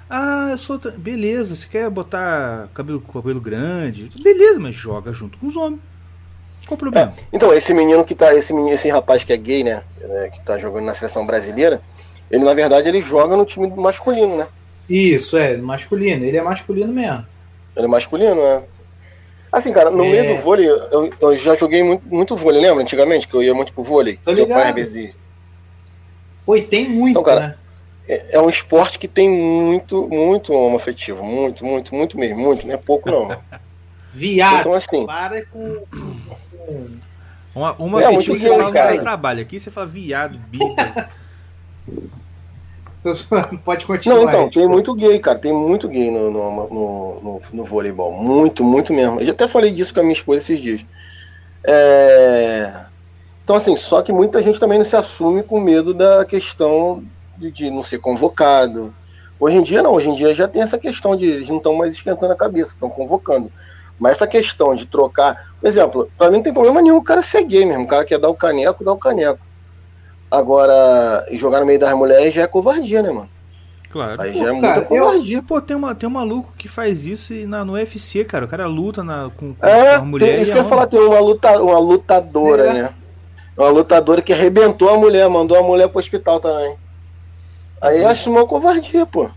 [0.09, 0.79] Ah, eu sou.
[0.97, 4.09] Beleza, você quer botar cabelo, cabelo grande?
[4.23, 5.81] Beleza, mas joga junto com os homens.
[6.67, 7.13] Qual o problema?
[7.33, 10.41] Então, esse menino que tá, esse, menino, esse rapaz que é gay, né, né, que
[10.41, 11.81] tá jogando na seleção brasileira,
[12.31, 14.47] ele na verdade ele joga no time masculino, né?
[14.89, 16.24] Isso, é, masculino.
[16.24, 17.27] Ele é masculino mesmo.
[17.77, 18.62] Ele é masculino, né?
[19.51, 20.11] Assim, cara, no É.
[20.11, 22.83] meio do vôlei, eu, eu já joguei muito, muito vôlei, lembra?
[22.83, 24.18] Antigamente, que eu ia muito pro vôlei.
[24.22, 25.14] Tô Meu pai, ligado.
[26.45, 27.57] Pô, e tem muito, Então, cara, né?
[28.09, 31.22] é, é um esporte que tem muito, muito homoafetivo.
[31.24, 32.37] Muito, muito, muito mesmo.
[32.39, 33.37] Muito, não é pouco, não.
[34.12, 34.61] Viado.
[34.61, 35.83] Então, assim, Para com.
[37.55, 39.41] Uma, uma É, afetivo muito você fala no seu trabalho.
[39.43, 41.11] Aqui você fala viado, bica.
[43.64, 44.16] Pode continuar.
[44.16, 45.39] Não, então, tem muito gay, cara.
[45.39, 48.12] Tem muito gay no, no, no, no, voleibol.
[48.12, 49.20] Muito, muito mesmo.
[49.20, 50.80] Eu já até falei disso com a minha esposa esses dias.
[51.64, 52.72] É...
[53.45, 57.05] Então, assim, só que muita gente também não se assume com medo da questão
[57.37, 58.93] de, de não ser convocado.
[59.39, 59.93] Hoje em dia, não.
[59.93, 62.72] Hoje em dia já tem essa questão de eles não estão mais esquentando a cabeça,
[62.72, 63.53] estão convocando.
[63.99, 65.55] Mas essa questão de trocar.
[65.61, 67.84] Por exemplo, pra mim não tem problema nenhum o cara ser gay mesmo.
[67.84, 69.46] O cara quer dar o caneco, dá o caneco.
[70.37, 73.28] Agora, jogar no meio das mulheres já é covardia, né, mano?
[73.91, 74.20] Claro.
[74.20, 75.43] Aí Pô, já é cara, muita eu- covardia.
[75.43, 78.45] Pô, tem, uma, tem um maluco que faz isso e na, no UFC, cara.
[78.45, 80.66] O cara luta na, com, com É, a mulher tem, isso e que eu ia
[80.66, 82.72] a falar, tem uma, luta, uma lutadora, É.
[82.74, 82.95] né?
[83.57, 86.76] Uma lutadora que arrebentou a mulher, mandou a mulher pro hospital também.
[87.80, 89.30] Aí eu acho uma covardia, pô.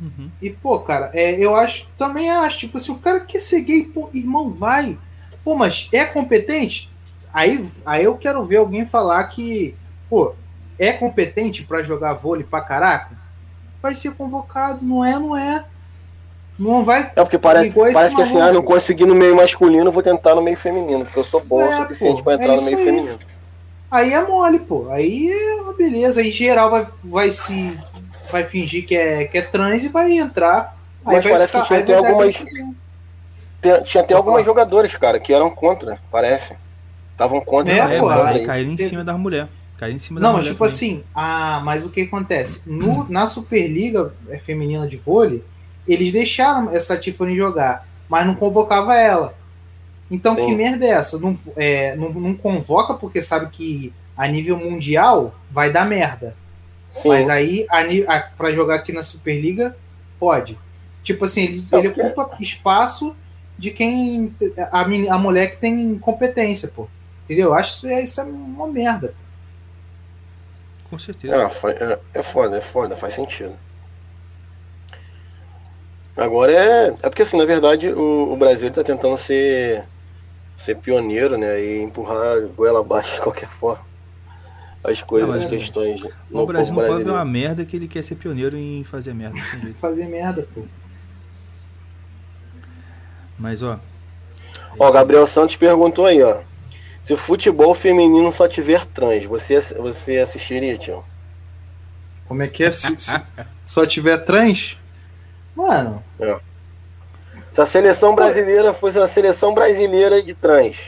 [0.00, 0.28] Uhum.
[0.42, 3.84] E, pô, cara, é, eu acho, também acho, tipo, se o cara quer ser gay,
[3.84, 4.98] pô, irmão, vai.
[5.42, 6.90] Pô, mas é competente?
[7.32, 9.74] Aí, aí eu quero ver alguém falar que,
[10.08, 10.34] pô,
[10.78, 13.16] é competente pra jogar vôlei pra caraca?
[13.82, 15.64] Vai ser convocado, não é, não é.
[16.58, 17.12] Não vai.
[17.14, 20.40] É porque parece, parece que assim, ah, não consegui no meio masculino, vou tentar no
[20.42, 22.78] meio feminino, porque eu sou bom É, o suficiente pô, pra é entrar no meio
[22.78, 22.84] aí.
[22.84, 23.18] feminino.
[23.90, 24.88] Aí é mole, pô.
[24.90, 26.20] Aí é uma beleza.
[26.20, 27.78] Aí geral vai, vai se.
[28.30, 30.76] Vai fingir que é, que é trans e vai entrar.
[31.04, 32.34] Aí Mas vai parece que tinha até algumas-
[33.60, 36.56] Tem- tinha até algumas jogadoras, cara, que eram contra, parece.
[37.12, 37.72] Estavam contra.
[37.72, 39.48] É, É, mas parada, aí caíram em cima das mulheres.
[39.78, 40.72] Caíram em cima da Não, mas tipo também.
[40.74, 42.62] assim, ah, mas o que acontece?
[42.66, 45.44] No, na Superliga é, Feminina de Vôlei,
[45.86, 49.34] eles deixaram essa Tiffany jogar, mas não convocava ela.
[50.10, 50.46] Então, Sim.
[50.46, 51.18] que merda é essa?
[51.18, 56.34] Não, é, não, não convoca porque sabe que a nível mundial vai dar merda.
[56.88, 57.08] Sim.
[57.08, 59.76] Mas aí, a, ni- a, pra jogar aqui na Superliga,
[60.18, 60.56] pode.
[61.02, 63.14] Tipo assim, ele, ele ocupa espaço
[63.58, 64.34] de quem.
[64.72, 66.88] A, a mulher que tem competência, pô.
[67.24, 67.48] Entendeu?
[67.48, 69.12] Eu Acho que isso é uma merda.
[70.96, 71.36] Com certeza.
[71.36, 73.52] É, foi- é, é foda, é foda, faz sentido.
[76.16, 76.86] Agora é.
[77.02, 79.84] É porque assim, na verdade, o, o Brasil está tentando ser,
[80.56, 81.60] ser pioneiro, né?
[81.62, 83.84] E empurrar goela abaixo de qualquer forma.
[84.82, 87.64] As coisas, Não, mas as questões o no Brasil povo não pode ver uma merda
[87.66, 89.38] que ele quer ser pioneiro em fazer merda.
[89.78, 90.62] Fazer merda, pô.
[93.38, 93.78] Mas, ó.
[94.78, 96.40] Ó, o Gabriel Santos perguntou aí, ó.
[97.06, 101.04] Se o futebol feminino só tiver trans, você, você assistiria, tio?
[102.26, 102.72] Como é que é?
[102.72, 103.12] Se, se
[103.64, 104.76] só tiver trans?
[105.54, 106.02] Mano,
[107.52, 110.78] Se a seleção brasileira fosse uma seleção brasileira de trans.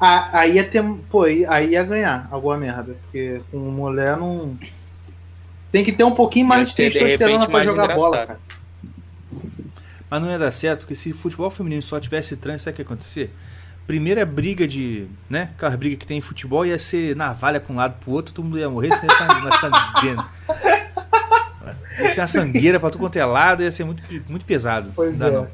[0.00, 0.82] a- aí ia ter.
[1.08, 2.96] Pô, aí aí ia ganhar alguma merda.
[3.04, 4.58] Porque com mulher não.
[5.70, 8.26] Tem que ter um pouquinho mais de testosterona pra jogar bola, engraçado.
[8.26, 8.40] cara.
[10.10, 12.82] Mas não ia dar certo, porque se futebol feminino só tivesse trans, sabe o que
[12.82, 13.30] ia acontecer?
[13.90, 15.08] Primeira briga de.
[15.28, 15.50] né?
[15.56, 18.44] Aquela briga que tem em futebol ia ser navalha pra um lado pro outro, todo
[18.44, 20.24] mundo ia morrer sem uma sangueira.
[21.98, 24.92] Ia ser uma sangueira pra tudo quanto é lado, ia ser muito, muito pesado.
[24.94, 25.30] Pois Não é.
[25.32, 25.48] não.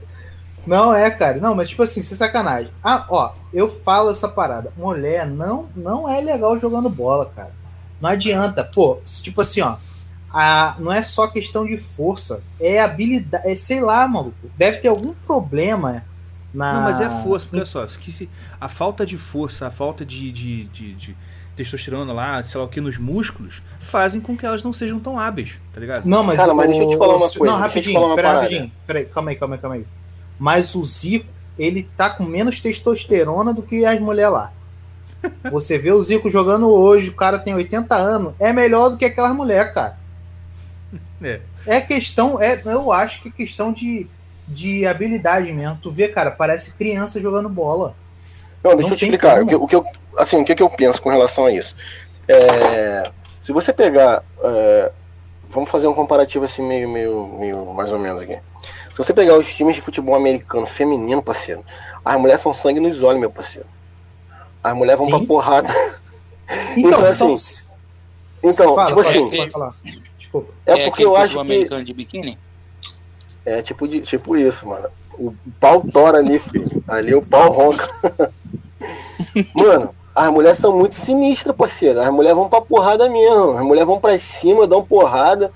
[0.66, 1.38] Não é, cara.
[1.38, 2.70] Não, mas tipo assim, sem sacanagem.
[2.84, 4.70] Ah, ó, eu falo essa parada.
[4.76, 7.52] Mulher não, não é legal jogando bola, cara.
[8.02, 8.62] Não adianta.
[8.64, 9.76] Pô, tipo assim, ó.
[10.30, 14.50] A, não é só questão de força, é habilidade, é, sei lá, maluco.
[14.58, 16.04] Deve ter algum problema
[16.56, 16.72] na.
[16.72, 20.06] Não, mas é força, porque olha só, que se, a falta de força, a falta
[20.06, 21.16] de, de, de, de
[21.54, 25.18] testosterona lá, sei lá o que, nos músculos, fazem com que elas não sejam tão
[25.18, 26.06] hábeis, tá ligado?
[26.06, 26.38] Não, mas.
[26.38, 28.72] Cara, mas deixa eu te falar uma Não, coisa, te rapidinho, peraí, rapidinho.
[28.86, 29.86] Peraí, calma aí, calma aí, calma aí.
[30.38, 31.26] Mas o Zico,
[31.58, 34.52] ele tá com menos testosterona do que as mulheres lá.
[35.52, 39.04] Você vê o Zico jogando hoje, o cara tem 80 anos, é melhor do que
[39.04, 39.98] aquelas mulheres, cara.
[41.22, 41.40] É.
[41.66, 44.08] É questão, é, eu acho que é questão de,
[44.48, 45.78] de habilidade mesmo.
[45.80, 47.94] Tu vê, cara, parece criança jogando bola.
[48.62, 49.36] Não, deixa Não eu te explicar.
[49.36, 49.48] O como.
[49.50, 49.84] que, o que eu,
[50.18, 51.74] assim, o que, que eu penso com relação a isso?
[52.28, 54.22] É, se você pegar.
[54.42, 54.92] é,
[55.48, 58.38] vamos fazer um comparativo assim, meio, meio, meio mais ou menos aqui.
[58.92, 61.64] Se você pegar os times de futebol americano feminino, parceiro,
[62.04, 63.66] as mulheres são sangue nos olhos, meu parceiro.
[64.64, 65.18] As mulheres vão Sim.
[65.18, 65.68] pra porrada.
[66.76, 67.34] Então, Então, são.
[67.34, 67.72] assim,
[68.40, 69.74] Então, Fala, tipo pode- assim, pode falar.
[70.16, 70.52] Desculpa.
[70.64, 71.52] é, porque eu acho futebol que.
[71.52, 72.38] americano de biquíni?
[73.46, 74.88] É tipo, de, tipo isso, mano.
[75.16, 76.82] O pau tora ali, filho.
[76.88, 77.88] Ali o pau ronca.
[79.54, 82.00] mano, as mulheres são muito sinistras, parceiro.
[82.00, 83.52] As mulheres vão pra porrada mesmo.
[83.52, 85.52] As mulheres vão pra cima, dão porrada.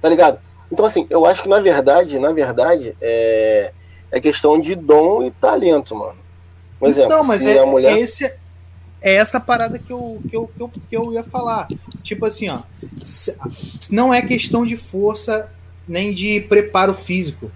[0.00, 0.38] Tá ligado?
[0.70, 3.72] Então, assim, eu acho que na verdade, na verdade, é,
[4.10, 6.18] é questão de dom e talento, mano.
[6.78, 7.96] Por exemplo, Então, mas é, a mulher.
[7.96, 8.24] é esse,
[9.00, 11.66] é essa parada que eu, que, eu, que, eu, que eu ia falar.
[12.02, 12.60] Tipo assim, ó.
[13.90, 15.50] Não é questão de força
[15.86, 17.50] nem de preparo físico.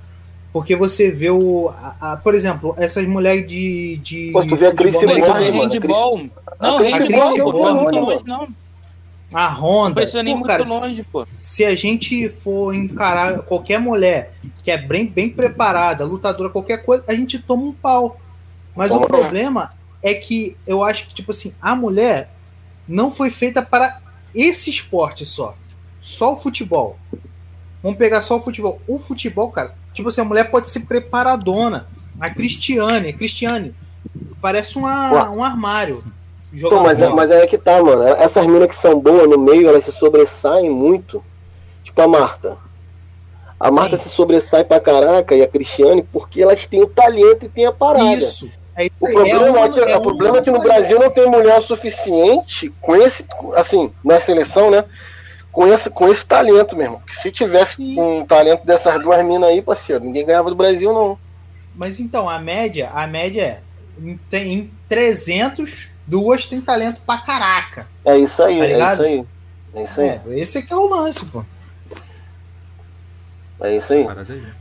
[0.52, 1.68] Porque você vê o.
[1.68, 3.98] a- a- por exemplo, essas mulheres de.
[3.98, 6.30] de Pô, se tu vê a Cris Simone, handball.
[6.60, 7.36] Não, a Cris handball.
[7.92, 8.48] Não não.
[9.34, 9.94] A Não Honda.
[9.96, 11.26] precisa nem Pô, muito cara, longe, pô.
[11.42, 17.04] se a gente for encarar qualquer mulher que é bem, bem preparada, lutadora, qualquer coisa,
[17.08, 18.18] a gente toma um pau.
[18.74, 19.72] Mas o problema
[20.02, 22.30] é que eu acho que, tipo assim, a mulher
[22.86, 24.00] não foi feita para
[24.34, 25.54] esse esporte só.
[26.00, 26.96] Só o futebol.
[27.86, 28.80] Vamos pegar só o futebol.
[28.88, 31.86] O futebol, cara, tipo assim, a mulher pode ser preparadona.
[32.18, 33.76] A Cristiane, Cristiane,
[34.42, 36.02] parece uma, um armário.
[36.52, 38.02] Jogando mas, é, mas é que tá, mano.
[38.02, 41.22] Essas minas que são boas no meio, elas se sobressaem muito.
[41.84, 42.56] Tipo a Marta.
[43.60, 44.02] A Marta Sim.
[44.02, 47.72] se sobressai pra caraca e a Cristiane porque elas têm o talento e têm a
[47.72, 48.16] parada.
[48.16, 48.50] Isso.
[48.74, 51.08] É isso O problema, uma- é que, é o problema é que no Brasil não
[51.08, 53.24] tem mulher o suficiente com esse,
[53.54, 54.84] assim, na seleção, né?
[55.56, 57.00] Com esse, com esse talento mesmo.
[57.06, 57.98] Que se tivesse Sim.
[57.98, 61.18] um talento dessas duas minas aí, parceiro, ninguém ganhava do Brasil, não.
[61.74, 63.60] Mas então, a média, a média é
[63.98, 67.86] em, tem, em 300, duas tem talento pra caraca.
[68.04, 69.26] É isso aí, Tá é isso aí.
[69.74, 70.08] É isso aí.
[70.08, 71.42] É, esse aqui é o lance, pô.
[73.62, 74.06] É isso aí.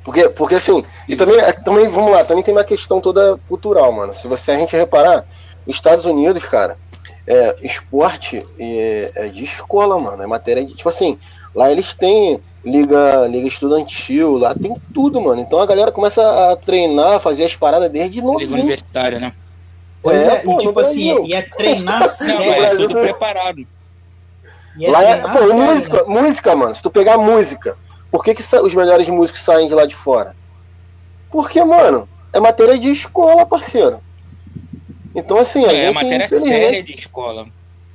[0.02, 3.92] Porque, porque assim, e também, é, também, vamos lá, também tem uma questão toda cultural,
[3.92, 4.14] mano.
[4.14, 5.26] Se você a gente reparar,
[5.68, 6.78] os Estados Unidos, cara,
[7.28, 10.22] é, esporte é, é de escola, mano.
[10.22, 10.74] É matéria de.
[10.76, 11.18] Tipo assim,
[11.54, 15.42] lá eles têm liga, liga estudantil, lá tem tudo, mano.
[15.42, 18.54] Então a galera começa a treinar, fazer as paradas desde Liga novinho.
[18.54, 19.34] universitária, né?
[20.02, 22.46] Pois é, pô, e tipo assim, e é treinar sério.
[22.48, 23.68] mas é tudo preparado.
[24.78, 26.22] E é Lá é, pô, sério, música, né?
[26.22, 26.76] música, mano.
[26.76, 27.76] Se tu pegar música,
[28.12, 30.36] por que, que os melhores músicos saem de lá de fora?
[31.32, 34.00] Porque, mano, é matéria de escola, parceiro.
[35.16, 37.46] Então, assim, a É, gente, matéria infelizmente, séria de escola.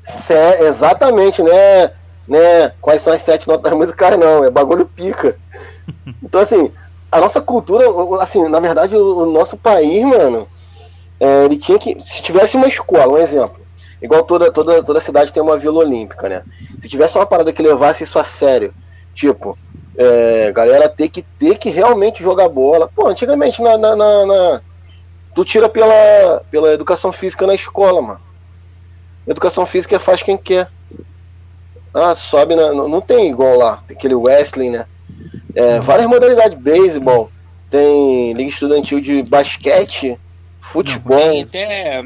[0.05, 1.87] sé- exatamente, né?
[2.27, 2.71] né?
[2.81, 4.45] Quais são as sete notas musicais, não.
[4.45, 5.39] É bagulho pica.
[6.23, 6.73] Então, assim,
[7.13, 7.87] a nossa cultura,
[8.23, 10.49] assim, na verdade, o, o nosso país, mano,
[11.21, 11.99] é, ele tinha que.
[12.05, 13.67] Se tivesse uma escola, um exemplo.
[14.03, 16.45] Igual toda, toda, toda cidade tem uma vila olímpica, né?
[16.81, 18.75] Se tivesse uma parada que levasse isso a sério,
[19.15, 19.59] tipo,
[19.99, 22.91] é, galera ter que ter que realmente jogar bola.
[22.95, 24.63] Pô, antigamente na, na, na- na-
[25.35, 28.21] tu tira pela, pela educação física na escola, mano.
[29.27, 30.69] Educação física faz quem quer.
[31.93, 32.73] Ah, sobe na.
[32.73, 34.87] Não não tem igual lá, tem aquele wrestling, né?
[35.55, 37.31] É, várias modalidades, beisebol.
[37.69, 40.19] tem liga estudantil de basquete,
[40.61, 42.05] futebol, Tem até.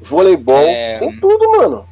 [0.00, 0.98] voleibol, É.
[0.98, 1.86] tem tudo, mano.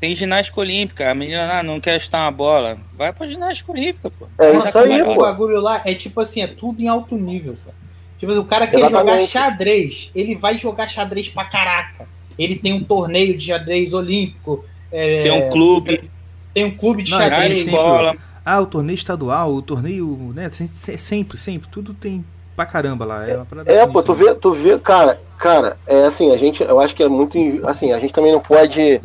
[0.00, 1.10] Tem ginástica olímpica.
[1.10, 2.78] A menina ah, não quer chutar uma bola.
[2.96, 4.26] Vai pra ginástica olímpica, pô.
[4.38, 5.14] É isso aí, pô.
[5.16, 7.76] bagulho lá é tipo assim, é tudo em alto nível, cara.
[8.20, 9.18] Tipo assim, o cara quer jogar Exatamente.
[9.18, 12.08] xadrez, ele vai jogar xadrez pra caraca.
[12.38, 16.10] Ele tem um torneio de xadrez olímpico, é, Tem um clube,
[16.54, 17.64] tem um clube de Não, na xadrez.
[17.64, 18.14] escola.
[18.44, 20.50] Ah, o torneio estadual, o torneio, né?
[20.50, 21.68] se- se- Sempre, sempre.
[21.70, 22.24] Tudo tem
[22.56, 23.26] pra caramba lá.
[23.28, 24.14] É, É, assim, pô, tu sabe?
[24.14, 27.92] vê, tu vê, cara, cara, é assim, a gente, eu acho que é muito, assim,
[27.92, 29.00] a gente também não pode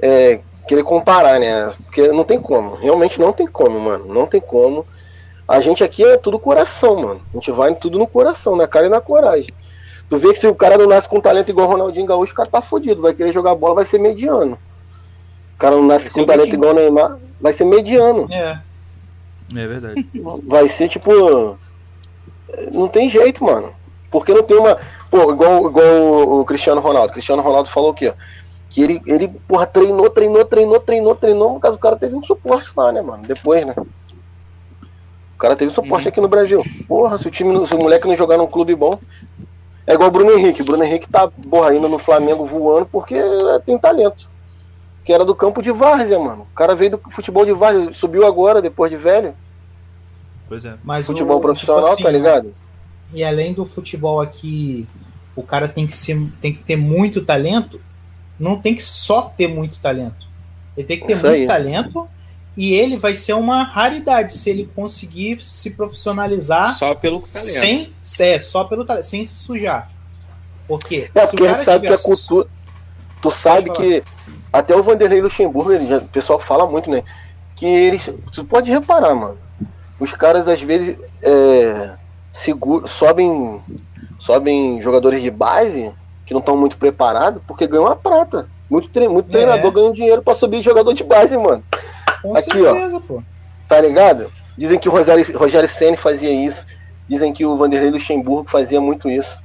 [0.00, 1.68] é, querer comparar, né?
[1.84, 4.86] Porque não tem como, realmente não tem como, mano, não tem como.
[5.52, 7.20] A gente aqui é tudo coração, mano.
[7.30, 9.50] A gente vai tudo no coração, na cara e na coragem.
[10.08, 12.36] Tu vê que se o cara não nasce com talento igual o Ronaldinho Gaúcho, o
[12.36, 14.58] cara tá fudido, vai querer jogar bola, vai ser mediano.
[15.54, 18.26] O cara não nasce com talento igual o Neymar, vai ser mediano.
[18.32, 18.58] É.
[19.54, 20.08] É verdade.
[20.46, 21.58] Vai ser tipo.
[22.72, 23.74] Não tem jeito, mano.
[24.10, 24.78] Porque não tem uma.
[25.10, 27.10] Pô, igual, igual o Cristiano Ronaldo.
[27.10, 28.14] O Cristiano Ronaldo falou o quê?
[28.70, 31.52] Que ele, ele, porra, treinou, treinou, treinou, treinou, treinou.
[31.52, 33.22] No caso, o cara teve um suporte lá, né, mano?
[33.24, 33.74] Depois, né?
[35.42, 36.08] O cara teve suporte Uhum.
[36.10, 36.64] aqui no Brasil.
[36.86, 38.96] Porra, se o time, se o moleque não jogar num clube bom.
[39.84, 40.62] É igual o Bruno Henrique.
[40.62, 44.30] O Bruno Henrique tá, porra, indo no Flamengo voando porque é, tem talento.
[45.04, 46.46] Que era do campo de várzea, mano.
[46.52, 49.34] O cara veio do futebol de várzea, subiu agora, depois de velho.
[50.48, 50.74] Pois é.
[50.84, 52.54] Mas Futebol o, profissional, tipo assim, tá ligado?
[53.12, 54.86] E além do futebol aqui,
[55.34, 57.80] o cara tem que, ser, tem que ter muito talento,
[58.38, 60.24] não tem que só ter muito talento.
[60.76, 61.46] Ele tem que ter Isso muito aí.
[61.48, 62.08] talento
[62.56, 67.48] e ele vai ser uma raridade se ele conseguir se profissionalizar Só pelo talento.
[67.50, 69.90] sem é, só pelo talento, sem se sujar.
[70.68, 72.48] Porque É, se o porque a sabe que a cultura.
[73.20, 74.02] Tu sabe que
[74.52, 77.02] até o Vanderlei Luxemburgo, ele já- o pessoal fala muito, né?
[77.56, 78.10] Que eles.
[78.32, 79.38] Tu pode reparar, mano.
[80.00, 81.92] Os caras às vezes é,
[82.86, 83.60] sobem,
[84.18, 85.92] sobem jogadores de base
[86.26, 88.48] que não estão muito preparados porque ganham a prata.
[88.70, 89.30] Muito, tre muito É.
[89.32, 91.62] treinador ganha dinheiro pra subir jogador de base, mano.
[92.22, 92.72] Com aqui, ó.
[92.72, 93.22] certeza, pô.
[93.68, 94.32] Tá ligado?
[94.56, 96.66] Dizem que o Rogério, Rogério Senna fazia isso.
[97.08, 99.40] Dizem que o Vanderlei Luxemburgo fazia muito isso.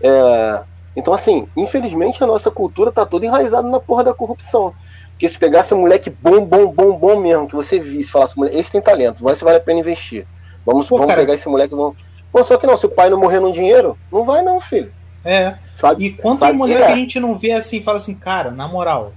[0.00, 0.62] É,
[0.96, 4.74] Então, assim, infelizmente a nossa cultura tá toda enraizada na porra da corrupção.
[5.12, 8.56] Porque se pegasse um moleque bom, bom, bom, bom mesmo, que você visse falasse, "Moleque,
[8.56, 10.26] esse tem talento, vai se vale a pena investir.
[10.64, 11.20] Vamos, Pô, vamos cara.
[11.22, 11.96] pegar esse moleque e vamos.
[12.32, 14.92] Pô, só que não, se o pai não morrer no dinheiro, não vai não, filho.
[15.24, 15.54] É.
[15.74, 16.04] Sabe?
[16.06, 16.86] E quanta Sabe mulher que é?
[16.86, 19.12] que a gente não vê assim, fala assim, cara, na moral.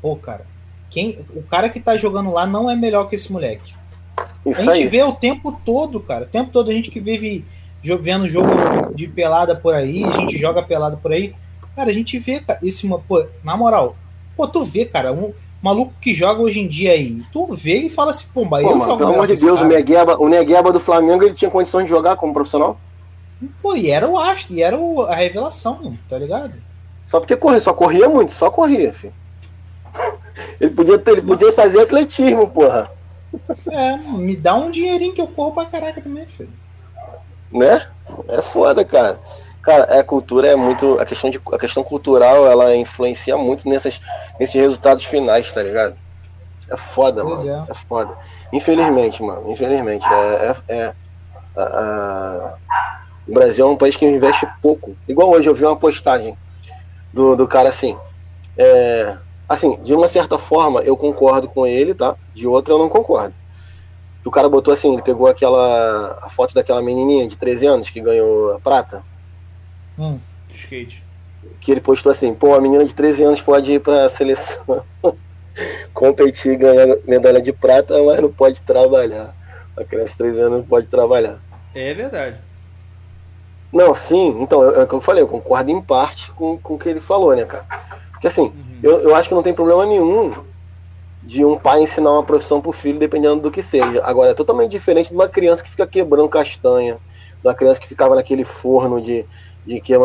[0.00, 0.44] Pô, cara,
[0.92, 3.72] quem, o cara que tá jogando lá não é melhor que esse moleque.
[4.16, 4.86] A Isso gente aí.
[4.86, 6.24] vê o tempo todo, cara.
[6.24, 7.44] O tempo todo a gente que vive
[8.00, 8.48] vendo jogo
[8.94, 11.34] de pelada por aí, a gente joga pelada por aí.
[11.74, 13.96] Cara, a gente vê, cara, esse, pô, na moral,
[14.36, 15.32] pô, tu vê, cara, um
[15.62, 18.70] maluco que joga hoje em dia aí, tu vê e fala assim, pô, mas Pô,
[18.72, 19.68] eu mano, jogo pelo amor de Deus, o cara.
[19.74, 22.78] Negueba, o Negueba do Flamengo ele tinha condições de jogar como profissional?
[23.62, 26.52] Pô, e era o astro, e era o- a revelação, tá ligado?
[27.06, 29.14] Só porque corria, só corria muito, só corria, filho.
[30.60, 32.90] Ele podia, ter, ele podia fazer atletismo, porra.
[33.70, 36.52] É, me dá um dinheirinho que eu corro pra caraca também, filho.
[37.50, 37.86] Né?
[38.28, 39.18] É foda, cara.
[39.62, 41.00] Cara, a cultura é muito.
[41.00, 44.00] A questão, de, a questão cultural ela influencia muito nessas,
[44.40, 45.94] nesses resultados finais, tá ligado?
[46.70, 47.66] É foda, Pois mano.
[47.68, 47.70] é.
[47.70, 47.74] É.
[47.74, 48.16] foda.
[48.52, 49.50] Infelizmente, mano.
[49.50, 50.04] Infelizmente.
[50.06, 50.94] É, é, é-
[51.56, 52.54] a- a-
[53.28, 54.96] o Brasil é um país que investe pouco.
[55.06, 56.36] Igual hoje eu vi uma postagem
[57.12, 57.96] do, do cara assim.
[58.58, 59.16] É,
[59.54, 62.16] assim, de uma certa forma eu concordo com ele, tá?
[62.34, 63.34] De outra eu não concordo.
[64.24, 68.00] O cara botou assim, ele pegou aquela a foto daquela menininha de 13 anos que
[68.00, 69.04] ganhou a prata,
[69.98, 70.18] Hum.
[70.48, 71.02] Do skate.
[71.60, 74.84] que ele postou assim, pô, a menina de 13 anos pode ir pra seleção
[75.92, 79.34] competir e ganhar medalha de prata, mas não pode trabalhar.
[79.76, 81.42] A criança de 13 anos não pode trabalhar.
[81.74, 82.38] É verdade.
[83.72, 86.78] Não, sim, então, é o que eu falei, eu concordo em parte com, com o
[86.78, 87.66] que ele falou, né, cara?
[88.22, 88.78] Porque assim, Uhum.
[88.84, 90.32] eu, eu acho que não tem problema nenhum
[91.20, 94.00] de um pai ensinar uma profissão pro filho, dependendo do que seja.
[94.04, 96.94] Agora, é totalmente diferente de uma criança que fica quebrando castanha,
[97.42, 99.26] de uma criança que ficava naquele forno de,
[99.66, 99.98] de que é,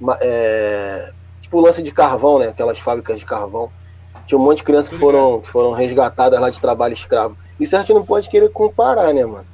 [0.00, 1.08] ma- é,
[1.40, 2.48] tipo o lance de carvão, né?
[2.48, 3.70] Aquelas fábricas de carvão.
[4.26, 7.36] Tinha um monte de crianças que foram, que foram resgatadas lá de trabalho escravo.
[7.60, 9.46] Isso a gente não pode querer comparar, né, mano?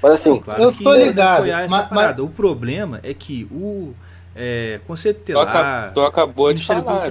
[0.00, 2.22] Mas assim, Claro Eu tô é ligado, mas- parada.
[2.22, 3.94] O problema é que o
[4.36, 7.08] é, Conselho aca- tu acabou de falar, do trabalho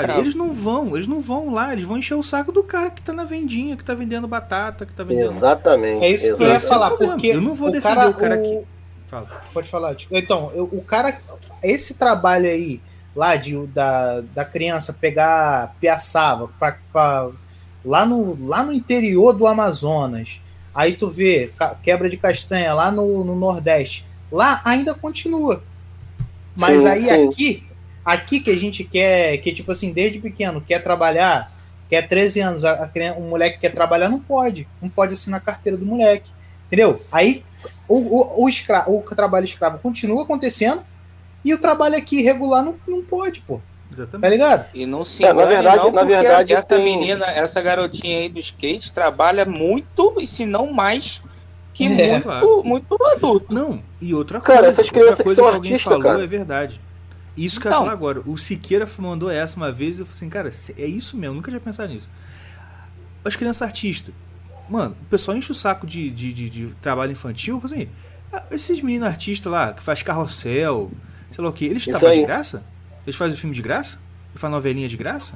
[0.00, 2.90] Trabalho, eles não vão, eles não vão lá, eles vão encher o saco do cara
[2.90, 5.32] que tá na vendinha, que tá vendendo batata, que tá vendendo.
[5.32, 6.04] exatamente.
[6.04, 8.36] É isso que eu ia falar, porque Eu não vou o defender cara, o cara
[8.38, 8.62] o- que-
[9.06, 9.42] Fala.
[9.52, 9.94] Pode falar.
[9.96, 11.18] tipo, Então, eu- o cara,
[11.62, 12.80] esse trabalho aí,
[13.16, 17.28] lá de, da, da criança pegar piaçava pra, pra-
[17.84, 20.40] lá, no, lá no interior do Amazonas,
[20.72, 21.50] Aí tu vê
[21.82, 24.06] quebra de castanha lá no, no Nordeste.
[24.30, 25.64] Lá ainda continua.
[26.60, 27.10] Mas Sim, aí sim.
[27.28, 27.64] aqui,
[28.04, 31.50] aqui que a gente quer, que tipo assim, desde pequeno, quer trabalhar,
[31.88, 34.68] quer 13 anos, a, a um moleque quer trabalhar, não pode.
[34.80, 36.30] Não pode assinar a carteira do moleque.
[36.66, 37.02] Entendeu?
[37.10, 37.42] Aí
[37.88, 40.82] o, o, o, escra- o trabalho escravo continua acontecendo
[41.44, 43.56] e o trabalho aqui irregular não, não pode, pô.
[43.56, 44.30] Tá Exatamente.
[44.30, 44.66] ligado?
[44.72, 48.18] E não se É, na engane, verdade- não, na verdade essa tem- menina, essa garotinha
[48.20, 51.20] aí do skate trabalha muito, e se não mais,
[51.88, 52.64] que É, muito, claro.
[52.64, 53.54] muito adulto.
[53.54, 56.24] Não, e outra Cara, coisa, essas outra crianças que coisa são alguém artistas, falou cara.
[56.24, 56.80] é verdade.
[57.36, 57.84] Isso que eu ia Então.
[57.84, 58.20] falar agora.
[58.26, 61.50] O Siqueira mandou essa uma vez e eu falei assim, cara, é isso mesmo, nunca
[61.50, 62.08] tinha pensado nisso.
[63.24, 64.14] As crianças artistas.
[64.68, 67.60] Mano, o pessoal enche o saco de, de, de, de trabalho infantil.
[67.64, 67.88] Assim,
[68.32, 70.90] ah, esses meninos artistas lá, que faz carrossel,
[71.32, 72.62] sei lá o que, eles trabalham de graça?
[73.06, 73.98] Eles fazem filme de graça?
[74.30, 75.34] Eles fazem novelinha de graça?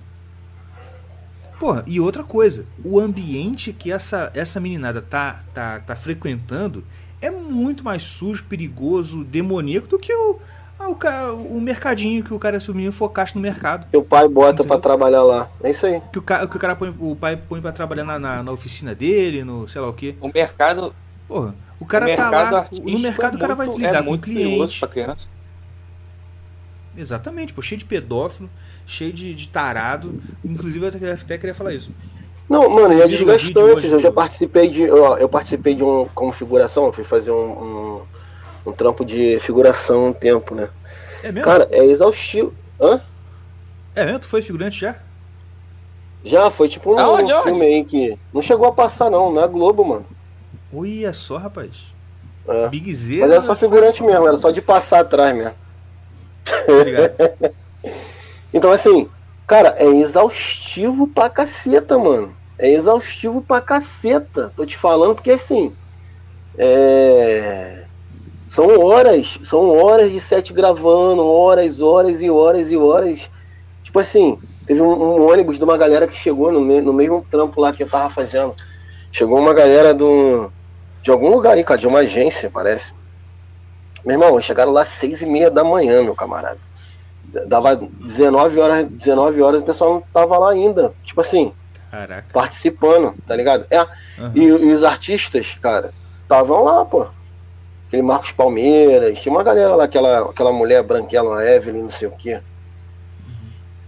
[1.59, 6.85] Porra, e outra coisa, o ambiente que essa, essa meninada tá, tá, tá frequentando
[7.21, 10.39] é muito mais sujo, perigoso, demoníaco do que o,
[10.79, 13.87] ah, o, o mercadinho que o cara, se o menino for caixa no mercado.
[13.89, 14.67] Que o pai bota Entendeu?
[14.67, 15.49] pra trabalhar lá.
[15.63, 16.03] É isso aí.
[16.13, 18.53] Que o, ca, que o cara põe, o pai põe pra trabalhar na, na, na
[18.53, 20.17] oficina dele, no sei lá o que.
[20.21, 20.95] O mercado,
[21.27, 22.69] Porra, o cara o tá mercado lá.
[22.83, 24.81] No mercado é o cara vai muito- lidar é com o muito perigoso cliente.
[24.81, 25.31] pra criança.
[26.97, 28.49] Exatamente, pô, cheio de pedófilo,
[28.87, 30.21] cheio de, de tarado.
[30.45, 31.91] Inclusive eu até, até queria falar isso.
[32.49, 33.87] Não, mano, e é desgastante.
[33.87, 34.91] Eu já participei de.
[34.91, 36.07] Ó, eu participei de um.
[36.15, 38.03] Como figuração, eu fui fazer um, um,
[38.67, 40.69] um trampo de figuração um tempo, né?
[41.23, 41.45] É mesmo?
[41.45, 42.53] Cara, é exaustivo.
[42.81, 43.01] Hã?
[43.95, 44.21] É mesmo?
[44.21, 44.97] Tu foi figurante já?
[46.23, 47.49] Já, foi tipo um, Aonde, um aonde?
[47.49, 48.19] filme aí que.
[48.33, 50.07] Não chegou a passar, não, na Globo, mano.
[50.73, 51.95] Olha só, rapaz.
[52.47, 52.69] É.
[52.69, 53.21] Big Z.
[53.21, 55.55] Mas era só figurante mesmo, era só de passar atrás mesmo.
[56.45, 57.55] Tá ligado?
[58.55, 59.11] Então, assim,
[59.49, 62.37] cara, é exaustivo pra caceta, mano.
[62.61, 64.53] É exaustivo pra caceta.
[64.57, 65.77] Tô te falando porque, assim,
[66.59, 67.87] é...
[68.49, 73.31] São horas, são horas de set gravando, horas, horas e horas e horas.
[73.83, 77.27] Tipo assim, teve um, um ônibus de uma galera que chegou no, me- no mesmo
[77.31, 78.55] trampo lá que eu tava fazendo.
[79.13, 79.95] Chegou uma galera
[81.05, 82.93] de algum lugar aí, cara, de uma agência, parece.
[84.05, 86.61] Meu irmão, chegaram lá seis e meia da manhã, meu camarada.
[87.47, 90.93] Dava 19 horas, 19 horas, o pessoal não tava lá ainda.
[91.03, 91.53] Tipo assim,
[91.91, 92.27] Caraca.
[92.33, 93.67] participando, tá ligado?
[93.71, 94.33] É, Aham.
[94.35, 97.07] e, e os artistas, cara, estavam lá, pô.
[97.87, 102.09] Aquele Marcos Palmeiras, tinha uma galera lá, aquela, aquela mulher branquela, a Evelyn, não sei
[102.09, 102.41] o quê.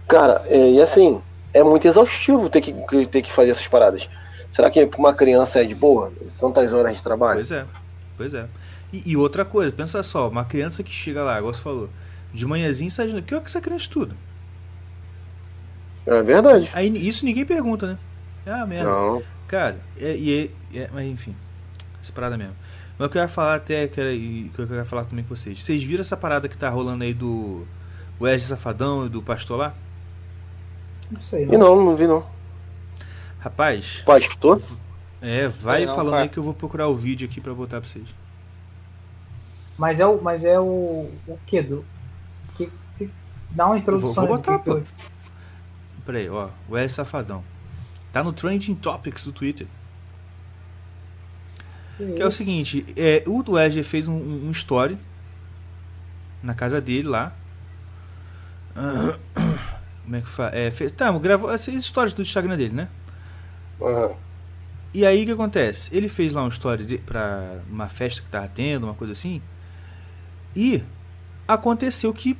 [0.07, 1.21] Cara, é, e assim,
[1.53, 2.73] é muito exaustivo ter que,
[3.07, 4.07] ter que fazer essas paradas.
[4.49, 6.11] Será que pra uma criança é de boa?
[6.39, 7.39] Tantas horas de trabalho?
[7.39, 7.65] Pois é,
[8.17, 8.45] pois é.
[8.93, 11.89] E, e outra coisa, pensa só, uma criança que chega lá, igual você falou,
[12.37, 14.15] de manhãzinho sai de noite, que hora que essa criança estuda?
[16.05, 16.69] É verdade.
[16.73, 17.97] Aí isso ninguém pergunta, né?
[18.45, 18.89] Ah, merda.
[18.89, 19.21] Não.
[19.47, 21.35] Cara, é, e é, é- mas enfim,
[22.01, 22.53] essa parada mesmo.
[22.97, 25.23] Mas o que eu ia falar até, que, era, e que eu ia falar também
[25.25, 25.61] com vocês.
[25.61, 27.65] Vocês viram essa parada que tá rolando aí do
[28.19, 29.73] Wesley Safadão e do pastor lá?
[31.11, 31.59] Não sei, E não.
[31.75, 32.25] não, não vi não.
[33.39, 34.61] Rapaz, Pastor?
[35.21, 36.23] é, vai não, falando cara.
[36.23, 38.07] aí que eu vou procurar o vídeo aqui pra botar pra vocês.
[39.77, 41.61] Mas é o, mas é o, o quê?
[41.61, 41.96] Do, que, que-
[43.57, 44.77] dá uma introdução vou do botar, pô.
[44.77, 44.85] eu-
[46.05, 47.43] Pera aí, ó, Wesley Safadão.
[48.13, 49.67] Tá no Trending Topics do Twitter.
[51.97, 54.97] Que é o seguinte, é, o Wesley fez um, um story
[56.43, 57.33] na casa dele lá.
[60.03, 60.55] Como é que fala?
[60.55, 62.87] É, fez, tá, gravou essas histórias do Instagram dele, né?
[63.81, 64.11] Aham.
[64.93, 65.89] E aí o que acontece?
[65.95, 69.41] Ele fez lá um story de, pra uma festa que tava tendo, uma coisa assim.
[70.55, 70.81] E
[71.47, 72.37] aconteceu que,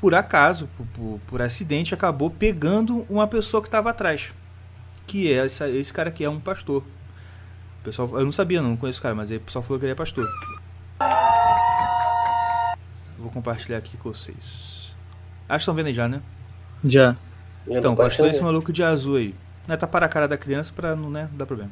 [0.00, 4.32] por acaso, por, por, por acidente, acabou pegando uma pessoa que tava atrás.
[5.06, 6.82] Que é esse, esse cara que é um pastor.
[7.80, 9.84] O pessoal, eu não sabia, não conheço o cara, mas aí o pessoal falou que
[9.84, 10.26] ele é pastor.
[13.18, 14.94] Vou compartilhar aqui com vocês.
[15.48, 16.22] Acho que estão vendo aí já, né?
[16.82, 17.16] Já.
[17.66, 19.34] Então, pastor é esse maluco de azul aí.
[19.68, 21.70] Né, tá para a cara da criança pra não né, dar problema.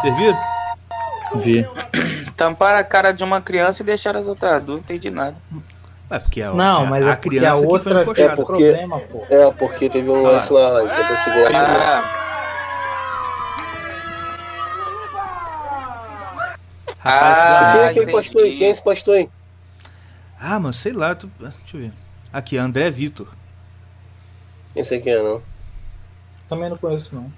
[0.00, 0.38] Vocês viram?
[1.36, 1.68] Vi.
[2.36, 5.36] Tamparam a cara de uma criança e deixaram as outras duas, não entendi nada.
[6.10, 8.00] É porque a, Não, mas a é porque a criança que foi outra.
[8.00, 9.26] É porque- problema, pô.
[9.28, 10.30] É, porque teve um Ah.
[10.32, 11.64] lance lá que tentou segurar.
[11.66, 12.14] Ah,
[17.00, 18.56] Rapaz, Ah, Quem é ah, aquele pastor aí?
[18.56, 19.30] Quem é esse pastor aí?
[20.40, 21.14] ah, mano, sei lá.
[21.14, 21.92] tu- Deixa eu ver.
[22.32, 23.28] Aqui, André Vitor.
[24.74, 25.42] Nem sei quem é, não.
[26.48, 27.32] Também não conheço, não.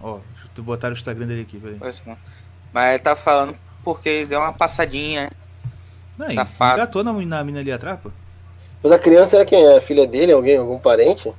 [0.00, 0.18] Ó,
[0.50, 1.76] deixa eu botar o Instagram dele aqui, peraí.
[1.78, 2.16] Pois não.
[2.72, 5.30] Mas tá falando porque ele deu uma passadinha.
[6.18, 6.74] Não, Safado.
[6.74, 8.10] engatou na, na mina ali atrás, pô.
[8.82, 9.62] Mas a criança era quem?
[9.62, 10.32] É a filha dele?
[10.32, 10.56] Alguém?
[10.56, 11.32] Algum parente?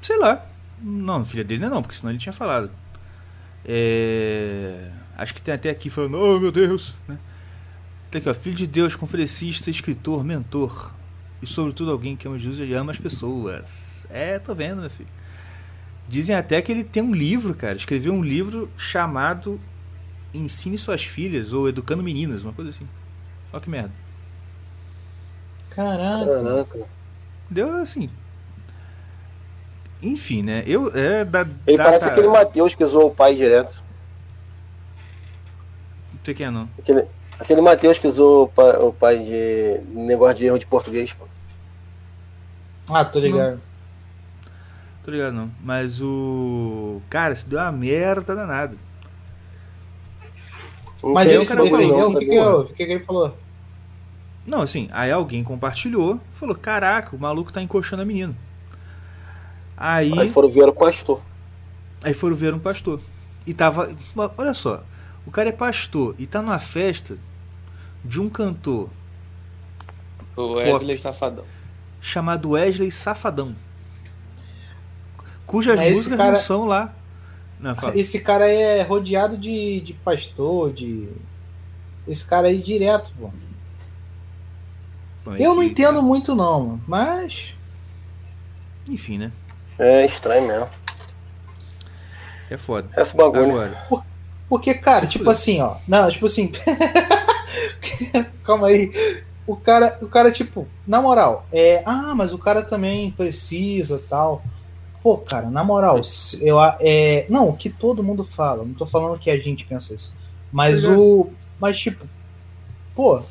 [0.00, 0.44] Sei lá.
[0.80, 2.70] Não, filha dele não, é não, porque senão ele tinha falado.
[3.64, 4.88] É...
[5.16, 6.96] Acho que tem até aqui falando, oh meu Deus.
[7.06, 7.18] Né?
[8.10, 10.92] Tem aqui, ó, filho de Deus, conferencista, escritor, mentor.
[11.40, 14.06] E sobretudo alguém que ama Jesus e ama as pessoas.
[14.10, 15.08] É, tô vendo, meu filho.
[16.08, 17.76] Dizem até que ele tem um livro, cara.
[17.76, 19.58] Escreveu um livro chamado
[20.34, 22.86] Ensine Suas Filhas ou Educando Meninas, uma coisa assim.
[23.52, 23.92] Olha que merda.
[25.70, 26.42] Caraca.
[26.42, 26.78] Caraca.
[27.48, 28.10] Deu assim.
[30.02, 30.64] Enfim, né?
[30.66, 30.94] Eu.
[30.96, 33.82] É, da, Ele da- parece da- aquele Matheus que zoou o pai direto.
[36.12, 36.68] Não sei quem é, não.
[36.78, 37.04] Aquele,
[37.38, 41.12] aquele Matheus que zoou o pai, o pai de negócio de erro de português.
[41.12, 41.26] Pô.
[42.90, 43.60] Ah, tô ligado.
[45.02, 45.50] Tô ligado, não.
[45.60, 47.02] Mas o.
[47.10, 48.76] Cara, isso deu uma merda danada.
[51.02, 51.98] Não Mas tem ele o se cara falou, defendeu.
[51.98, 53.36] assim, O que, que, o que, que ele falou?
[54.46, 58.36] Não, assim, aí alguém compartilhou, falou: Caraca, o maluco tá encoxando a menina.
[59.76, 61.22] Aí, Aí foram ver o pastor.
[62.02, 63.00] aí foram ver um pastor.
[63.46, 63.94] E tava.
[64.36, 64.84] Olha só,
[65.26, 67.18] o cara é pastor e tá numa festa
[68.04, 68.90] de um cantor
[70.36, 71.48] O Wesley Safadão.
[72.00, 73.56] chamado Wesley Safadão.
[75.52, 76.94] Cujas Mas esse músicas cara- não são lá.
[77.60, 77.76] Não.
[77.94, 81.10] Esse cara é rodeado de, de pastor, de.
[82.08, 83.30] Esse cara aí direto, pô.
[85.24, 86.84] Bom, Eu não entendo muito, não, mano.
[86.88, 87.54] Mas.
[88.88, 89.30] Enfim, né?
[89.78, 90.68] É estranho mesmo.
[92.50, 92.88] É foda.
[92.96, 93.60] Esse bagulho.
[93.60, 94.04] Agora,
[94.48, 95.76] Porque, cara, tipo assim, ó.
[95.86, 96.50] Não, tipo assim.
[98.42, 99.22] Calma aí.
[99.46, 101.82] O cara, o cara, tipo, na moral, é.
[101.84, 104.42] Ah, mas o cara também precisa tal.
[105.02, 106.00] Pô, cara, na moral,
[106.40, 109.94] eu, é, não, o que todo mundo fala, não tô falando que a gente pensa
[109.94, 110.14] isso.
[110.52, 110.88] Mas é.
[110.88, 111.30] o.
[111.58, 112.06] Mas, tipo,
[112.94, 113.22] pô,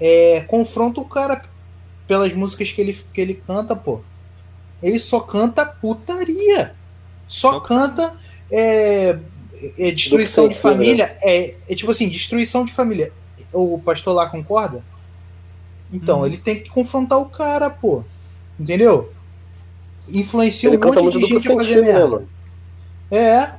[0.00, 1.44] é, confronta o cara
[2.06, 4.00] pelas músicas que ele, que ele canta, pô.
[4.82, 6.74] Ele só canta putaria.
[7.28, 8.16] Só Só- canta
[8.50, 9.18] é,
[9.78, 11.16] é destruição de família.
[11.22, 13.12] É, é tipo assim, destruição de família.
[13.52, 14.84] O pastor lá concorda?
[15.92, 16.26] Então, Uhum.
[16.26, 18.02] ele tem que confrontar o cara, pô.
[18.58, 19.12] Entendeu?
[20.08, 22.08] Influencia Ele um monte de gente a fazer né, merda.
[22.08, 22.28] mano?
[23.10, 23.54] É.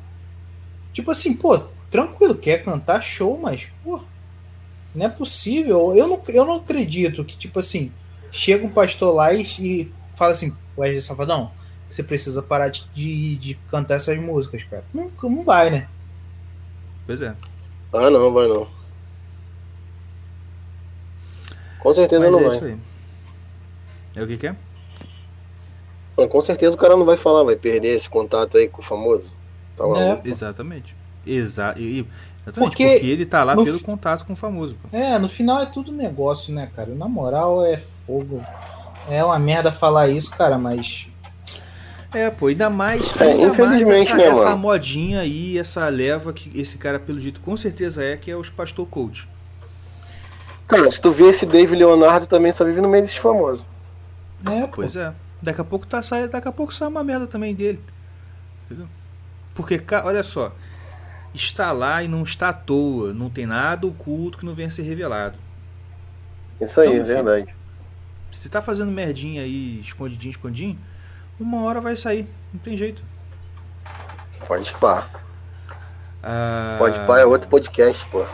[0.91, 1.57] Tipo assim, pô,
[1.89, 4.01] tranquilo, quer cantar show, mas, pô,
[4.93, 5.95] não é possível.
[5.95, 7.91] Eu não, eu não acredito que, tipo assim,
[8.31, 11.51] chega um pastor lá e, e fala assim, Wesley Safadão,
[11.89, 14.83] você precisa parar de, de, de cantar essas músicas, cara.
[14.93, 15.87] Não, não vai, né?
[17.05, 17.35] pois é.
[17.91, 18.67] Ah, não, vai não.
[21.79, 22.55] Com certeza Mas não é vai.
[22.55, 22.77] isso aí.
[24.15, 24.55] É o que que é?
[26.17, 28.85] Não, com certeza o cara não vai falar, vai perder esse contato aí com o
[28.85, 29.31] famoso.
[29.75, 30.21] Tá É.
[30.25, 30.95] Exatamente.
[31.25, 32.05] Exa e-
[32.45, 32.69] exatamente.
[32.69, 34.75] Porque Porque, ele tá lá pelo f- contato com o famoso.
[34.75, 34.95] Pô.
[34.95, 36.93] É, no final é tudo negócio, né, cara?
[36.93, 38.43] Na moral, é fogo.
[39.09, 41.09] É uma merda falar isso, cara, mas.
[42.13, 46.31] É, pô, ainda mais, É, ainda mais infelizmente, essa, né, essa modinha aí, essa leva
[46.31, 49.27] que esse cara, pelo jeito, com certeza é, que é os pastor coach.
[50.67, 53.65] Cara, se tu vê esse Dave Leonardo também só vive no meio desses famosos.
[54.45, 54.73] É, pô.
[54.75, 55.11] Pois é.
[55.43, 57.79] Daqui a pouco tá sai, daqui a pouco sai uma merda também dele.
[58.65, 58.87] Entendeu?
[59.53, 60.53] Porque, ca- olha só,
[61.33, 64.71] está lá e não está à toa, não tem nada oculto que não venha a
[64.71, 65.37] ser revelado.
[66.61, 67.23] Isso aí, Então, é filho.
[67.23, 67.55] verdade.
[68.31, 70.79] Se tá fazendo merdinha aí, escondidinho, escondidinho,
[71.39, 73.03] uma hora vai sair, não tem jeito.
[74.47, 75.09] Pode pá.
[76.23, 78.25] Ah, Pode pá é outro podcast, pô.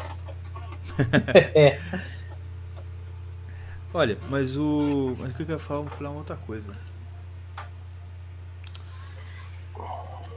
[3.93, 5.15] Olha, mas o.
[5.19, 5.81] Mas o que eu ia falar?
[5.81, 6.75] Vou falar uma outra coisa.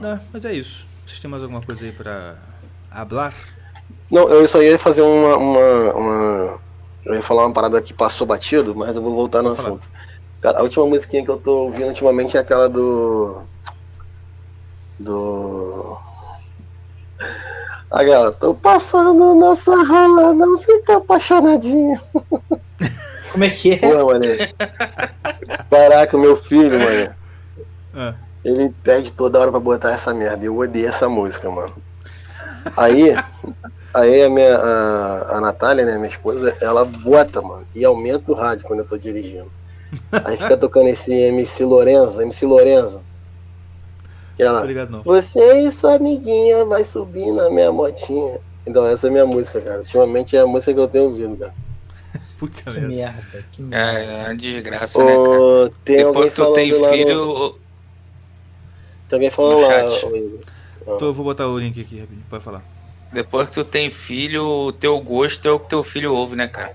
[0.03, 0.85] Não, mas é isso.
[1.05, 2.35] Vocês têm mais alguma coisa aí pra
[2.91, 3.33] hablar?
[4.11, 6.59] Não, eu só ia fazer uma, uma, uma-
[7.05, 9.69] Eu ia falar uma parada que passou batido, mas eu vou voltar no falar.
[9.69, 9.89] assunto.
[10.41, 13.41] Cara, a última musiquinha que eu tô ouvindo ultimamente é aquela do.
[14.99, 15.97] Do.
[17.89, 22.01] Aquela, tô passando nessa rola, não fica apaixonadinha.
[23.31, 23.77] Como é que é?
[23.77, 24.25] Pô, mano.
[25.69, 27.15] Caraca, meu filho, mano.
[27.93, 28.13] Ah,
[28.43, 30.45] Ele pede toda hora pra botar essa merda.
[30.45, 31.73] Eu odeio essa música, mano.
[32.77, 33.15] Aí,
[33.93, 38.35] aí a minha a, a Natália, né, minha esposa, ela bota, mano, e aumenta o
[38.35, 39.51] rádio quando eu tô dirigindo.
[40.25, 43.01] Aí fica tocando esse MC Lorenzo, MC Lorenzo.
[44.35, 45.03] Que não ela, não.
[45.03, 48.39] você e sua amiguinha vai subir na minha motinha.
[48.65, 49.79] Então essa é a minha música, cara.
[49.79, 51.53] Ultimamente é a música que eu tenho ouvido, cara.
[52.39, 52.87] Putz, Que merda.
[52.87, 53.99] merda, que merda.
[53.99, 55.41] É, é uma desgraça, né, cara?
[55.41, 57.59] Ô, tem alguém Depois que tu tem lá filho,
[59.13, 59.83] Tem alguém falando no lá.
[60.81, 62.63] Então eu vou botar o link aqui rapidinho, pode falar.
[63.11, 66.47] Depois que tu tem filho, o teu gosto é o que teu filho ouve, né,
[66.47, 66.73] cara?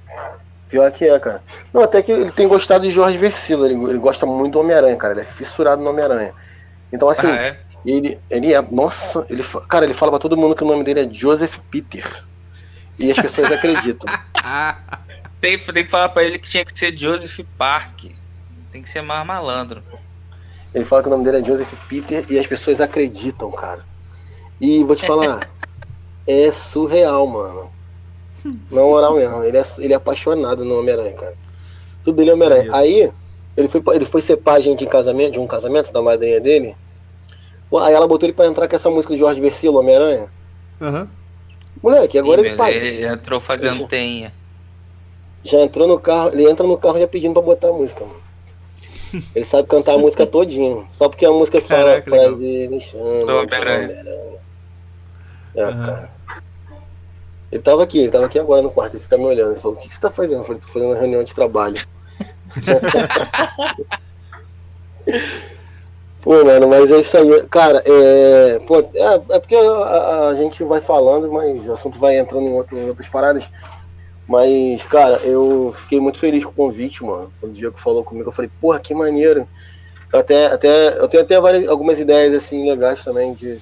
[0.69, 1.43] Pior que é, cara.
[1.74, 3.66] Não, até que ele tem gostado de Jorge Versilo.
[3.66, 5.15] Ele, ele gosta muito do Homem-Aranha, cara.
[5.15, 6.32] Ele é fissurado no Homem-Aranha.
[6.93, 7.60] Então, assim, Ah, é?
[7.85, 8.62] ele, ele é.
[8.62, 12.24] Nossa, ele, cara, ele fala pra todo mundo que o nome dele é Joseph Peter.
[12.98, 14.06] E as pessoas acreditam.
[15.40, 18.06] Tem, tem que falar pra ele que tinha que ser Joseph Park.
[18.73, 19.82] Tem que ser mais malandro.
[20.74, 23.85] Ele fala que o nome dele é Joseph Peter e as pessoas acreditam, cara.
[24.61, 25.49] E vou te falar,
[26.27, 27.70] é surreal, mano.
[28.70, 31.35] Na moral mesmo, ele é, ele é apaixonado no Homem-Aranha, cara.
[32.05, 32.69] Tudo dele é Homem-Aranha.
[32.73, 33.11] Aí,
[33.57, 36.77] ele foi, ele foi ser pajem de casamento, de um casamento da madrinha dele.
[37.82, 40.31] Aí ela botou ele pra entrar com essa música de Jorge Versilo, Homem-Aranha.
[40.81, 41.09] Aham.
[41.82, 44.32] Moleque, agora ele, pai, ele entrou fazendo teinha.
[45.45, 48.27] já entrou no carro, ele entra no carro já pedindo pra botar a música, mano.
[49.35, 50.85] Ele sabe cantar a música todinha.
[50.89, 53.05] Só porque a música fala Caraca, prazer, me chama.
[53.32, 54.05] Homem-Aranha.
[55.55, 55.86] É, Aham.
[55.86, 56.10] cara.
[57.51, 59.52] Ele tava aqui, ele tava aqui agora no quarto, ele fica me olhando.
[59.52, 60.40] Ele falou, o que, que você tá fazendo?
[60.40, 61.76] Eu falei, tô fazendo uma reunião de trabalho.
[66.20, 67.47] Pô, mano, mas é isso aí.
[67.48, 68.59] Cara, é.
[68.66, 72.47] Pô, é, é porque a, a- a gente vai falando, mas o assunto vai entrando
[72.47, 73.48] em, outro- em outras paradas.
[74.28, 77.32] Mas, cara, eu fiquei muito feliz com o convite, mano.
[77.40, 79.48] Quando o Diego falou comigo, eu falei, porra, que maneiro.
[80.12, 83.59] Eu, até, até, eu tenho até várias, algumas ideias, assim, legais também de.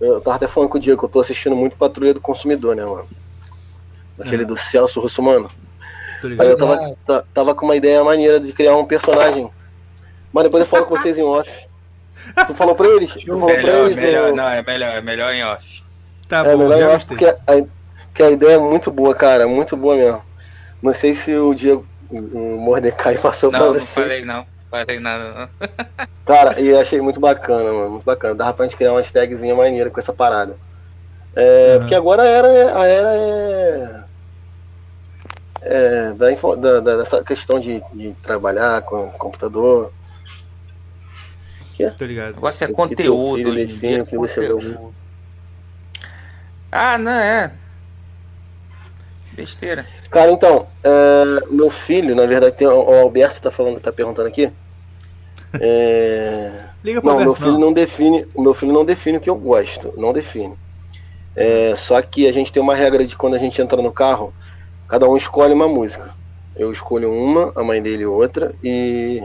[0.00, 2.74] Eu tava até falando com o Diego, que eu tô assistindo muito Patrulha do Consumidor,
[2.74, 3.06] né, mano?
[4.18, 4.46] Aquele Ah.
[4.46, 5.50] do Celso Russomano.
[6.38, 9.50] Aí eu tava, ta- tava com uma ideia maneira de criar um personagem.
[10.32, 11.50] Mas depois eu falo com vocês em off.
[12.46, 13.12] Tu falou pra eles?
[13.14, 13.96] Tu falou pra Melhor, eles?
[13.96, 15.82] melhor, eu- não, é melhor, é melhor em off.
[16.28, 17.16] Tá é bom, melhor acho gostei.
[17.28, 17.77] porque a,
[18.18, 19.46] que a ideia é muito boa, cara.
[19.46, 20.20] Muito boa mesmo.
[20.82, 23.86] Não sei se o Diego, o Mordecai passou pra Não, não você.
[23.86, 24.44] falei não.
[24.68, 25.68] Falei nada não.
[26.26, 27.90] Cara, e eu achei muito bacana, mano.
[27.92, 28.34] Muito bacana.
[28.34, 30.56] Dava pra gente criar uma tagzinha maneira com essa parada.
[31.36, 31.78] É, Uhum.
[31.78, 34.04] Porque agora a era, é- a era é.
[35.62, 39.92] é da, info- da- da- dessa questão de, de trabalhar com computador.
[41.96, 42.32] Tô ligado.
[42.32, 43.36] O negócio é que conteúdo.
[43.36, 44.94] filho hoje em define, dia é o que você conteúdo.
[46.70, 47.67] Ah, não, é.
[49.38, 49.86] Besteira.
[50.10, 54.50] Cara, então, é, meu filho, na verdade, tem, o Alberto tá falando, tá perguntando aqui.
[55.60, 56.50] É,
[56.82, 57.60] Liga pro Não, meu filho não.
[57.60, 60.54] não define, o meu filho não define o que eu gosto, não define.
[61.36, 64.34] É, só que a gente tem uma regra de quando a gente entra no carro,
[64.88, 66.10] cada um escolhe uma música.
[66.56, 69.22] Eu escolho uma, a mãe dele outra e,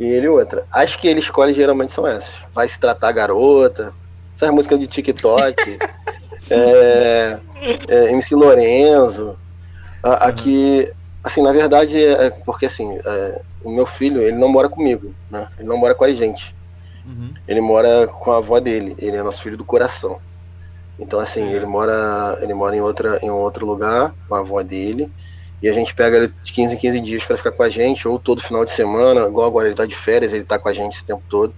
[0.00, 0.64] e ele outra.
[0.72, 2.38] As que ele escolhe geralmente são essas.
[2.54, 3.92] Vai se tratar garota,
[4.34, 5.78] essas músicas de TikTok,
[6.48, 7.38] é,
[7.88, 9.38] é, MC Lorenzo.
[10.04, 10.90] A- Aqui,
[11.24, 15.48] assim, na verdade, é porque assim, é, o meu filho, ele não mora comigo, né?
[15.58, 16.54] Ele não mora com a gente.
[17.04, 17.32] Uhum.
[17.46, 18.94] Ele mora com a avó dele.
[18.98, 20.20] Ele é nosso filho do coração.
[20.98, 25.12] Então assim, ele mora, ele mora em outra, em outro lugar com a avó dele.
[25.62, 28.06] E a gente pega ele de 15 em 15 dias para ficar com a gente,
[28.08, 30.72] ou todo final de semana, igual agora ele tá de férias, ele tá com a
[30.72, 31.54] gente esse tempo todo.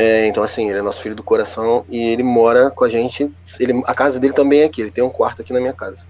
[0.00, 3.28] É, então assim, ele é nosso filho do coração e ele mora com a gente.
[3.58, 6.06] Ele, a casa dele também é aqui, ele tem um quarto aqui na minha casa.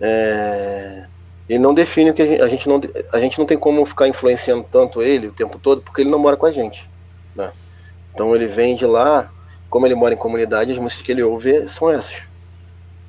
[0.00, 1.04] É,
[1.48, 2.80] ele não define o que a gente, a gente não
[3.12, 6.18] a gente não tem como ficar influenciando tanto ele o tempo todo porque ele não
[6.18, 6.90] mora com a gente
[7.36, 7.52] né?
[8.12, 9.30] então ele vem de lá
[9.70, 12.16] como ele mora em comunidade as músicas que ele ouve são essas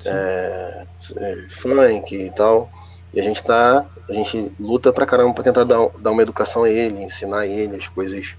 [0.06, 0.86] é,
[1.16, 2.70] é, funk e tal
[3.12, 6.62] e a gente tá a gente luta pra caramba pra tentar dar, dar uma educação
[6.62, 8.36] a ele ensinar ele as coisas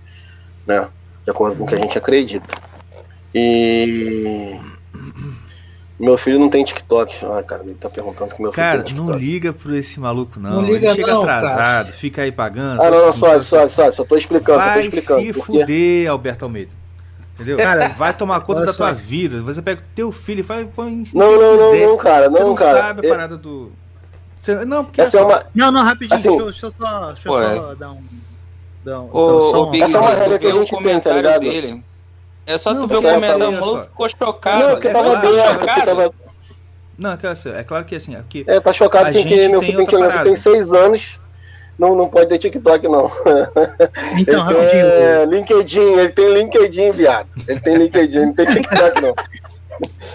[0.66, 0.88] né
[1.26, 2.48] de acordo com o que a gente acredita
[3.34, 4.56] e
[6.00, 7.26] meu filho não tem TikTok.
[7.26, 9.26] Ah, cara, ele tá perguntando que meu filho Cara, tem não TikTok.
[9.26, 10.52] liga por esse maluco, não.
[10.62, 12.82] Não liga Ele chega não, atrasado, fica aí pagando.
[12.82, 13.58] Ah, não, não, suave, olha só.
[13.58, 13.96] suave, suave.
[13.96, 15.22] Só tô explicando, só tô Vai explicando.
[15.22, 16.72] se porque- fuder, Alberto Almeida.
[17.34, 17.58] Entendeu?
[17.58, 19.42] Cara, vai tomar conta olha da tua vida.
[19.42, 22.40] Você pega o teu filho e vai põe em Não, não, não, não, cara, Você
[22.40, 22.78] não, não cara.
[22.82, 23.72] sabe a Eu- parada do.
[24.38, 25.46] Você- Não, porque Essa é só- uma.
[25.56, 26.20] Não, não, rapidinho.
[26.20, 28.04] Assim- deixa, eu- deixa eu só, deixa eu só dar um.
[28.86, 30.50] Dar um Ô, então, só um- Big Essa é uma Zé, regra tu que a
[30.52, 31.40] vê o gente tem, tá comentário ligado?
[31.42, 31.84] dele.
[32.46, 33.84] É só Não, tu ver o essa- comentário, o maluco só.
[33.84, 34.60] ficou chocado.
[34.64, 35.86] Não, porque é tava claro, bem, chocado.
[35.86, 36.14] tava.
[36.98, 39.60] Não, é, que, assim, é claro que assim, é porque É, tá chocado porque meu
[39.60, 40.24] tem filho tem, parada.
[40.24, 41.20] tem seis anos.
[41.78, 43.12] Não, não pode ter TikTok, não.
[44.18, 44.86] Então, ele rapidinho.
[44.86, 47.28] tem LinkedIn, ele tem LinkedIn, viado.
[47.48, 49.16] Ele tem LinkedIn, ele não tem TikTok, não.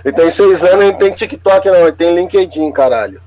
[0.05, 1.77] Ele tem seis anos, ele não tem TikTok, não.
[1.83, 3.21] Ele tem LinkedIn, caralho.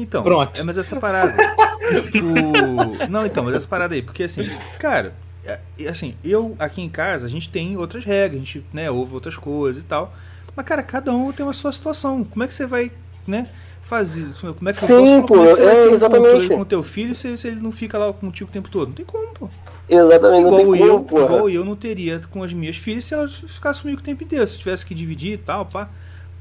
[0.00, 0.60] Então, Pronto.
[0.60, 1.34] é, mas essa parada.
[2.22, 3.10] o...
[3.10, 4.48] Não, então, mas essa parada aí, porque assim,
[4.78, 5.12] cara,
[5.44, 5.58] é,
[5.88, 9.36] assim, eu aqui em casa, a gente tem outras regras, a gente, né, ouve outras
[9.36, 10.14] coisas e tal.
[10.54, 12.24] Mas, cara, cada um tem uma sua situação.
[12.24, 12.92] Como é que você vai,
[13.26, 13.48] né,
[13.82, 14.26] fazer?
[14.40, 15.94] Como é que eu Sim, posso, como é que pô, você vai é, ter um
[15.94, 16.24] exatamente.
[16.24, 18.88] controle com o teu filho se, se ele não fica lá contigo o tempo todo?
[18.88, 19.50] Não tem como, pô.
[19.88, 21.24] Exatamente, não Igual tem eu, como, porra.
[21.24, 24.46] igual eu não teria com as minhas filhas se elas ficassem comigo o tempo inteiro.
[24.46, 25.88] Se tivesse que dividir e tal, pá.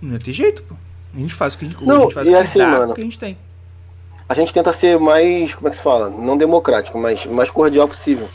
[0.02, 0.76] Não ia ter jeito, pô.
[1.16, 2.68] A gente faz o que a gente, Não, a gente faz o que assim, dá,
[2.68, 3.38] mano, o que a gente tem.
[4.30, 6.10] A gente tenta ser mais, como é que se fala?
[6.10, 8.28] Não democrático, mas mais cordial possível.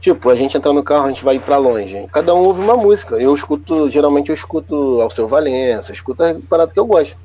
[0.00, 2.06] Tipo, a gente entra no carro, a gente vai ir pra longe.
[2.12, 3.16] Cada um ouve uma música.
[3.16, 7.16] Eu escuto, geralmente eu escuto Alceu Valença, escuto a parada que eu gosto.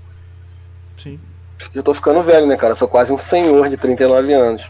[0.98, 1.20] Sim.
[1.74, 2.76] Eu tô ficando velho, né, cara?
[2.76, 4.66] Sou quase um senhor de 39 anos.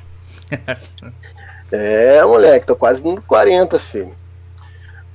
[1.72, 4.14] é, moleque, tô quase no 40, filho.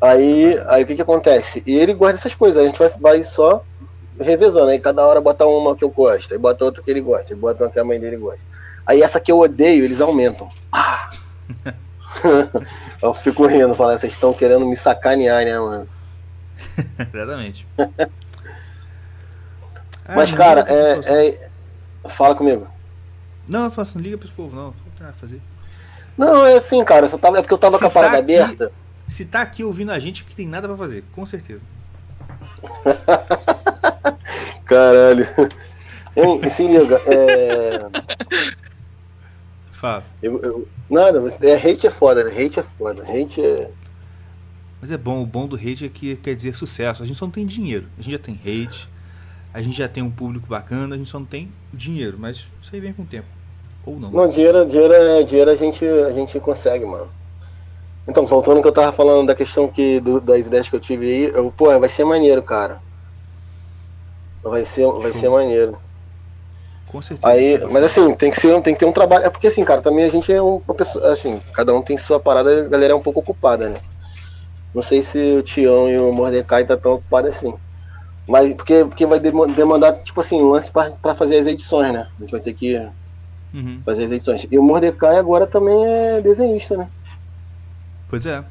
[0.01, 1.63] Aí, aí o que que acontece?
[1.67, 3.65] E ele guarda essas coisas, a gente vai, vai só
[4.21, 4.71] revezando.
[4.71, 7.39] Aí cada hora bota uma que eu gosto, aí bota outra que ele gosta, aí
[7.39, 8.41] bota uma que a mãe dele gosta.
[8.87, 10.49] Aí essa que eu odeio, eles aumentam.
[10.73, 11.11] Ah!
[13.03, 15.89] eu fico rindo, falando, vocês estão querendo me sacanear, né, mano?
[17.13, 17.67] Exatamente.
[17.79, 17.89] Ah,
[20.17, 21.49] Mas, não cara, é, é.
[22.11, 22.67] Fala comigo.
[23.47, 24.65] Não, eu falo assim, não liga esse povo, não.
[24.67, 25.41] Não tem nada a fazer.
[26.17, 28.17] Não, é assim, cara, eu só tava, é porque eu tava Se com a parada
[28.17, 28.73] tá aqui- aberta.
[29.07, 31.63] Se tá aqui ouvindo a gente, é porque tem nada pra fazer, com certeza.
[34.65, 35.27] Caralho.
[36.17, 37.87] Hein, se liga, é.
[39.71, 40.05] Fala.
[40.23, 42.31] Eu, eu- nada, é, hate é foda, né?
[42.33, 43.03] Hate é foda.
[43.05, 43.71] Hate é.
[44.81, 47.03] Mas é bom, o bom do hate é que quer dizer sucesso.
[47.03, 47.87] A gente só não tem dinheiro.
[47.99, 48.89] A gente já tem hate,
[49.55, 52.17] a gente já tem um público bacana, a gente só não tem dinheiro.
[52.19, 53.27] Mas isso aí vem com o tempo.
[53.87, 54.11] Ou não.
[54.11, 57.09] Não, dinheiro, dinheiro, é- dinheiro a, gente, a gente consegue, mano.
[58.07, 60.81] Então, voltando ao que eu tava falando da questão que, do- das ideias que eu
[60.81, 62.81] tive aí, eu, pô, vai ser maneiro, cara.
[64.43, 65.77] Vai ser, vai ser maneiro.
[66.87, 67.33] Com certeza.
[67.33, 69.25] Aí, mas assim, tem que, ser, tem que ter um trabalho.
[69.25, 71.13] É porque assim, cara, também a gente é um- uma pessoa.
[71.13, 73.81] Assim, cada um tem sua parada, a galera é um pouco ocupada, né?
[74.75, 77.55] Não sei se o Tião e o Mordecai tá tão ocupados assim.
[78.27, 82.07] Mas porque, porque vai demandar, tipo assim, um lance pra, pra fazer as edições, né?
[82.17, 82.77] A gente vai ter que
[83.53, 83.81] Uhum.
[83.85, 84.47] fazer as edições.
[84.51, 86.89] E o Mordecai agora também é desenhista, né?
[88.09, 88.45] Pois é.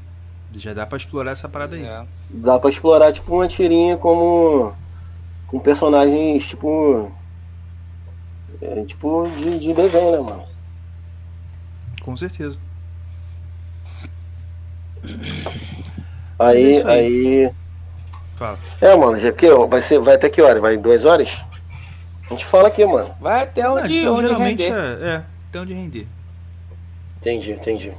[0.56, 1.84] Já dá pra explorar essa parada aí.
[1.86, 2.04] É.
[2.30, 4.74] Dá pra explorar, tipo, uma tirinha como.
[5.48, 7.12] Com personagens, tipo.
[8.62, 10.44] é, tipo, de, de desenho, né, mano?
[12.02, 12.58] Com certeza.
[15.04, 17.46] É Aí, isso aí.
[17.46, 17.54] aí.
[18.36, 18.60] Fala.
[18.82, 20.60] É, mano, já que vai ser, vai até que hora?
[20.62, 21.30] Vai duas horas?
[22.26, 23.16] A gente fala aqui, mano.
[23.20, 24.76] Vai até Ah, onde, então, onde geralmente render.
[25.04, 26.08] é, é, até onde render.
[27.20, 27.94] Entendi, entendi.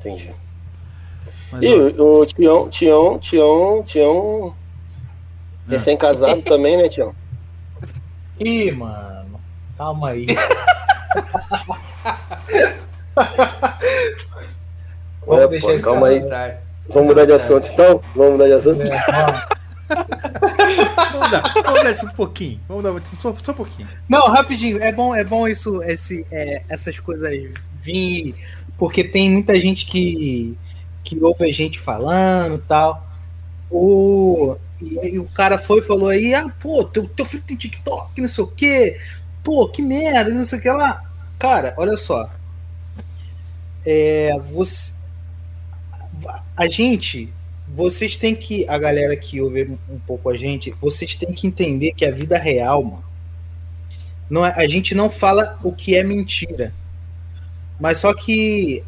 [0.00, 0.34] Entendi.
[1.52, 4.54] Mas, E ó, o, o Tião, Tião, Tião, Tião.
[5.68, 5.72] É.
[5.72, 7.14] Recém-casado também, né, Tião?
[8.38, 9.40] Ih, mano.
[9.76, 10.26] Calma aí.
[15.26, 16.20] Vamos É, deixar pô, isso calma aí.
[16.20, 18.00] pra- Vamos mudar de assunto então?
[18.14, 18.80] Vamos mudar de assunto?
[18.82, 19.42] É, vamos.
[21.14, 22.60] mudar, vamos mudar disso um pouquinho.
[22.68, 23.88] Vamos dar só, só um pouquinho.
[24.08, 24.80] Não, rapidinho.
[24.80, 27.28] É bom, é bom isso, esse, é, essas coisas
[27.82, 28.36] vir,
[28.78, 30.56] porque tem muita gente que,
[31.02, 33.04] que ouve a gente falando e tal.
[33.68, 37.56] O, e, e o cara foi e falou aí, ah, pô, teu, teu filho tem
[37.56, 38.98] TikTok, não sei o quê.
[39.42, 41.02] Pô, que merda, não sei o que lá.
[41.38, 42.30] Cara, olha só.
[43.84, 44.92] É, você,
[46.56, 47.32] a gente,
[47.68, 51.92] vocês têm que, a galera que ouve um pouco a gente, vocês têm que entender
[51.92, 53.04] que a vida real, mano,
[54.28, 56.74] não é, a gente não fala o que é mentira.
[57.78, 58.82] Mas só que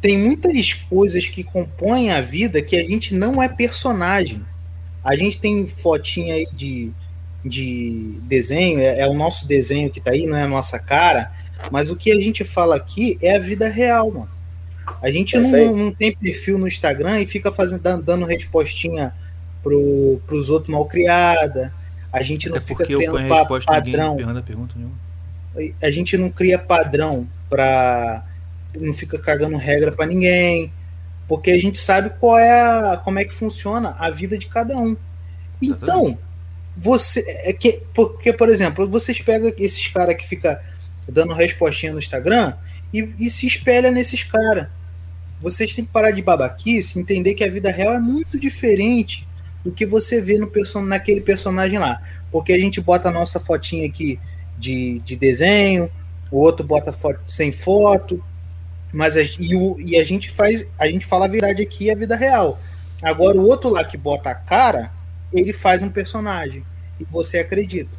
[0.00, 4.44] tem muitas coisas que compõem a vida que a gente não é personagem.
[5.08, 6.90] A gente tem fotinha aí de,
[7.44, 11.32] de desenho, é, é o nosso desenho que tá aí, não é a nossa cara.
[11.70, 14.30] Mas o que a gente fala aqui é a vida real, mano.
[15.02, 19.14] A gente É não, não tem perfil no Instagram e fica fazendo, dando, respostinha
[19.62, 21.74] pro, pros outros mal criada.
[22.12, 24.94] A gente não Até fica porque eu criando a pa- ninguém padrão pergunta pergunta nenhuma.
[25.82, 28.24] a gente não cria padrão para
[28.74, 30.72] não fica cagando regra para ninguém,
[31.28, 34.76] porque a gente sabe qual é a, como é que funciona a vida de cada
[34.76, 34.96] um.
[35.60, 36.18] Então,
[36.76, 40.64] você é que porque por exemplo, vocês pegam esses caras que fica
[41.06, 42.54] dando respostinha no Instagram
[42.92, 44.68] e, e se espelha nesses caras.
[45.40, 49.28] Vocês têm que parar de babaquice, entender que a vida real é muito diferente
[49.64, 52.00] do que você vê no person naquele personagem lá.
[52.32, 54.18] Porque a gente bota a nossa fotinha aqui
[54.58, 55.90] de, de desenho,
[56.30, 58.22] o outro bota foto sem foto,
[58.92, 61.90] mas a, e, o, e a gente faz, a gente fala a verdade aqui e
[61.90, 62.60] a vida real.
[63.02, 64.90] Agora o outro lá que bota a cara,
[65.32, 66.64] ele faz um personagem
[66.98, 67.96] e você acredita.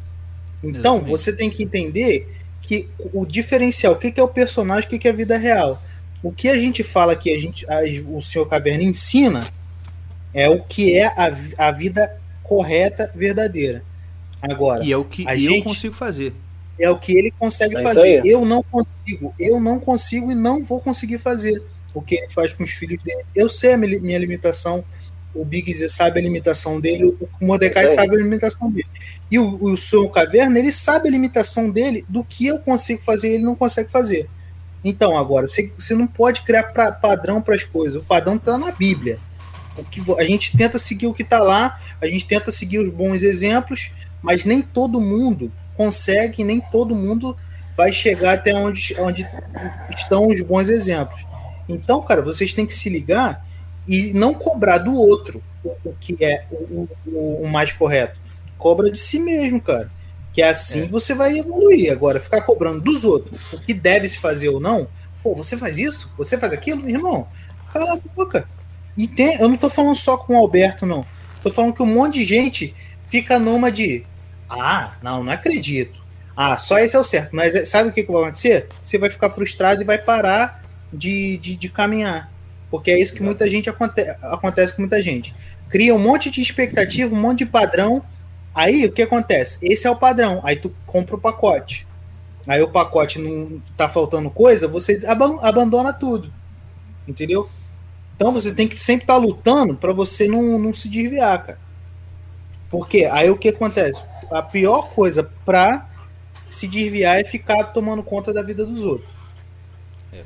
[0.62, 1.06] Então Exatamente.
[1.08, 4.98] você tem que entender que o diferencial, o que, que é o personagem, o que,
[4.98, 5.82] que é a vida real.
[6.22, 9.42] O que a gente fala que a gente, a- o senhor Caverna ensina
[10.34, 11.32] é o que é a,
[11.66, 13.82] a vida correta, verdadeira.
[14.42, 16.34] Agora, E é o que eu gente- consigo fazer.
[16.80, 18.24] É o que ele consegue É fazer.
[18.24, 21.62] Eu não consigo, eu não consigo e não vou conseguir fazer.
[21.92, 23.24] o que ele faz com os filhos dele.
[23.34, 24.84] Eu sei a minha limitação,
[25.34, 28.88] o Big Z sabe a limitação dele, o Mordecai sabe a limitação dele.
[29.30, 33.30] E o, o Senhor Caverna, ele sabe a limitação dele do que eu consigo fazer
[33.30, 34.28] e ele não consegue fazer.
[34.84, 38.00] Então, agora, você, você não pode criar pra, padrão para as coisas.
[38.00, 39.18] O padrão está na Bíblia.
[39.76, 42.92] O que, a gente tenta seguir o que está lá, a gente tenta seguir os
[42.92, 43.92] bons exemplos,
[44.22, 47.34] mas nem todo mundo consegue, nem todo mundo
[47.74, 49.26] vai chegar até onde, onde
[49.96, 51.24] estão os bons exemplos.
[51.66, 53.46] Então, cara, vocês têm que se ligar
[53.88, 58.20] e não cobrar do outro o, o que é o, o, o, mais correto.
[58.58, 59.90] Cobra de si mesmo, cara.
[60.34, 60.86] Que é assim é.
[60.86, 61.90] você vai evoluir.
[61.90, 64.86] Agora, ficar cobrando dos outros o que deve se fazer ou não,
[65.22, 66.12] pô, você faz isso?
[66.18, 66.86] Você faz aquilo?
[66.90, 67.26] Irmão,
[67.72, 68.46] cala a boca.
[68.98, 71.02] E tem, eu não tô falando só com o Alberto, não.
[71.42, 72.74] Tô falando que um monte de gente
[73.08, 74.04] fica numa de
[74.50, 76.00] ah, não, não acredito.
[76.36, 77.34] Ah, só esse é o certo.
[77.34, 78.66] Mas é, sabe o que, que vai acontecer?
[78.82, 80.62] Você vai ficar frustrado e vai parar
[80.92, 82.30] de, de, de caminhar.
[82.70, 85.34] Porque é isso que muita gente aconte acontece com muita gente.
[85.68, 88.02] Cria um monte de expectativa, um monte de padrão.
[88.54, 89.58] Aí o que acontece?
[89.62, 90.40] Esse é o padrão.
[90.44, 91.86] Aí tu compra o pacote.
[92.46, 96.32] Aí o pacote não tá faltando coisa, você abandona tudo.
[97.06, 97.48] Entendeu?
[98.16, 101.58] Então você tem que sempre estar tá lutando para você não, não se desviar, cara.
[102.70, 104.02] Porque aí o que acontece?
[104.30, 105.88] A pior coisa pra
[106.50, 109.10] se desviar é ficar tomando conta da vida dos outros.
[110.12, 110.22] É.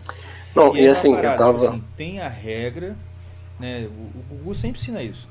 [0.55, 1.59] Não, e, e é assim, parada, eu tava.
[1.59, 2.97] Tipo assim, tem a regra,
[3.59, 3.87] né?
[3.87, 5.29] O, o Gugu sempre ensina isso.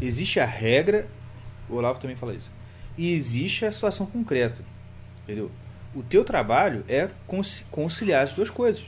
[0.00, 1.08] Existe a regra,
[1.68, 2.50] o Olavo também fala isso.
[2.96, 4.62] E existe a situação concreta.
[5.24, 5.50] Entendeu?
[5.94, 7.08] O teu trabalho é
[7.70, 8.84] conciliar as duas coisas.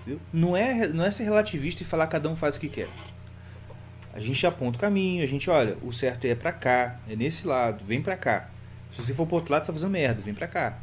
[0.00, 0.20] Entendeu?
[0.32, 2.88] Não é, não é ser relativista e falar cada um faz o que quer.
[4.12, 7.46] A gente aponta o caminho, a gente olha, o certo é para cá, é nesse
[7.46, 8.48] lado, vem para cá.
[8.92, 10.78] Se você for pro outro lado, você tá fazendo merda, vem para cá.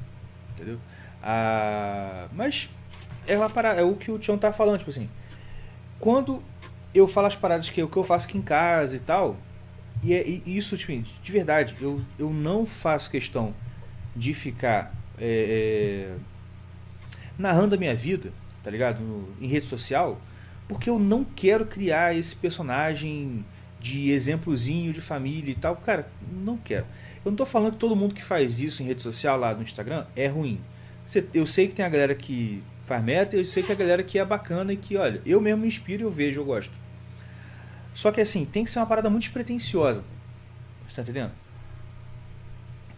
[0.54, 0.80] Entendeu?
[1.22, 2.70] Ah, mas
[3.28, 5.10] é, uma parada, é o que o Tião tá falando, tipo assim.
[6.00, 6.42] Quando
[6.94, 9.36] eu falo as paradas que, o que eu faço aqui em casa e tal,
[10.02, 13.54] e, é, e isso, tipo, de verdade, eu, eu não faço questão
[14.16, 16.16] de ficar é, é,
[17.38, 18.32] narrando a minha vida,
[18.64, 19.02] tá ligado?
[19.02, 20.20] No, em rede social,
[20.68, 23.46] porque eu não quero criar esse personagem
[23.80, 25.76] de exemplozinho de família e tal.
[25.78, 26.86] Cara, não quero.
[27.24, 29.64] Eu não tô falando que todo mundo que faz isso em rede social lá no
[29.64, 30.60] Instagram é ruim.
[31.34, 34.20] Eu sei que tem a galera que faz meta, eu sei que a galera que
[34.20, 36.74] é bacana e que, olha, eu mesmo me inspiro, eu vejo, eu gosto.
[37.94, 40.04] Só que assim, tem que ser uma parada muito despretensiosa.
[40.88, 41.32] Você tá entendendo?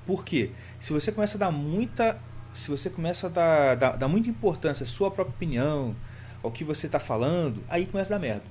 [0.06, 0.52] Por quê?
[0.80, 2.20] Se você começa a dar muita.
[2.54, 5.96] Se você começa a dar, dar, dar muita importância à sua própria opinião,
[6.44, 8.44] ao que você tá falando, aí começa a dar merda.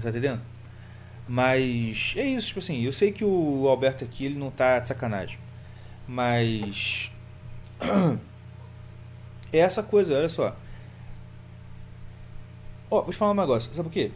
[0.00, 0.40] Tá entendendo?
[1.26, 4.88] Mas é isso, tipo assim, eu sei que o Alberto aqui ele não tá de
[4.88, 5.38] sacanagem.
[6.06, 7.10] Mas
[9.52, 10.56] é essa coisa, olha só.
[12.90, 14.10] Ó, oh, vou te falar um negócio, sabe por quê?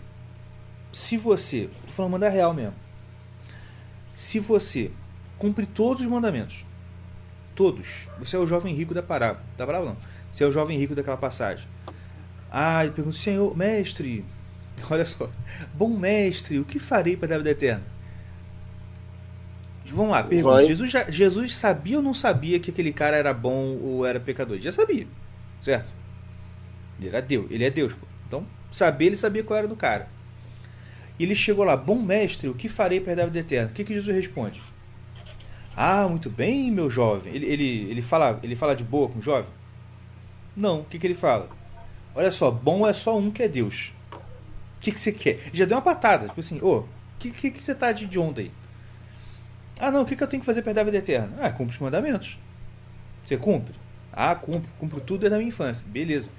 [0.91, 2.75] Se você, tô falando mandar real mesmo.
[4.15, 4.91] Se você
[5.39, 6.65] cumpre todos os mandamentos,
[7.55, 9.99] todos, você é o jovem rico da parábola, da parábola não,
[10.31, 11.67] você é o jovem rico daquela passagem.
[12.55, 14.23] Ah, ele pergunta, Senhor, mestre,
[14.91, 15.31] olha só,
[15.73, 17.83] bom mestre, o que farei para a vida eterna?
[19.87, 20.65] Vamos lá, pergunta.
[20.67, 24.57] Jesus, já, Jesus sabia ou não sabia que aquele cara era bom ou era pecador?
[24.57, 25.07] Ele já sabia.
[25.61, 25.93] Certo?
[26.99, 28.07] Ele era Deus, ele é Deus, pô.
[28.27, 30.09] Então, saber, ele sabia qual era do cara.
[31.19, 33.71] E ele chegou lá, bom mestre, o que farei para a vida eterna?
[33.71, 34.63] O que, que Jesus responde?
[35.75, 37.35] Ah, muito bem, meu jovem.
[37.35, 39.51] Ele, ele, ele, fala, ele fala de boa com o jovem?
[40.55, 41.49] Não, o que, que ele fala?
[42.15, 43.93] Olha só, bom é só um que é Deus.
[44.13, 45.41] O que, que você quer?
[45.53, 48.41] Já deu uma patada, tipo assim, ô, o que, que, que você tá de onda
[48.41, 48.51] aí?
[49.79, 51.37] Ah, não, o que, que eu tenho que fazer para a vida eterna?
[51.41, 52.39] Ah, cumpre os mandamentos.
[53.25, 53.75] Você cumpre?
[54.13, 55.83] Ah, cumpro, cumpro tudo desde a minha infância.
[55.87, 56.31] Beleza.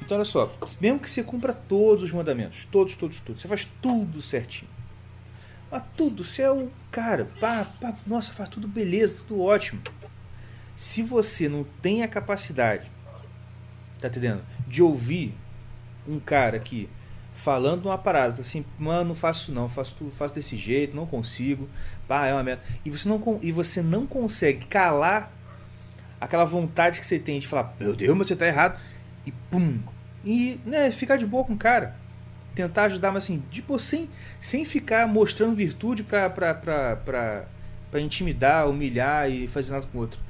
[0.00, 3.66] Então olha só, mesmo que você cumpra todos os mandamentos, todos, todos, todos, você faz
[3.80, 4.70] tudo certinho.
[5.70, 9.80] Mas tudo, você é o cara, pá, pá, nossa, faz tudo beleza, tudo ótimo.
[10.76, 12.90] Se você não tem a capacidade,
[13.98, 14.44] tá entendendo?
[14.66, 15.34] De ouvir
[16.06, 16.88] um cara aqui
[17.34, 21.68] falando uma parada, assim, mano, não faço não, faço tudo, faço desse jeito, não consigo,
[22.06, 22.62] pá, é uma merda.
[22.84, 25.32] E você não, e você não consegue calar
[26.20, 28.80] aquela vontade que você tem de falar, meu Deus, mas você tá errado.
[29.26, 29.78] E pum.
[30.24, 31.96] E né, ficar de boa com o cara.
[32.54, 34.08] Tentar ajudar, mas assim, tipo, sem,
[34.40, 37.48] sem ficar mostrando virtude pra, pra, pra, pra,
[37.90, 40.20] pra intimidar, humilhar e fazer nada com o outro.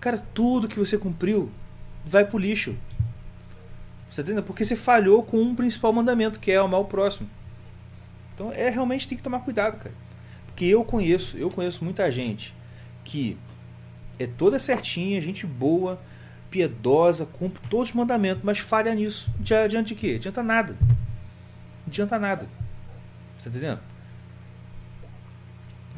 [0.00, 1.50] Cara, tudo que você cumpriu
[2.04, 2.76] vai pro lixo.
[4.10, 4.42] Você entendeu?
[4.42, 7.30] Porque você falhou com um principal mandamento, que é amar o próximo.
[8.34, 9.94] Então é realmente tem que tomar cuidado, cara.
[10.46, 12.54] Porque eu conheço, eu conheço muita gente
[13.04, 13.36] que
[14.18, 15.98] é toda certinha, gente boa,
[16.50, 19.30] piedosa, cumpre todos os mandamentos, mas falha nisso.
[19.40, 20.14] Adianta de quê?
[20.16, 20.76] Adianta nada.
[20.80, 22.48] Não adianta nada.
[23.38, 23.80] Você tá entendendo?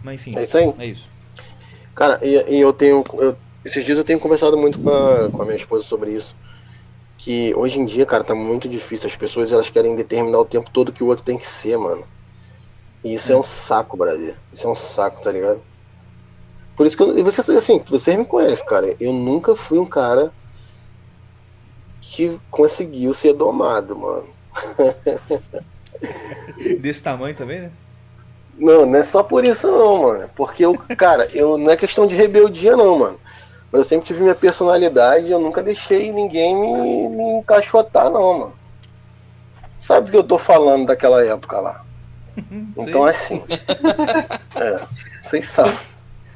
[0.02, 0.36] Mas enfim.
[0.36, 0.74] É isso aí.
[0.78, 1.08] É isso.
[1.94, 3.04] Cara, e, e eu tenho.
[3.14, 6.34] eu- esses dias eu tenho conversado muito com a, com a minha esposa sobre isso.
[7.22, 9.06] Que hoje em dia, cara, tá muito difícil.
[9.08, 12.04] As pessoas elas querem determinar o tempo todo que o outro tem que ser, mano.
[13.04, 14.34] E isso é, um saco, Brasil.
[14.52, 15.62] Isso é um saco, tá ligado?
[16.74, 18.96] Por isso que eu, e vocês, assim, vocês me conhecem, cara.
[18.98, 20.32] Eu nunca fui um cara
[22.00, 24.28] que conseguiu ser domado, mano.
[26.80, 27.72] Desse tamanho também, né?
[28.58, 30.30] Não, não é só por isso não, mano.
[30.34, 33.20] Porque eu, cara, eu não é questão de rebeldia não, mano.
[33.72, 38.54] Mas eu sempre tive minha personalidade, eu nunca deixei ninguém me, me encaixotar não, mano.
[39.78, 41.84] Sabe o que eu tô falando daquela época lá?
[42.76, 43.42] Então assim.
[44.56, 44.86] é,
[45.24, 45.78] vocês sabem.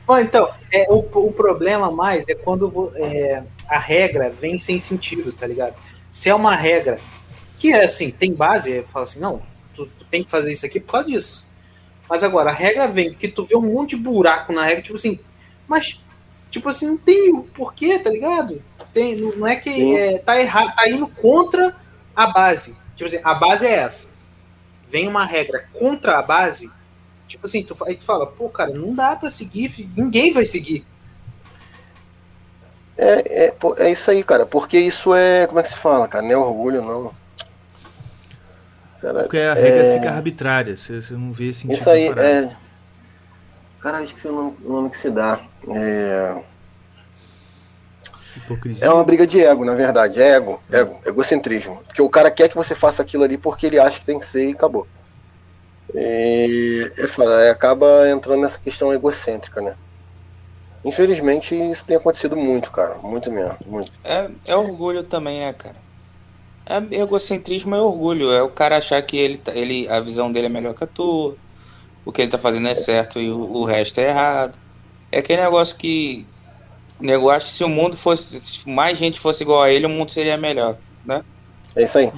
[0.07, 5.33] Bom, então, é, o, o problema mais é quando é, a regra vem sem sentido,
[5.33, 5.75] tá ligado?
[6.11, 6.97] Se é uma regra
[7.57, 9.43] que é assim, tem base, fala assim, não,
[9.75, 11.47] tu, tu tem que fazer isso aqui por causa disso.
[12.09, 14.95] Mas agora, a regra vem, porque tu vê um monte de buraco na regra, tipo
[14.95, 15.19] assim,
[15.67, 16.01] mas,
[16.51, 18.63] tipo assim, não tem o porquê, tá ligado?
[18.93, 21.75] Tem, não é que é, tá errado, tá indo contra
[22.15, 22.77] a base.
[22.95, 24.09] Tipo assim, a base é essa.
[24.89, 26.71] Vem uma regra contra a base,
[27.29, 30.87] Tipo assim, tu, aí tu fala, pô, cara, não dá pra seguir, ninguém vai seguir.
[32.97, 34.47] É, é, é isso aí, cara.
[34.47, 35.47] Porque isso é.
[35.47, 36.25] Como é que se fala, cara?
[36.25, 37.13] Não é orgulho, não.
[39.01, 42.57] Cara, Porque a regra é, fica arbitrária, você, você não vê sentido Isso aí é.
[43.87, 45.41] Caralho, esqueci o nome, o nome que se dá.
[45.69, 46.43] É...
[48.37, 48.85] Hipocrisia.
[48.85, 50.21] é uma briga de ego, na verdade.
[50.21, 51.77] É ego, ego, egocentrismo.
[51.87, 54.27] Porque o cara quer que você faça aquilo ali porque ele acha que tem que
[54.27, 54.89] ser e acabou.
[55.95, 59.77] E é acaba entrando nessa questão egocêntrica, né?
[60.85, 62.97] Infelizmente isso tem acontecido muito, cara.
[62.97, 63.93] Muito mesmo, muito.
[64.03, 65.77] É, é orgulho também, né, cara?
[66.69, 68.33] É, egocentrismo é orgulho.
[68.33, 70.89] É o cara achar que ele, tá- ele, a visão dele é melhor que a
[70.89, 71.39] tua.
[72.07, 74.57] O que ele tá fazendo é certo e o, o resto é errado.
[75.13, 76.27] É aquele negócio que.
[76.99, 78.41] O negócio que se o mundo fosse.
[78.41, 80.79] Se mais gente fosse igual a ele, o mundo seria melhor.
[81.05, 81.23] Né?
[81.75, 82.11] É isso aí.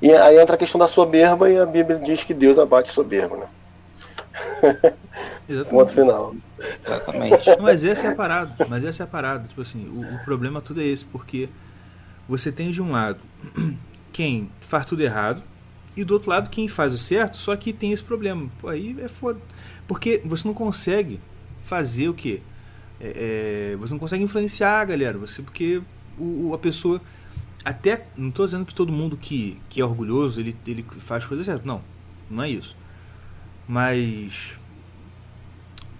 [0.00, 3.36] E aí entra a questão da soberba e a Bíblia diz que Deus abate soberbo,
[3.36, 3.46] né?
[5.48, 5.70] Exatamente.
[5.70, 6.34] Ponto final.
[6.82, 7.50] Exatamente.
[7.60, 8.66] Mas essa é a parada.
[8.68, 9.46] Mas essa é a parada.
[9.46, 11.48] Tipo assim, o, o problema tudo é esse, porque
[12.28, 13.20] você tem de um lado
[14.12, 15.42] quem faz tudo errado,
[15.96, 18.50] e do outro lado quem faz o certo, só que tem esse problema.
[18.60, 19.40] Pô, aí é foda.
[19.86, 21.20] Porque você não consegue
[21.60, 22.40] fazer o quê?
[23.00, 25.18] É, é, você não consegue influenciar a galera.
[25.18, 25.82] Você, porque
[26.18, 27.00] o, a pessoa.
[27.64, 28.06] Até.
[28.16, 31.64] Não estou dizendo que todo mundo que, que é orgulhoso ele, ele faz coisas certas.
[31.64, 31.82] Não,
[32.30, 32.76] não é isso.
[33.68, 34.58] Mas.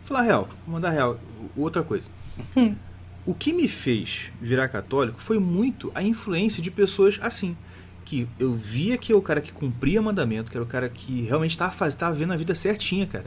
[0.00, 1.18] Vou falar real, vou mandar real.
[1.56, 2.08] Outra coisa.
[3.24, 7.56] O que me fez virar católico foi muito a influência de pessoas assim.
[8.12, 11.22] Que eu via que é o cara que cumpria mandamento, que era o cara que
[11.22, 13.24] realmente estava fazendo, tava vendo a vida certinha, cara.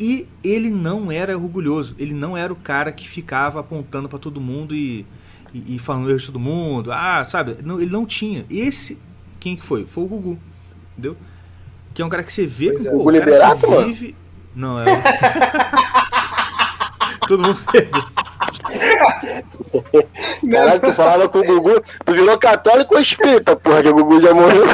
[0.00, 4.40] E ele não era orgulhoso, ele não era o cara que ficava apontando pra todo
[4.40, 5.04] mundo e,
[5.52, 6.90] e, e falando erro de todo mundo.
[6.90, 7.58] Ah, sabe?
[7.62, 8.46] Não, ele não tinha.
[8.48, 8.98] Esse,
[9.38, 9.84] quem que foi?
[9.84, 10.38] Foi o Gugu,
[10.92, 11.18] entendeu?
[11.92, 12.92] Que é um cara que você vê Pois que é.
[12.92, 13.86] pô, Gugu o cara Liberato, mano?
[13.88, 14.16] vive.
[14.56, 14.84] Não, é.
[17.28, 18.02] todo mundo perdeu.
[20.50, 24.20] Caralho, tu falava com o Gugu, tu virou católico ou espírita, porra, que o Gugu
[24.20, 24.64] já morreu.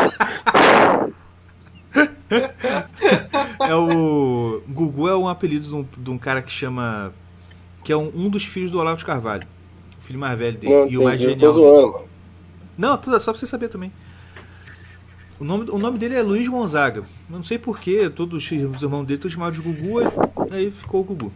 [3.61, 4.63] É o.
[4.69, 7.13] Gugu é um apelido de um, de um cara que chama.
[7.85, 9.47] Que é um, um dos filhos do Olavo de Carvalho.
[9.99, 10.73] O filho mais velho dele.
[10.73, 11.73] Não, e o mais entendi, eu tô genial.
[11.75, 12.05] zoando, mano.
[12.77, 13.93] Não, tudo, só pra você saber também.
[15.39, 17.01] O nome, o nome dele é Luiz Gonzaga.
[17.01, 20.01] Eu não sei porquê, todos os os irmãos dele estão chamados de Gugu,
[20.51, 21.33] aí ficou o Gugu.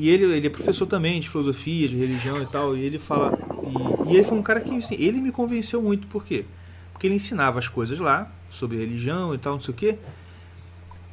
[0.00, 3.38] E ele, ele é professor também de filosofia, de religião e tal, e ele fala.
[4.06, 6.46] E, e ele foi um cara que assim, ele me convenceu muito, por quê?
[6.90, 9.98] Porque ele ensinava as coisas lá, sobre religião e tal, não sei o quê.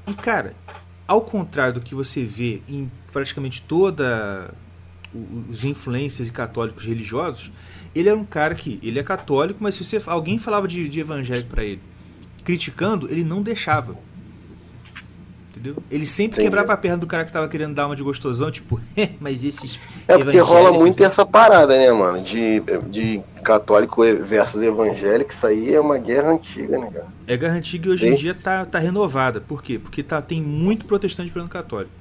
[0.07, 0.55] E cara,
[1.05, 4.53] ao contrário do que você vê em praticamente toda
[5.49, 7.51] os influências e católicos religiosos,
[7.93, 11.01] ele era um cara que ele é católico, mas se você, alguém falava de, de
[11.01, 11.81] evangelho pra ele,
[12.45, 13.97] criticando, ele não deixava.
[15.57, 15.75] Entendeu?
[15.89, 16.45] Ele sempre Entendi.
[16.45, 18.79] quebrava a perna do cara que tava querendo dar uma de gostosão, tipo,
[19.19, 22.21] mas esses É porque rola muito essa parada, né, mano?
[22.21, 27.07] De, de católico versus evangélico, isso aí é uma guerra antiga, né, cara?
[27.25, 28.21] É guerra antiga e hoje em Sim.
[28.21, 29.41] dia tá, tá renovada.
[29.41, 29.79] Por quê?
[29.79, 31.91] Porque tá, tem muito protestante virando católico.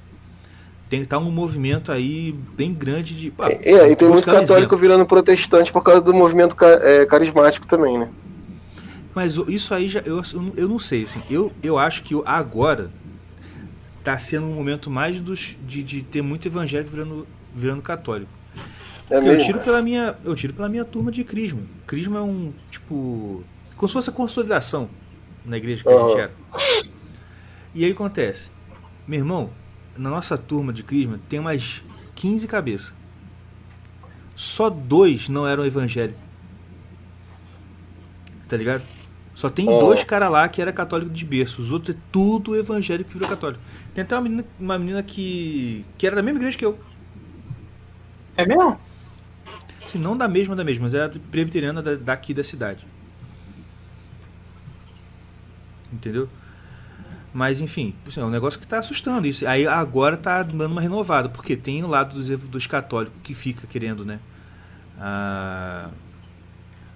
[0.87, 3.33] Tem tá um movimento aí bem grande de.
[3.39, 4.77] Ah, É, e tem muito um católico exemplo.
[4.77, 8.07] virando protestante por causa do movimento é, carismático também, né?
[9.13, 9.99] Mas isso aí já.
[10.01, 10.21] Eu,
[10.55, 11.21] eu não sei, assim.
[11.29, 12.89] Eu, eu acho que agora
[14.07, 18.31] tá sendo um momento mais dos, de, de ter muito evangélico virando, virando católico.
[19.09, 21.59] É eu tiro pela minha, eu tiro pela minha turma de crisma.
[21.85, 23.43] Crisma é um tipo,
[23.75, 24.89] como se fosse a consolidação
[25.43, 26.07] na igreja que a Aham.
[26.07, 26.31] gente era.
[27.75, 28.53] E aí acontece,
[29.05, 29.49] meu irmão,
[29.97, 31.83] na nossa turma de crisma tem umas
[32.15, 32.93] 15 cabeças.
[34.37, 36.21] Só dois não eram evangélicos.
[38.47, 38.83] Tá ligado?
[39.37, 39.77] Só tem Aham.
[39.77, 41.61] dois caras lá que era católico de berço.
[41.61, 43.61] Os outros é tudo evangélico que virou católico.
[43.93, 46.79] Tem até uma menina, uma menina que, que era da mesma igreja que eu.
[48.37, 48.79] É mesmo?
[49.83, 52.85] Assim, não da mesma da mesma, mas era presbiteriana da- daqui da cidade.
[55.91, 56.29] Entendeu?
[57.33, 59.47] Mas enfim, assim, é um negócio que tá assustando isso.
[59.47, 63.67] Aí agora tá dando uma renovada, porque tem o lado dos, dos católicos que fica
[63.67, 64.19] querendo, né?
[64.97, 65.89] Ah,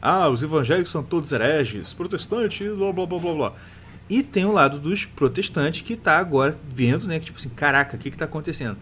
[0.01, 3.53] ah, os evangélicos são todos hereges, protestantes, blá blá blá blá blá.
[4.09, 7.19] E tem o lado dos protestantes que tá agora vendo, né?
[7.19, 8.77] Que tipo assim, caraca, o que que tá acontecendo?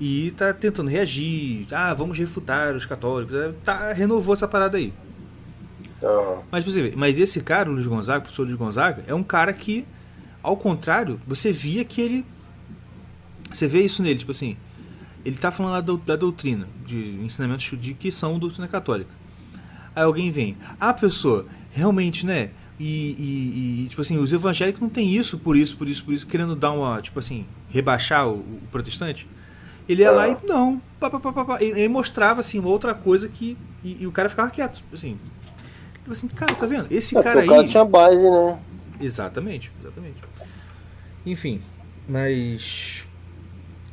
[0.00, 1.66] E tá tentando reagir.
[1.72, 3.34] Ah, vamos refutar os católicos.
[3.34, 4.92] É, Tá, renovou essa parada aí.
[6.02, 6.42] Aham.
[6.50, 9.22] Mas você ver, mas esse cara, o Luiz Gonzaga, o professor Luiz Gonzaga, é um
[9.22, 9.86] cara que,
[10.42, 12.26] ao contrário, você via que ele.
[13.50, 14.56] Você vê isso nele, tipo assim.
[15.24, 19.10] Ele tá falando da, da doutrina, de ensinamentos de que são doutrina católica.
[19.98, 22.50] Aí alguém vem, ah, professor, realmente, né?
[22.78, 22.84] E,
[23.18, 26.26] e- e, tipo assim, os evangélicos não tem isso, por isso, por isso, por isso,
[26.26, 29.28] querendo dar uma, tipo assim, rebaixar o, o protestante.
[29.88, 31.58] Ele ia lá e não, pá, pá, pá, pá.
[31.62, 33.58] Ele, mostrava assim uma outra coisa que.
[33.82, 35.18] E, e o cara ficava quieto, assim.
[36.00, 36.86] Tipo assim, cara, tá vendo?
[36.90, 37.68] Esse É, cara porque o cara aí.
[37.68, 38.58] tinha base, né?
[39.00, 40.22] Exatamente, exatamente.
[41.24, 41.62] Enfim,
[42.08, 43.06] mas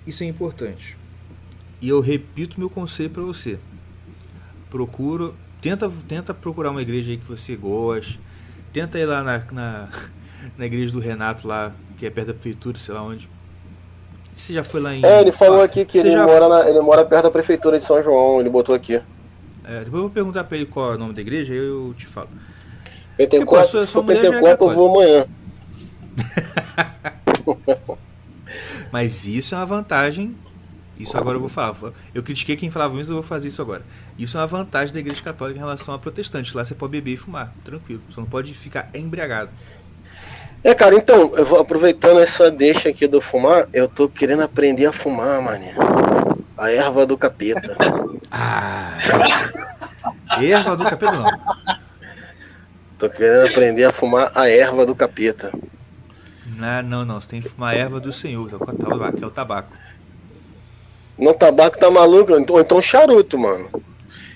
[0.06, 0.98] isso é importante.
[1.82, 3.60] E eu repito meu conselho para você.
[4.70, 8.20] Procura, tenta, tenta procurar uma igreja aí que você goste.
[8.74, 9.88] Tenta ir lá na, na,
[10.58, 13.30] na igreja do Renato lá, que é perto da prefeitura, sei lá onde.
[14.36, 15.06] Você já foi lá em.
[15.06, 17.78] É, ele falou Ah, aqui que ele já- mora, na- ele mora perto da prefeitura
[17.80, 18.96] de São João, ele botou aqui.
[19.64, 21.96] É, depois eu vou perguntar pra ele qual é o nome da igreja, aí eu
[21.98, 22.30] te falo.
[23.18, 25.26] Pentecoste, se sua for Pentecoste eu vou amanhã.
[28.92, 30.36] Mas isso é uma vantagem.
[31.00, 31.76] Isso agora eu vou falar.
[32.14, 33.84] Eu critiquei quem falava isso, eu vou fazer isso agora.
[34.18, 36.54] Isso é uma vantagem da igreja católica em relação a protestantes.
[36.54, 38.02] Lá você pode beber e fumar, tranquilo.
[38.10, 39.50] Só não pode ficar embriagado.
[40.64, 44.88] É, cara, então, eu vou aproveitando essa deixa aqui do fumar, eu tô querendo aprender
[44.88, 45.76] a fumar, mané.
[46.58, 47.76] A erva do capeta.
[48.38, 48.98] Ah!
[50.42, 51.26] Erva do capeta não.
[52.98, 55.54] Tô querendo aprender a fumar a erva do capeta.
[56.58, 57.22] Não, não, não.
[57.22, 59.72] Você tem que fumar a erva do Senhor, que é o tabaco.
[61.18, 61.34] Que é o tabaco.
[61.34, 62.34] No tabaco tá maluco?
[62.34, 63.70] Ou então- charuto, mano.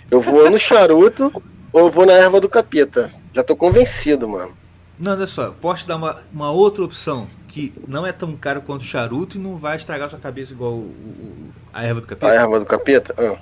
[0.09, 1.31] Eu vou no charuto
[1.71, 3.11] ou eu vou na erva do capeta.
[3.33, 4.57] Já tô convencido, mano.
[4.97, 5.51] Não, olha só.
[5.51, 9.37] Posso te dar uma, uma outra opção que não é tão caro quanto o charuto
[9.37, 12.33] e não vai estragar sua cabeça igual o- o- a erva do A capeta.
[12.33, 13.15] erva do capeta?
[13.17, 13.37] Ah.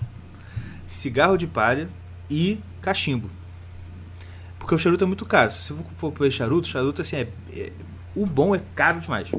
[0.86, 1.90] cigarro de palha
[2.30, 3.30] e cachimbo.
[4.60, 5.52] Porque o charuto é muito caro.
[5.52, 7.72] Se você for comer charuto, charuto assim é, é-
[8.16, 9.30] o bom é caro demais.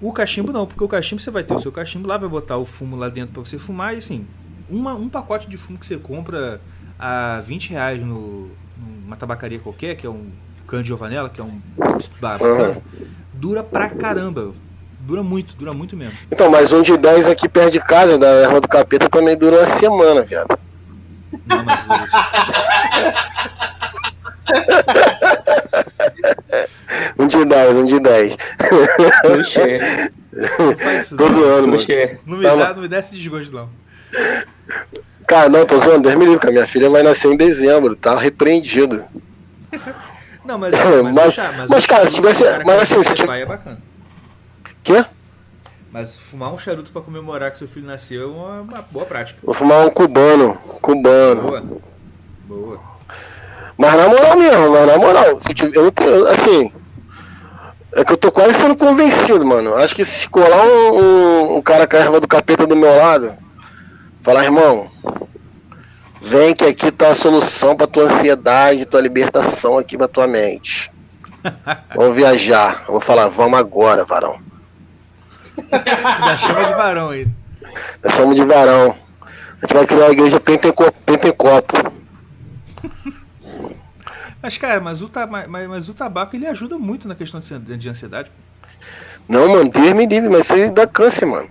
[0.00, 2.58] O cachimbo não, porque o cachimbo você vai ter o seu cachimbo lá, vai botar
[2.58, 4.26] o fumo lá dentro para você fumar e assim,
[4.68, 6.60] uma, um pacote de fumo que você compra
[6.98, 10.30] a 20 reais no, numa tabacaria qualquer, que é um
[10.66, 11.60] cano de Giovanella, que é um
[12.20, 12.82] bacana,
[13.32, 14.52] dura pra caramba.
[15.00, 16.18] Dura muito, dura muito mesmo.
[16.32, 19.58] Então, mas um de 10 aqui perto de casa, da erva do capeta, também dura
[19.58, 20.58] uma semana, viado.
[21.46, 21.86] Não, mas
[27.18, 28.36] Um de 10, um de 10.
[29.22, 29.62] Puxa,
[30.58, 31.16] não faz isso.
[31.16, 31.32] Tô não.
[31.32, 31.72] zoando, mano.
[31.78, 32.18] puxa.
[32.26, 33.68] Não me, Tá dá, não me dá esse desgosto, não.
[35.26, 36.52] Cara, não, tô zoando, Deus me livre, cara.
[36.52, 39.04] Minha filha vai nascer em dezembro, tá repreendido.
[40.44, 43.42] Não, mas, mas, Mas- o chá- mas, o cara, se tivesse- mas assim, se pai
[43.42, 43.78] é bacana.
[44.84, 45.04] Quê?
[45.90, 49.40] Mas fumar um charuto pra comemorar que seu filho nasceu é uma, uma boa prática.
[49.42, 50.54] Vou fumar um cubano.
[50.80, 51.42] Cubano.
[51.42, 51.62] Boa.
[52.46, 52.80] Boa.
[53.78, 56.72] Mas na moral mesmo, mas na moral, se eu, tiver, eu não tenho, assim.
[57.92, 59.74] É que eu tô quase sendo convencido, mano.
[59.76, 62.94] Acho que se colar um, um, um cara com a erva do capeta do meu
[62.94, 63.34] lado,
[64.22, 64.90] falar, irmão,
[66.20, 70.90] vem que aqui tá a solução pra tua ansiedade, tua libertação aqui pra tua mente.
[71.94, 72.84] Vamos viajar.
[72.86, 74.38] Eu vou falar, vamos agora, varão.
[75.70, 77.28] Da chama de varão aí.
[78.04, 78.94] Nós somos de varão.
[79.22, 81.92] A gente vai criar a igreja Penteco- Pentecopo.
[84.46, 87.76] Mas, cara, mas o, mas, mas o tabaco ele ajuda muito na questão de, ansi-
[87.76, 88.30] de ansiedade.
[89.28, 91.48] Não, mano, Deus me livre, mas isso aí dá câncer, mano.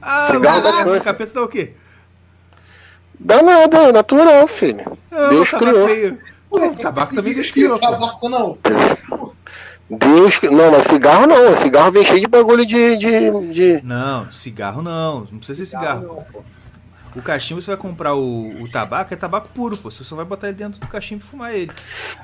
[0.00, 1.04] Ah, Cigarro o dá o câncer.
[1.04, 1.74] capeta dá o quê?
[3.20, 4.96] Dá nada, é natural, filho.
[5.10, 5.86] Ah, Deus criou.
[6.48, 7.78] o tabaco também Deus criou.
[7.78, 8.56] Tabaco não.
[9.90, 10.40] Deus.
[10.40, 11.54] Não, mas cigarro não.
[11.54, 12.96] Cigarro vem cheio de bagulho de.
[12.96, 13.82] de, de...
[13.84, 15.26] Não, cigarro não.
[15.30, 16.00] Não precisa ser cigarro.
[16.00, 16.42] Não, pô.
[17.14, 19.90] O cachimbo você vai comprar o, o tabaco, é tabaco puro, pô.
[19.90, 21.70] Você só vai botar ele dentro do cachimbo e fumar ele.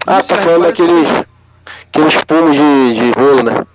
[0.06, 1.08] Ah, tá falando daqueles.
[1.88, 3.66] Aqueles fumos de, de rolo, né?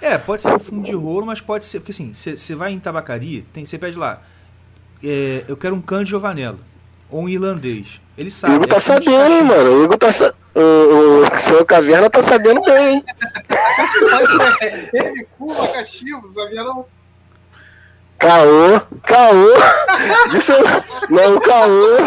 [0.00, 1.80] É, pode ser um fumo de rolo, mas pode ser.
[1.80, 4.20] Porque assim, você vai em tabacaria, tem, você pede lá.
[5.02, 6.60] é, eu quero um cano de Giovanello.
[7.08, 8.00] Ou um irlandês.
[8.16, 8.54] Ele O sabe.
[8.54, 9.70] Igor tá é sabendo, hein, mano.
[9.70, 10.34] O Igor tá sa...
[10.54, 13.04] O, o seu caverna tá sabendo bem, hein?
[14.10, 16.84] Mas é, ele fuma cachimbo, sabia não?
[18.22, 19.52] Caô, caô.
[20.38, 20.52] Isso
[21.10, 21.98] não, caô.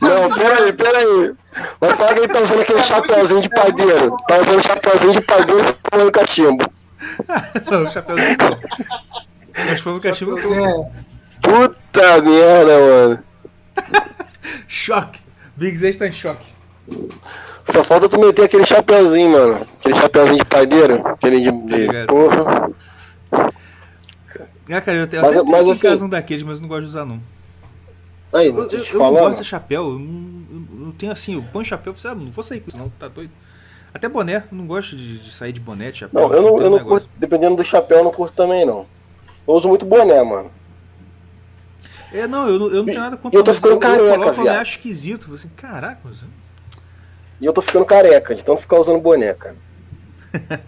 [0.00, 1.34] Não, peraí, peraí.
[1.80, 4.16] Mas fala que ele tá usando aquele chapeuzinho de padeiro.
[4.26, 6.64] Tá usando chapeuzinho de padeiro e fumando cachimbo.
[7.70, 8.58] Não, chapéuzinho não.
[9.66, 10.54] Mas no cachimbo eu tô.
[10.54, 10.90] É,
[11.40, 13.24] Puta merda, mano.
[14.66, 15.20] Choque!
[15.56, 16.46] Big Z está em choque.
[17.64, 19.66] Só falta tu meter aquele chapeuzinho, mano.
[19.78, 21.06] Aquele chapeuzinho de padeiro.
[21.06, 21.50] Aquele de.
[21.50, 22.70] de porra.
[24.72, 26.42] Ah, cara, eu, te- eu Mas- até tenho mas aqui assim- em casa um daqueles,
[26.44, 27.20] mas não gosto de usar, não.
[28.32, 31.64] Aí, Eu, eu, eu não gosto de chapéu, eu não, eu tenho assim, eu ponho
[31.64, 33.32] chapéu, você sabe, não vou sair com isso, não, tá doido.
[33.92, 36.20] Até boné, não gosto de, de sair de boné, de chapéu.
[36.28, 37.08] Não, eu não, eu não curto.
[37.16, 38.86] Dependendo do chapéu, eu não curto também, não.
[39.48, 40.50] Eu uso muito boné, mano.
[42.12, 44.02] É, não, eu, não- eu não tenho nada contra eu tô mas ficando eu, careca,
[44.04, 45.34] eu coloco, eu acho esquisito.
[45.34, 46.18] Assim, caraca, mas...
[47.40, 49.56] E eu tô ficando careca, de tanto ficar usando boné, cara.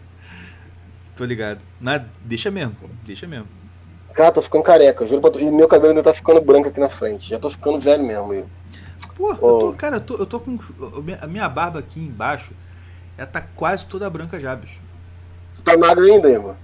[1.17, 1.61] tô ligado.
[1.81, 2.75] Nada, deixa mesmo,
[3.05, 3.47] deixa mesmo.
[4.15, 5.41] Cara, tô ficando careca, juro pra tu.
[5.41, 7.31] E meu cabelo ainda tá ficando branco aqui na frente.
[7.31, 8.47] Já tô ficando velho mesmo, eu.
[9.15, 9.59] Pô, eu Ô.
[9.59, 10.59] tô, cara, eu tô, eu tô com.
[11.21, 12.53] A minha barba aqui embaixo,
[13.17, 14.81] ela tá quase toda branca já, bicho.
[15.57, 16.57] Tu tá magro ainda, irmão?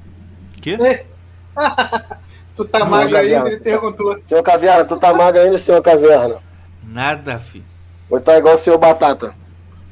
[0.60, 0.76] Quê?
[2.54, 4.20] tu tá magro ainda, ele perguntou.
[4.24, 6.42] Senhor Caverna, tu tá magro ainda, senhor Caverna?
[6.82, 7.62] Nada, fi.
[8.10, 9.34] Ou tá igual o senhor Batata?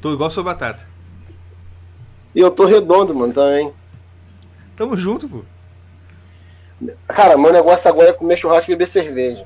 [0.01, 0.87] Tô igual sua batata.
[2.33, 3.73] E eu tô redondo, mano, também.
[4.75, 5.43] Tamo junto, pô.
[7.07, 9.45] Cara, meu negócio agora é comer churrasco e beber cerveja.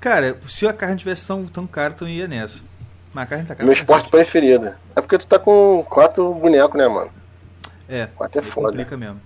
[0.00, 2.60] Cara, se a carne tivesse tão, tão cara, eu ia nessa.
[3.12, 3.66] Mas a carne tá cara.
[3.66, 4.74] Meu pra esporte preferido.
[4.94, 7.10] É porque tu tá com quatro bonecos, né, mano?
[7.88, 8.68] É, Quatro é foda.
[8.68, 9.20] complica mesmo.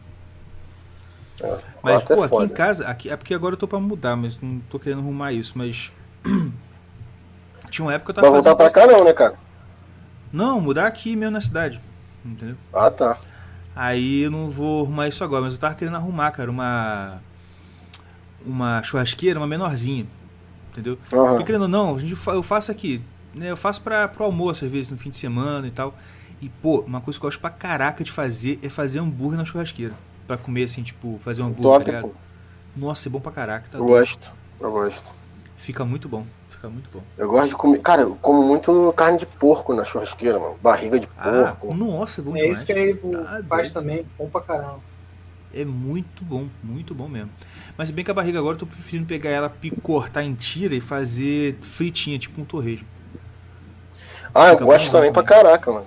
[1.42, 2.54] É, Mas, quatro pô, é aqui em foda.
[2.54, 5.52] casa, aqui, é porque agora eu tô pra mudar, mas não tô querendo arrumar isso,
[5.56, 5.92] mas.
[7.70, 9.34] Tinha uma época que eu Vai tava voltar pra cá não, né, cara?
[10.32, 11.80] Não, mudar aqui mesmo na cidade.
[12.24, 12.56] Entendeu?
[12.72, 13.18] Ah, tá.
[13.74, 17.20] Aí eu não vou arrumar isso agora, mas eu tava querendo arrumar, cara, uma.
[18.44, 20.06] Uma churrasqueira, uma menorzinha.
[20.72, 20.98] Entendeu?
[21.12, 21.28] Aham.
[21.30, 23.02] Porque querendo ou não, a gente eu faço aqui,
[23.34, 23.50] né?
[23.50, 25.94] Eu faço pra, pro almoço, às vezes, no fim de semana e tal.
[26.40, 29.44] E, pô, uma coisa que eu gosto pra caraca de fazer é fazer hambúrguer na
[29.44, 29.94] churrasqueira.
[30.26, 32.20] Pra comer, assim, tipo, fazer um hambúrguer, Top, tá.
[32.76, 33.98] Nossa, é bom pra caraca, tá Eu doido.
[33.98, 34.30] gosto.
[34.60, 35.12] Eu gosto.
[35.56, 36.24] Fica muito bom,
[36.60, 37.00] fica muito bom.
[37.16, 37.78] Eu gosto de comer.
[37.80, 40.56] Cara, eu como muito carne de porco na churrasqueira, mano.
[40.62, 41.74] Barriga de Ah, porco.
[41.74, 42.58] nossa, é bom É demais.
[42.58, 43.72] isso que Evo Tá faz doido.
[43.72, 44.80] também, bom pra caramba.
[45.52, 47.30] É muito bom, muito bom mesmo.
[47.76, 50.74] Mas se bem que a barriga agora eu tô preferindo pegar ela, cortar em tira
[50.74, 52.86] e fazer fritinha, tipo um torresmo.
[54.32, 55.86] Ah, eu Fica gosto bom também pra caraca, mano.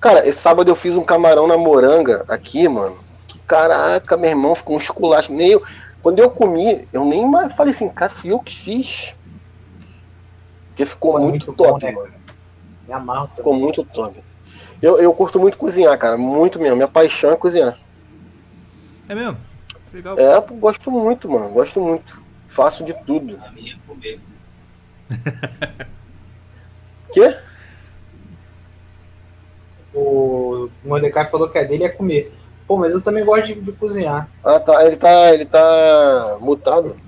[0.00, 2.96] Cara, esse sábado eu fiz um camarão na moranga aqui, mano.
[3.26, 5.32] Que caraca, meu irmão, ficou um esculacho.
[5.32, 5.62] Nem eu,
[6.00, 9.14] quando eu comi, eu nem mais falei assim, cara, fui eu que fiz.
[10.76, 12.12] Porque ficou Pô, é muito, muito bom, top, né, mano.
[12.86, 13.36] Me amarro também.
[13.36, 14.22] Ficou muito top.
[14.82, 16.18] Eu, eu curto muito cozinhar, cara.
[16.18, 16.76] Muito mesmo.
[16.76, 17.78] Minha paixão é cozinhar.
[19.08, 19.38] É mesmo?
[19.90, 20.18] Legal.
[20.18, 21.48] É, gosto muito, mano.
[21.48, 22.20] Gosto muito.
[22.46, 23.38] Faço de tudo.
[23.42, 24.20] A minha é comer.
[27.10, 27.38] Quê?
[29.94, 32.34] O Mordecai falou que a dele é comer.
[32.66, 34.28] Pô, mas eu também gosto de, de cozinhar.
[34.44, 34.84] Ah, tá.
[34.84, 35.32] Ele tá.
[35.32, 37.05] Ele tá mutado.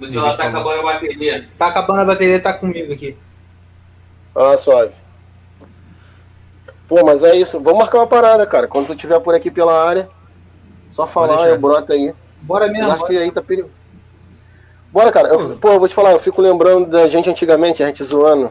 [0.00, 1.48] O celular tá acabando a bateria.
[1.58, 3.16] Tá acabando a bateria, tá comigo aqui.
[4.34, 4.92] Ah, suave.
[6.86, 7.60] Pô, mas é isso.
[7.60, 8.66] Vamos marcar uma parada, cara.
[8.68, 10.08] Quando tu estiver por aqui pela área,
[10.90, 12.14] só falar, eu broto aí.
[12.40, 12.90] Bora Eu mesmo.
[12.92, 13.70] acho que aí tá perigo.
[14.92, 15.28] Bora, cara.
[15.28, 18.50] Eu, pô, eu vou te falar, eu fico lembrando da gente antigamente, a gente zoando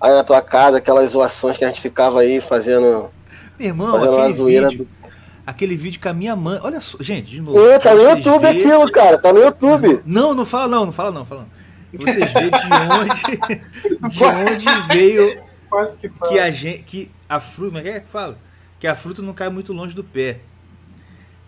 [0.00, 3.10] aí na tua casa, aquelas zoações que a gente ficava aí fazendo,
[3.58, 4.68] Meu irmão, fazendo uma aquele zoeira.
[4.68, 5.03] vídeo, Do...
[5.46, 6.58] aquele vídeo com a minha mãe.
[6.62, 7.58] Olha só, gente, de novo.
[7.60, 9.18] Ê, tá no YouTube aquilo, cara.
[9.18, 10.02] Tá no YouTube.
[10.04, 11.64] Não, não fala não, não fala não, fala não.
[12.00, 12.56] Vocês veem de
[12.98, 17.88] onde, de onde veio Quase que que a gente, que a fruta, como é que
[17.96, 18.38] é que fala?
[18.80, 20.40] Que a fruta não cai muito longe do pé.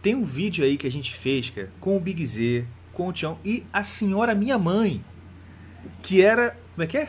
[0.03, 3.13] Tem um vídeo aí que a gente fez, cara, com o Big Z, com o
[3.13, 5.05] Tião e a senhora minha mãe,
[6.03, 7.09] que era, como é que é?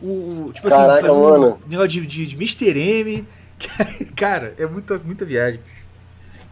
[0.00, 1.58] O, o- tipo Caraca, assim, fazendo mano.
[1.66, 2.78] um negócio de, de, de Mr.
[2.78, 3.26] M.
[4.14, 5.60] Cara, é muita, muita viagem.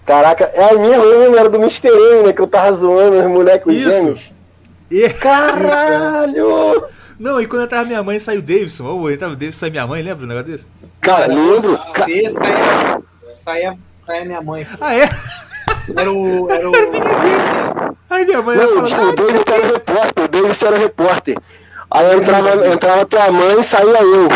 [0.05, 1.89] Caraca, é a minha mãe, era do Mr.
[1.89, 2.33] M, né?
[2.33, 4.33] Que eu tava zoando os moleques os gêmeos.
[4.91, 6.85] E, Caralho!
[7.19, 8.85] não, e quando entrava minha mãe, saiu o Davidson.
[8.85, 10.67] Ou entrava o Davidson, saiu minha mãe, lembra um negócio desse?
[11.01, 11.77] Cara, lembro.
[11.77, 12.31] Saia,
[13.33, 14.67] saia, saia minha mãe.
[14.81, 15.09] Ah, é?
[15.97, 16.51] Era o.
[16.51, 16.73] Era o.
[18.11, 21.39] Aí minha mãe Não, falar, o Davis era repórter, o Davis era repórter.
[21.91, 24.29] Aí entrava, entrava tua mãe e saía eu.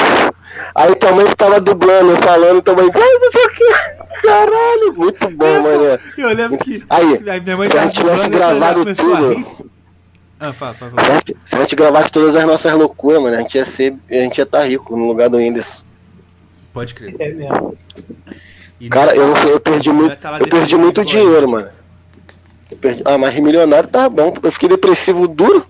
[0.74, 3.97] Aí tua mãe ficava dublando, falando também, ai, não sei o que.
[4.22, 5.98] Caralho, muito bom, mané.
[6.16, 6.84] Eu lembro que.
[6.88, 9.68] Aí, Aí minha mãe se a tava gente tivesse ela gravado tudo.
[10.40, 11.08] Ah, fala, fala, Se fala.
[11.08, 13.94] a, gente, se a gente gravasse todas as nossas loucuras, mano, a gente ia ser.
[14.10, 15.84] A gente ia estar rico no lugar do Whindersson.
[16.72, 17.16] Pode crer.
[17.18, 17.76] É mesmo.
[18.80, 20.12] E Cara, eu não sei, eu perdi muito.
[20.12, 21.68] é tá Eu perdi muito dinheiro, mano.
[22.70, 24.32] Eu perdi- Ah, mas milionário tá bom.
[24.40, 25.66] Eu fiquei depressivo duro.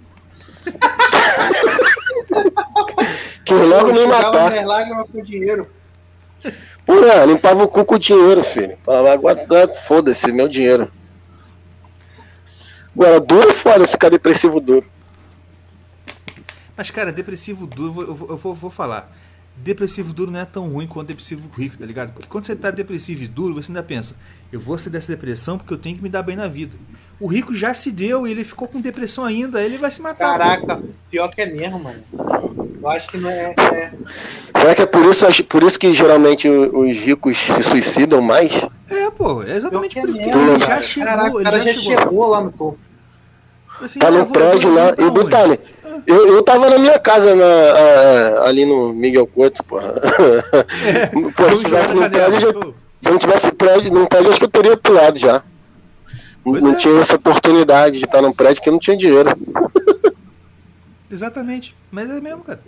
[3.44, 4.50] que logo me matar.
[4.50, 5.68] minhas lágrimas com dinheiro.
[6.88, 8.78] Porra, limpava o cu com o dinheiro, filho.
[8.82, 10.90] Falava, agora tá, foda-se, meu dinheiro.
[12.94, 14.86] Agora, duro é foda ficar depressivo duro.
[16.74, 19.14] Mas, cara, depressivo duro, eu vou, eu vou, eu vou- falar.
[19.54, 22.12] Depressivo duro não é tão ruim quanto depressivo rico, tá ligado?
[22.14, 24.16] Porque quando você tá depressivo e duro, você ainda pensa,
[24.50, 26.74] eu vou sair dessa depressão porque eu tenho que me dar bem na vida.
[27.20, 30.00] O rico já se deu e ele ficou com depressão ainda, aí ele vai se
[30.00, 30.38] matar.
[30.38, 32.00] Caraca, pior que é mesmo, mano.
[32.80, 33.54] Eu acho que não é.
[33.56, 33.90] é-
[34.56, 38.52] Será que é por isso, por isso que geralmente os ricos se suicidam mais?
[38.90, 40.18] É, pô, é exatamente é por isso.
[40.18, 40.40] mesmo.
[40.50, 40.82] Ele já cara.
[40.82, 42.78] chegou, Caraca, o ele cara já chegou lá no topo.
[43.80, 44.94] Assim, Tá ah, no prédio lá.
[44.98, 45.60] E detalhe,
[46.06, 49.94] eu, eu tava na minha casa na, ah, ali no Miguel Couto, porra.
[51.36, 52.48] Pô, se tivesse no prédio, já-
[53.00, 55.34] se eu não tivesse prédio, num prédio, acho que eu teria pulado já.
[55.34, 55.42] Não-
[56.52, 56.76] Pois não é.
[56.76, 59.30] tinha essa oportunidade de estar num prédio porque eu não tinha dinheiro.
[61.10, 61.74] Exatamente.
[61.90, 62.60] Mas é mesmo, cara.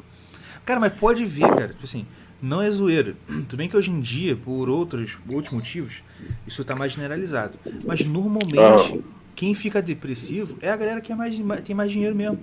[0.64, 1.68] Cara, mas pode ver, cara.
[1.68, 2.06] Tipo assim,
[2.40, 3.14] não é zoeira.
[3.26, 6.02] Tudo bem que hoje em dia, por outros, outros motivos,
[6.46, 7.58] isso tá mais generalizado.
[7.84, 9.02] Mas normalmente,
[9.36, 11.34] quem fica depressivo é a galera que é mais,
[11.64, 12.38] tem mais dinheiro mesmo.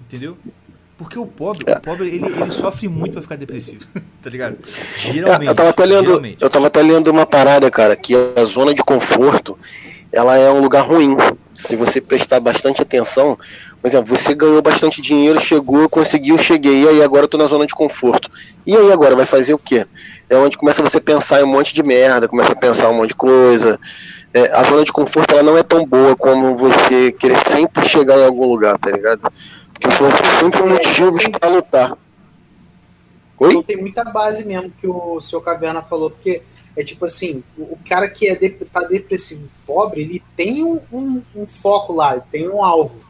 [0.00, 0.36] Entendeu?
[0.98, 1.76] Porque o pobre, É.
[1.76, 3.84] o pobre, ele, ele sofre muito pra ficar depressivo.
[4.22, 4.58] tá ligado?
[4.96, 5.48] É, Geralmente.
[5.48, 6.42] eu tava até lendo, geralmente.
[6.42, 9.58] eu tava até lendo uma parada, cara, que a zona de conforto,
[10.12, 11.16] ela é um lugar ruim.
[11.54, 13.38] Se você prestar bastante atenção,
[13.80, 17.46] por exemplo, você ganhou bastante dinheiro, chegou, conseguiu, cheguei, e aí agora eu tô na
[17.46, 18.30] zona de conforto.
[18.66, 19.86] E aí agora vai fazer o quê?
[20.28, 22.94] É onde começa você a pensar em um monte de merda, começa a pensar um
[22.94, 23.80] monte de coisa.
[24.34, 28.18] É, a zona de conforto ela não é tão boa como você querer sempre chegar
[28.18, 29.32] em algum lugar, tá ligado?
[29.74, 31.98] Porque você sempre tem motivos pra lutar.
[33.38, 33.62] Oi?
[33.64, 36.42] Tem muita base mesmo que o seu Caverna falou, porque
[36.76, 40.80] é tipo assim, o o cara que é de, tá depressivo pobre, ele tem um,
[40.92, 43.00] um- um foco lá, ele tem um alvo.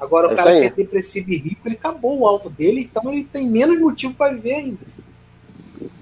[0.00, 2.90] Agora o É cara isso que é depressivo e rico, ele acabou o alvo dele,
[2.90, 4.78] então ele tem menos motivo para viver ainda.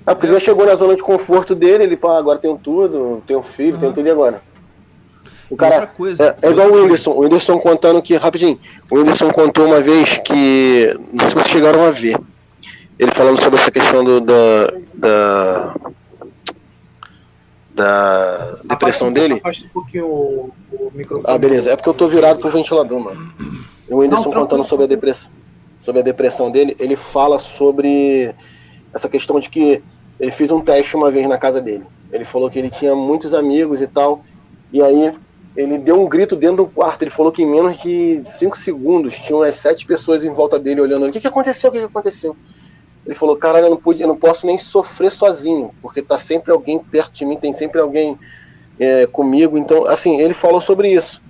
[0.06, 3.42] Ah, porque já chegou na zona de conforto dele, ele fala, agora tenho tudo, tenho
[3.42, 3.94] filho, tenho Uhum.
[3.94, 4.42] tudo e agora?
[5.50, 5.86] O outra cara.
[5.88, 6.74] coisa, É, é igual o.
[6.74, 7.10] Whindersson.
[7.10, 8.58] O Whindersson contando que, rapidinho,
[8.90, 10.94] o Whindersson contou uma vez que.
[11.12, 12.16] Não sei se vocês chegaram a ver.
[12.98, 14.72] Ele falando sobre essa questão do, da.
[14.94, 15.74] da.
[17.80, 19.34] Da depressão Afasta dele.
[19.34, 21.34] Afasta um pouquinho o, o microfone.
[21.34, 21.70] Ah, beleza.
[21.70, 23.32] É porque eu tô virado pro ventilador, mano.
[23.88, 24.40] E o Whindersson Não, tranquilo.
[24.46, 25.30] contando sobre a depressão,
[25.84, 28.34] sobre a depressão dele, ele fala sobre
[28.92, 29.82] essa questão de que
[30.18, 31.84] ele fez um teste uma vez na casa dele.
[32.12, 34.22] Ele falou que ele tinha muitos amigos e tal,
[34.72, 35.14] e aí
[35.56, 37.02] ele deu um grito dentro do quarto.
[37.02, 40.80] Ele falou que em menos de 5 segundos tinham as sete pessoas em volta dele
[40.80, 41.06] olhando.
[41.06, 41.70] O que, que aconteceu?
[41.70, 42.36] O que, que aconteceu?
[43.06, 46.52] Ele falou, cara, eu não, pude, eu não posso nem sofrer sozinho, porque tá sempre
[46.52, 48.18] alguém perto de mim, tem sempre alguém
[48.78, 49.56] é, comigo.
[49.58, 51.20] Então, assim, ele falou sobre isso.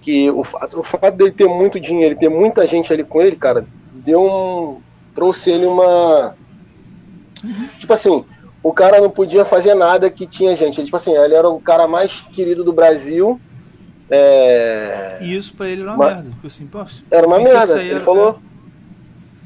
[0.00, 3.36] Que o fato, o fato dele ter muito dinheiro, ter muita gente ali com ele,
[3.36, 4.80] cara, deu um.
[5.14, 6.34] trouxe ele uma.
[7.78, 8.24] Tipo assim,
[8.62, 10.82] o cara não podia fazer nada que tinha gente.
[10.84, 13.40] Tipo assim, ele era o cara mais querido do Brasil.
[14.10, 16.30] é, E isso pra ele era uma Mas- merda.
[16.30, 16.68] Tipo assim,
[17.10, 17.80] Era uma merda.
[17.80, 18.38] Ele era- falou.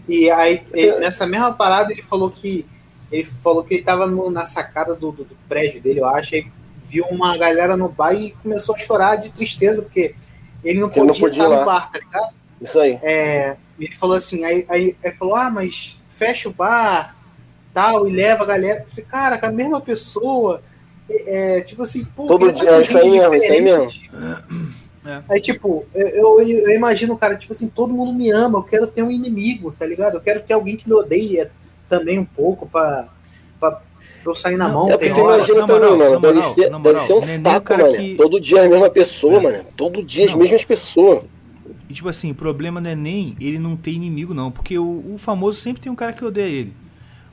[0.09, 2.65] E aí, ele- nessa mesma parada, ele falou que
[3.11, 6.35] ele falou que ele tava no- na sacada do, do- do prédio dele, eu acho,
[6.35, 6.51] e
[6.89, 10.15] viu uma galera no bar e começou a chorar de tristeza, porque
[10.65, 11.61] ele não Ele não podia, podia estar lá.
[11.61, 12.35] no bar, tá ligado?
[12.61, 12.99] Isso aí.
[13.03, 17.16] É, ele falou assim, aí, aí ele falou, ah, mas fecha o bar,
[17.73, 18.81] tal, e leva a galera.
[18.81, 20.62] Eu falei, cara, com a mesma pessoa,
[21.09, 24.11] é, é, tipo assim, pô, Todo tá dia, é isso aí mesmo, isso aí diferente.
[25.07, 25.23] É.
[25.28, 28.87] Aí, tipo, eu, eu, eu imagino, cara, tipo assim, todo mundo me ama, eu quero
[28.87, 30.15] ter um inimigo, tá ligado?
[30.15, 31.51] Eu quero ter alguém que me odeia
[31.89, 33.09] também um pouco pra,
[33.61, 33.83] pra, pra
[34.24, 34.91] eu sair na Não, mão.
[34.91, 36.20] É tem porque imagina na também, moral, mano.
[36.20, 37.23] Deve, moral, ser, deve ser um é
[37.53, 37.93] saco, mano.
[37.95, 39.41] que- Todo dia a mesma pessoa, É.
[39.41, 39.65] mano.
[39.77, 40.39] Todo dia as Não.
[40.39, 41.23] mesmas pessoas.
[41.89, 44.51] E tipo assim, o problema não é nem ele não ter inimigo, não.
[44.51, 46.73] Porque o, o famoso sempre tem um cara que odeia ele.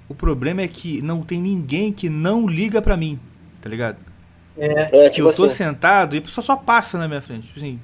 [0.08, 3.20] O problema é que não tem ninguém que não liga pra mim,
[3.62, 3.98] tá ligado?
[4.57, 5.55] É, Que tipo eu tô assim.
[5.55, 7.47] sentado e a pessoa só passa na minha frente.
[7.47, 7.80] Tipo assim,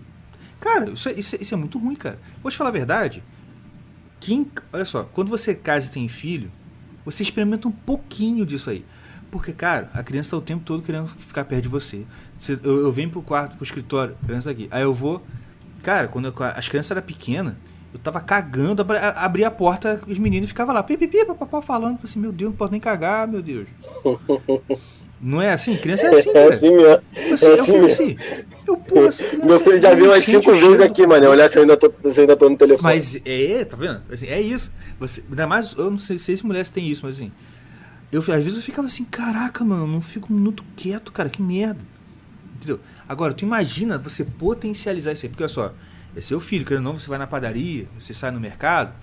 [0.60, 2.20] cara, isso, é- isso, é- isso é muito ruim, cara.
[2.44, 3.24] Vou te falar a verdade.
[4.20, 6.52] Quem, olha só, quando você casa e tem filho,
[7.06, 8.86] você experimenta um pouquinho disso aí.
[9.32, 12.06] Porque, cara, a criança tá o tempo todo querendo ficar perto de você.
[12.38, 14.68] Você- eu, eu venho pro quarto, pro escritório, a criança tá aqui.
[14.72, 15.24] Aí eu vou.
[15.84, 17.54] Cara, quando eu- as crianças eram pequenas,
[17.94, 21.94] eu tava cagando, abri, a- abri a porta, os meninos ficavam lá, pipipi, papapá, falando.
[21.94, 23.68] Eu falei assim, meu Deus, não posso nem cagar, meu Deus.
[25.22, 25.76] Não é assim?
[25.76, 26.56] Criança é assim, É cara.
[26.56, 27.02] assim mesmo.
[27.34, 27.86] Assim, É eu assim fico mesmo.
[27.88, 28.18] assim.
[28.68, 31.28] Eu, pô, essa criança Meu filho já é viu umas cinco vezes aqui, mano.
[31.30, 32.84] Olhar se eu ainda tô, se eu ainda tô no telefone.
[32.84, 34.02] mas é, tá vendo?
[34.12, 34.72] Assim, é isso.
[35.00, 37.32] Você, ainda mais, eu não sei, sei se mulheres têm isso, mas assim.
[38.12, 41.42] Eu, às vezes eu ficava assim, caraca, mano, não fico um minuto quieto, cara, que
[41.42, 41.80] merda.
[42.56, 42.80] Entendeu?
[43.08, 45.74] Agora, tu imagina você potencializar isso aí, porque olha só,
[46.16, 48.94] é seu filho, querendo ou não, você vai na padaria, você sai no mercado,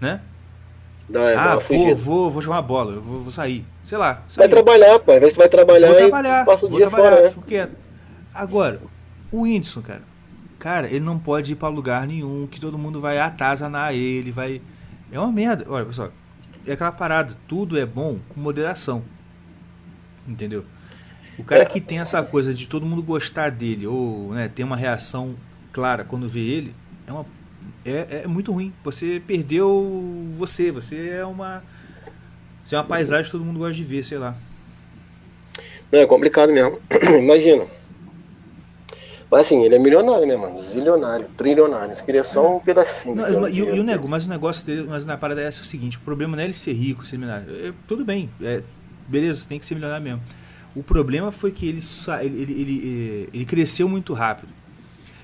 [0.00, 0.20] né?
[1.36, 3.64] Ah, pô, vou, vou jogar uma bola, eu vou, vou sair.
[3.84, 4.14] Sei lá.
[4.14, 4.48] Vai sair.
[4.48, 5.20] trabalhar, pai.
[5.20, 7.28] Vê se vai trabalhar vou trabalhar, passa o vou dia trabalhar, fora, né?
[7.30, 7.76] fico quieto.
[8.34, 8.80] Agora,
[9.30, 10.02] o Whindersson, cara,
[10.58, 14.60] cara, ele não pode ir pra lugar nenhum, que todo mundo vai atazanar ele, vai.
[15.10, 15.66] É uma merda.
[15.68, 16.10] Olha, pessoal,
[16.66, 19.02] é aquela parada, tudo é bom com moderação.
[20.26, 20.64] Entendeu?
[21.38, 21.64] O cara É.
[21.66, 25.34] que tem essa coisa de todo mundo gostar dele, ou né, ter uma reação
[25.72, 26.74] clara quando vê ele,
[27.06, 27.26] é, uma,
[27.84, 28.72] é, é muito ruim.
[28.84, 31.62] Você perdeu você, você é uma.
[32.64, 34.36] Você é uma paisagem que todo mundo gosta de ver, sei lá.
[35.90, 36.78] Não, é complicado mesmo.
[37.18, 37.66] Imagina.
[39.30, 40.58] Mas assim, ele é milionário, né, mano?
[40.60, 41.96] Zilionário, trilionário.
[41.96, 43.14] Você queria só um pedacinho.
[43.16, 45.52] Não, mas, e, o- nego, mas o negócio dele, mas na parada é é o
[45.52, 47.46] seguinte, o problema não é ele ser rico, ser milionário.
[47.68, 48.62] É, tudo bem, é,
[49.08, 50.20] beleza, tem que ser milionário mesmo.
[50.74, 51.80] O problema foi que ele,
[52.20, 54.52] ele, ele, ele, ele cresceu muito rápido.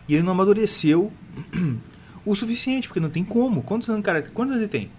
[0.08, 1.12] E ele não amadureceu
[2.30, 3.62] o suficiente, porque não tem como.
[3.62, 4.90] Quantos anos, cara, quantos anos ele tem?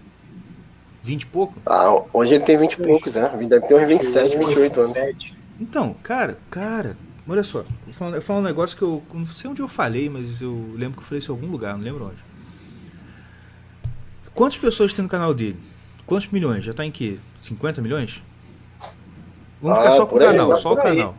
[1.02, 1.54] 20 e pouco?
[1.64, 3.28] Ah, hoje ele tem 20 e poucos, né?
[3.48, 4.92] Deve ter uns 27, 28 anos.
[4.92, 5.36] 27.
[5.60, 6.96] Então, cara, cara,
[7.28, 10.08] olha só, eu falo, eu falo um negócio que eu não sei onde eu falei,
[10.10, 12.22] mas eu lembro que eu falei isso em algum lugar, não lembro onde.
[14.34, 15.58] Quantas pessoas tem no canal dele?
[16.06, 16.64] Quantos milhões?
[16.64, 17.20] Já tá em que?
[17.42, 18.22] 50 milhões?
[19.62, 21.14] Vamos Ah, ficar só com o canal, só o canal.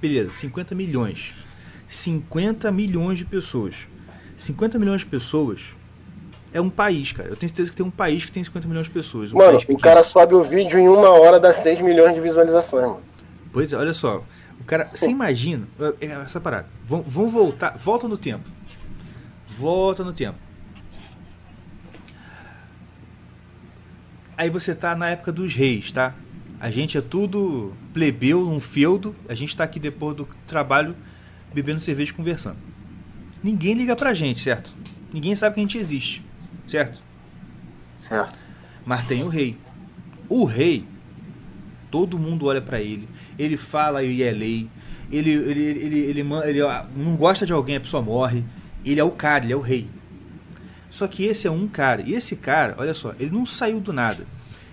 [0.00, 1.34] Beleza, 50 milhões.
[1.86, 3.88] 50 milhões de pessoas.
[4.40, 5.76] 50 milhões de pessoas
[6.52, 7.28] é um país, cara.
[7.28, 9.32] Eu tenho certeza que tem um país que tem 50 milhões de pessoas.
[9.32, 12.86] Um Mano, o cara sobe o vídeo em uma hora, dá 6 milhões de visualizações,
[12.86, 13.02] mano.
[13.52, 14.24] Pois é, olha só.
[14.58, 15.68] O cara, você imagina,
[16.00, 16.66] é, é essa parada.
[16.84, 18.48] Vão, vão voltar, volta no tempo.
[19.46, 20.38] Volta no tempo.
[24.36, 26.14] Aí você tá na época dos reis, tá?
[26.58, 29.14] A gente é tudo plebeu, um feudo.
[29.28, 30.96] A gente tá aqui depois do trabalho
[31.52, 32.69] bebendo cerveja e conversando.
[33.42, 34.74] Ninguém liga pra gente, certo?
[35.12, 36.24] Ninguém sabe que a gente existe,
[36.68, 37.02] certo?
[37.98, 38.38] Certo.
[38.84, 39.56] Mas tem o rei.
[40.28, 40.84] O rei,
[41.90, 43.08] todo mundo olha pra ele,
[43.38, 44.68] ele fala e é lei,
[45.10, 48.44] ele, ele, ele, ele, ele, ó, não gosta de alguém, a pessoa morre.
[48.84, 49.88] Ele é o cara, ele é o rei.
[50.88, 53.92] Só que esse é um cara, e esse cara, olha só, ele não saiu do
[53.92, 54.26] nada.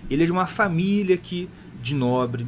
[0.08, 1.48] Ele é de uma família que,
[1.82, 2.46] de nobre.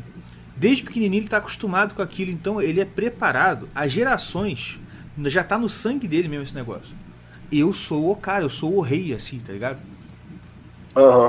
[0.56, 3.68] Desde pequenininho ele está acostumado com aquilo, então ele é preparado.
[3.74, 4.78] As gerações,
[5.26, 6.96] já tá no sangue dele mesmo esse negócio.
[7.52, 9.80] Eu sou o cara, eu sou o rei, assim, tá ligado?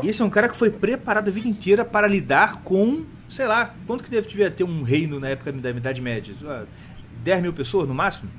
[0.02, 3.46] E esse é um cara que foi preparado a vida inteira para lidar com, sei
[3.46, 6.34] lá, quanto que deve devia ter um reino na época da Idade Média?
[6.46, 6.66] Ah,
[7.24, 8.30] 10 mil pessoas no máximo?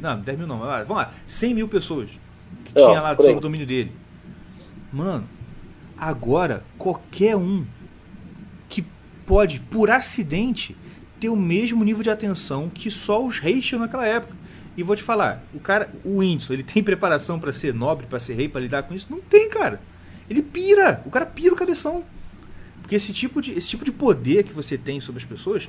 [0.00, 0.64] Não, 10 mil não.
[0.64, 2.10] ah, Vamos lá, 100 mil pessoas
[2.64, 3.92] que É, tinha lá sob o domínio dele.
[4.92, 5.28] Mano,
[5.96, 7.66] agora qualquer um
[8.68, 8.84] que
[9.26, 10.76] pode, por acidente,
[11.18, 14.34] ter o mesmo nível de atenção que só os reis tinham naquela época.
[14.76, 18.20] E vou te falar, o cara, o Whindersson, ele tem preparação para ser nobre, para
[18.20, 19.06] ser rei, para lidar com isso?
[19.10, 19.80] Não tem, cara.
[20.28, 22.04] Ele pira, o cara pira o cabeção.
[22.80, 25.68] Porque esse tipo de, esse tipo de poder que você tem sobre as pessoas,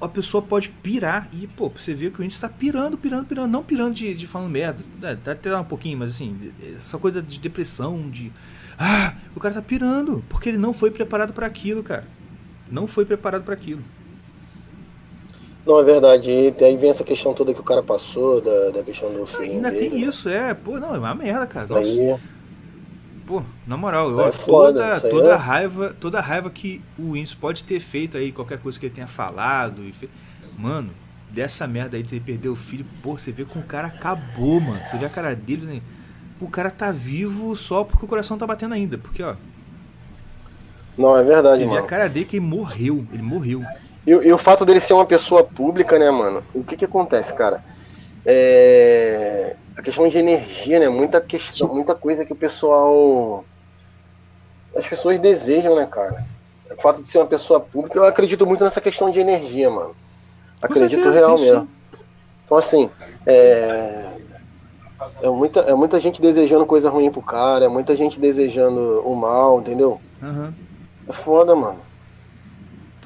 [0.00, 3.50] a pessoa pode pirar e, pô, você vê que o índice está pirando, pirando, pirando,
[3.50, 4.82] não pirando de, de falando merda,
[5.22, 8.32] tá até um pouquinho, mas assim, essa coisa de depressão, de.
[8.78, 12.06] Ah, o cara tá pirando, porque ele não foi preparado para aquilo, cara.
[12.70, 13.82] Não foi preparado para aquilo.
[15.66, 16.30] Não, é verdade.
[16.30, 19.52] E aí vem essa questão toda que o cara passou, da, da questão do filho.
[19.52, 21.66] Ainda dele, tem isso, é, pô, não, é uma merda, cara.
[21.66, 22.16] Nossa, Aí,
[23.26, 27.36] pô, na moral, É ó, foda, toda, toda é- raiva, toda raiva que o Whindersson
[27.40, 30.08] pode ter feito aí, qualquer coisa que ele tenha falado, e fe...
[30.56, 30.90] mano,
[31.30, 34.60] dessa merda aí de ele perder o filho, pô, você vê que o cara acabou,
[34.60, 34.84] mano.
[34.84, 35.82] Você vê a cara dele, né?
[36.40, 39.36] o cara tá vivo só porque o coração tá batendo ainda, porque ó,
[40.96, 41.86] Não, é verdade, você vê a mano.
[41.86, 43.70] cara dele que ele morreu, ele morreu.
[44.06, 46.42] E, e o fato dele ser uma pessoa pública, né, mano?
[46.54, 47.62] O que que acontece, cara?
[48.24, 49.56] É...
[49.76, 50.88] A questão de energia, né?
[50.88, 53.44] Muita questão, muita coisa que o pessoal.
[54.76, 56.24] As pessoas desejam, né, cara?
[56.70, 59.94] O fato de ser uma pessoa pública, eu acredito muito nessa questão de energia, mano.
[60.62, 61.68] Acredito certeza, real mesmo.
[62.44, 62.90] Então, assim,
[63.26, 64.10] é...
[65.22, 69.16] É muita, é muita gente desejando coisa ruim pro cara, é muita gente desejando o
[69.16, 69.98] mal, entendeu?
[70.22, 70.52] Aham.
[71.08, 71.80] É foda, mano.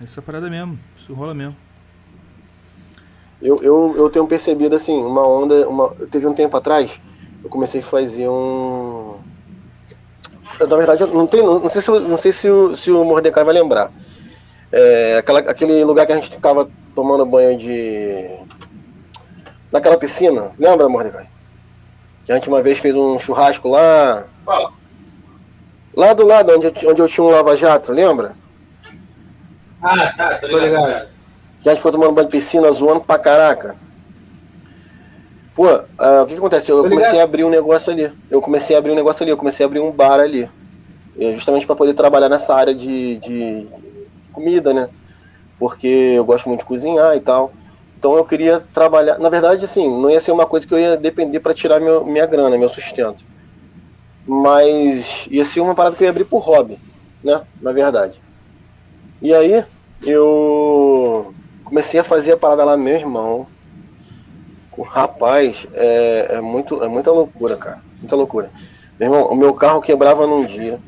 [0.03, 0.79] Essa parada mesmo.
[0.97, 1.57] Isso rola mesmo.
[3.41, 5.69] Eu, eu, eu tenho percebido assim, uma onda.
[5.69, 7.01] Uma, teve um tempo atrás,
[7.43, 9.17] eu comecei a fazer um.
[10.59, 13.05] Eu, na verdade, eu não, tem, não sei, se, não sei se, o, se o
[13.05, 13.93] Mordecai vai lembrar.
[14.73, 18.31] É, aquela, aquele lugar que a gente ficava tomando banho de.
[19.71, 21.29] Naquela piscina, lembra, Mordecai?
[22.25, 24.25] Que a gente uma vez fez um churrasco lá.
[25.95, 28.35] Lá do lado, onde onde eu tinha um lava-jato, lembra?
[29.85, 31.09] Ah, tá, tô ligado.
[31.61, 33.77] Que a gente ficou tomando banho de piscina, zoando pra caraca.
[35.55, 35.67] Pô,
[35.99, 36.71] ah, o que, que acontece?
[36.71, 37.21] Eu Tô comecei ligado.
[37.21, 38.13] a abrir um negócio ali.
[38.31, 40.51] Eu comecei a abrir um negócio ali, eu comecei a abrir um bar ali.
[41.17, 43.69] Eu, justamente pra poder trabalhar nessa área de, de
[44.33, 44.89] comida, né?
[45.59, 45.87] Porque
[46.17, 47.55] eu gosto muito de cozinhar e tal.
[47.97, 49.19] Então eu queria trabalhar.
[49.19, 52.05] Na verdade, assim, não ia ser uma coisa que eu ia depender pra tirar meu,
[52.05, 53.23] minha grana, meu sustento.
[54.27, 56.81] Mas ia ser uma parada que eu ia abrir por hobby,
[57.23, 57.45] né?
[57.61, 58.21] Na verdade.
[59.23, 59.65] E aí,
[60.07, 63.47] eu comecei a fazer a parada lá, meu irmão.
[64.77, 67.81] O Rapaz, é, é, muito, é muita loucura, cara.
[68.01, 68.51] Muita loucura.
[68.99, 70.79] Meu irmão, o meu carro quebrava num dia.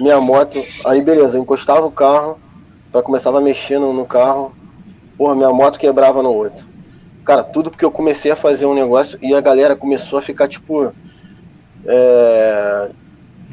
[0.00, 2.38] Minha moto, aí beleza, eu encostava o carro,
[2.90, 4.52] pra começava no, no carro.
[5.16, 6.66] Porra, minha moto quebrava no outro.
[7.24, 10.48] Cara, tudo porque eu comecei a fazer um negócio e a galera começou a ficar
[10.48, 10.92] tipo.
[11.86, 12.90] É,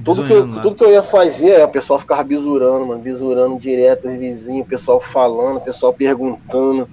[0.03, 0.61] tudo que, eu, lá.
[0.61, 4.69] tudo que eu ia fazer, a pessoa ficava bisurando, mano, bisurando direto, os vizinhos, o
[4.69, 6.89] pessoal falando, o pessoal perguntando.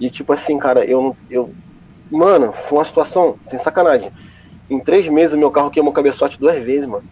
[0.00, 1.16] E tipo assim, cara, eu.
[1.30, 1.54] Eu,
[2.10, 4.12] mano, foi uma situação, sem sacanagem.
[4.68, 7.04] Em três meses o meu carro queimou cabeçote duas vezes, mano.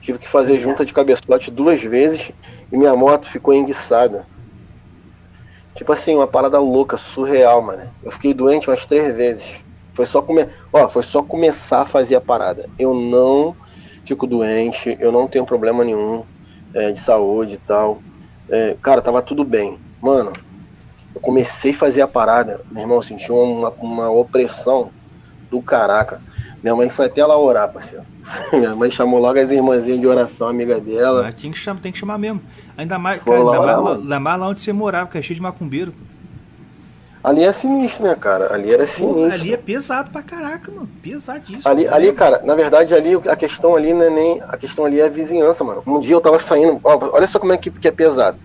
[0.00, 2.30] Tive que fazer junta de cabeçote duas vezes
[2.70, 4.26] e minha moto ficou enguiçada.
[5.74, 7.90] Tipo assim, uma parada louca, surreal, mano.
[8.02, 9.63] Eu fiquei doente umas três vezes.
[9.94, 10.46] Foi só, come...
[10.72, 12.68] Ó, foi só começar a fazer a parada.
[12.78, 13.56] Eu não
[14.04, 16.24] fico doente, eu não tenho problema nenhum
[16.74, 18.02] é, de saúde e tal.
[18.50, 19.78] É, cara, tava tudo bem.
[20.02, 20.32] Mano,
[21.14, 24.90] eu comecei a fazer a parada, meu irmão, eu senti uma, uma opressão
[25.50, 26.20] do caraca.
[26.62, 28.04] Minha mãe foi até lá orar, parceiro.
[28.52, 31.22] Minha mãe chamou logo as irmãzinhas de oração, amiga dela.
[31.22, 32.40] Mas tinha que chamar, tem que chamar mesmo.
[32.76, 35.22] Ainda mais, cara, lá ainda, mais, lá, ainda mais lá onde você morava, que é
[35.22, 35.94] cheio de macumbeiro.
[37.24, 38.52] Ali é sinistro, né, cara?
[38.52, 39.22] Ali era sinistro.
[39.22, 40.86] Porra, ali é pesado pra caraca, mano.
[41.02, 41.62] Pesadíssimo.
[41.64, 44.42] Ali, ali, cara, na verdade, ali a questão ali não é nem.
[44.42, 45.82] A questão ali é a vizinhança, mano.
[45.86, 46.78] Um dia eu tava saindo.
[46.84, 48.38] ó, olha só como é que, que é pesado.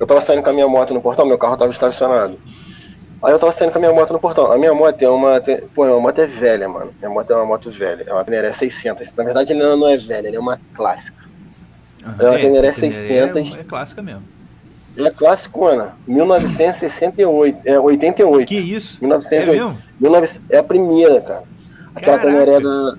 [0.00, 2.38] Eu tava saindo com a minha moto no portão, meu carro tava estacionado.
[3.22, 4.50] Aí eu tava saindo com a minha moto no portão.
[4.50, 5.38] A minha moto é uma.
[5.42, 6.94] Tem, pô, minha moto é velha, mano.
[6.98, 8.04] Minha moto é uma moto velha.
[8.06, 9.12] É uma Teneré 600.
[9.12, 11.22] Na verdade, ela não é velha, ela é uma clássica.
[12.02, 13.54] Aham, é uma Teneré a 600.
[13.54, 14.33] É, é clássica mesmo.
[14.96, 15.96] É clássicona.
[16.06, 17.58] 1968.
[17.64, 18.48] É 88.
[18.48, 18.98] Que isso?
[19.00, 19.50] 1908.
[19.50, 19.78] É mesmo?
[20.00, 21.42] 19 É a primeira, cara.
[21.94, 22.60] Aquela Caraca.
[22.60, 22.96] Da.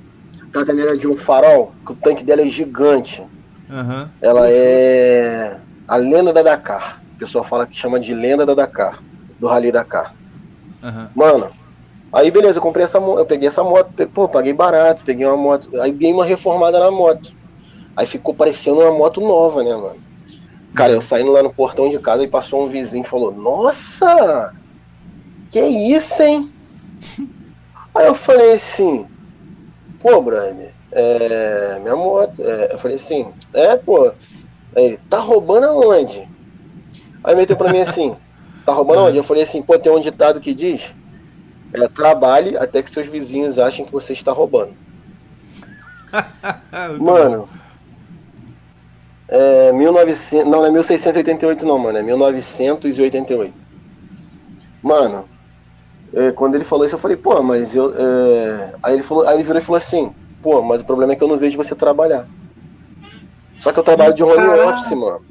[0.62, 3.24] Aquela de um farol, que o tanque dela é gigante.
[3.70, 4.10] Aham.
[4.22, 5.58] Ela é
[5.88, 7.02] a lenda da Dakar.
[7.16, 9.02] O pessoal fala que chama de lenda da Dakar,
[9.40, 10.14] do Rally Dakar.
[10.84, 11.10] Aham.
[11.16, 11.50] Mano,
[12.12, 15.38] aí beleza, eu comprei essa moto, eu peguei essa moto, pô, paguei barato, peguei uma
[15.38, 17.34] moto, aí dei uma reformada na moto.
[17.96, 20.05] Aí ficou parecendo uma moto nova, né, mano?
[20.76, 24.54] Cara, eu saindo lá no portão de casa e passou um vizinho e falou: Nossa!
[25.50, 26.52] Que isso, hein?
[27.96, 29.08] Aí eu falei assim:
[30.02, 32.42] Pô, brother, é, minha moto.
[32.44, 34.12] é, eu falei assim: É, pô.
[34.76, 36.28] Aí ele: Tá roubando aonde?
[37.24, 38.14] Aí meteu pra mim assim:
[38.66, 39.18] Tá roubando aonde?
[39.18, 40.94] Eu falei assim: Pô, tem um ditado que diz:
[41.74, 44.74] é, Trabalhe até que seus vizinhos achem que você está roubando.
[47.00, 47.48] Mano,
[49.28, 53.54] é 1900, não, não é 1688 não, mano, é 1988.
[54.82, 55.26] Mano,
[56.14, 57.94] é, quando ele falou isso, eu falei, pô, mas eu.
[57.98, 61.16] é, Aí ele falou, aí ele virou e falou assim, pô, mas o problema é
[61.16, 62.28] que eu não vejo você trabalhar.
[63.60, 65.26] Só que eu trabalho de home office, mano.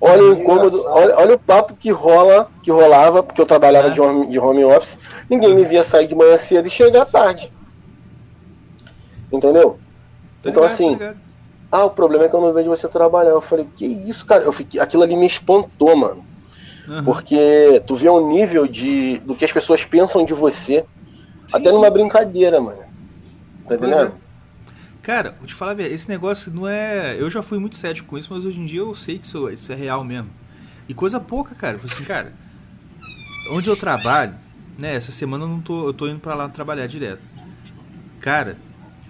[0.00, 3.90] Olha o incômodo, olha, olha o papo que rola, que rolava, porque eu trabalhava É.
[3.90, 4.96] de, home, de home office,
[5.28, 7.52] ninguém me via sair de manhã cedo e chegar tarde.
[9.32, 9.78] Entendeu?
[10.44, 10.96] Então assim.
[11.70, 13.30] Ah, o problema é que eu não vejo você trabalhar.
[13.30, 14.44] Eu falei, que isso, cara?
[14.44, 16.24] Eu fiquei, aquilo ali me espantou, mano.
[16.88, 17.04] Aham.
[17.04, 20.84] Porque tu vê um nível de do que as pessoas pensam de você,
[21.48, 21.74] Sim, até sim.
[21.74, 22.82] numa brincadeira, mano.
[23.66, 24.12] Tá entendendo?
[25.02, 27.16] Cara, vou te falar, esse negócio não é.
[27.18, 29.48] Eu já fui muito cético com isso, mas hoje em dia eu sei que isso,
[29.50, 30.30] isso é real mesmo.
[30.88, 31.76] E coisa pouca, cara.
[31.76, 32.32] Eu falei assim, cara,
[33.52, 34.34] onde eu trabalho,
[34.78, 34.94] né?
[34.94, 35.88] Essa semana eu não tô.
[35.88, 37.20] Eu tô indo pra lá trabalhar direto.
[38.20, 38.56] Cara,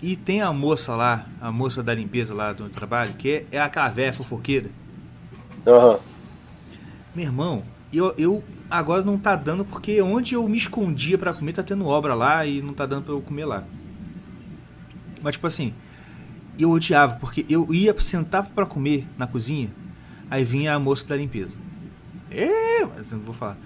[0.03, 3.61] e tem a moça lá, a moça da limpeza lá do trabalho, que é, é
[3.61, 4.71] aquela velha fofoqueira.
[5.67, 5.99] Aham.
[7.15, 7.63] Meu irmão,
[7.93, 11.87] eu, eu agora não tá dando porque onde eu me escondia pra comer tá tendo
[11.87, 13.65] obra lá e não tá dando pra eu comer lá.
[15.23, 15.75] Mas tipo assim,
[16.59, 19.71] eu odiava, porque eu ia, sentava pra comer na cozinha,
[20.31, 21.57] aí vinha a moça da limpeza.
[22.31, 23.57] É, mas eu não vou falar.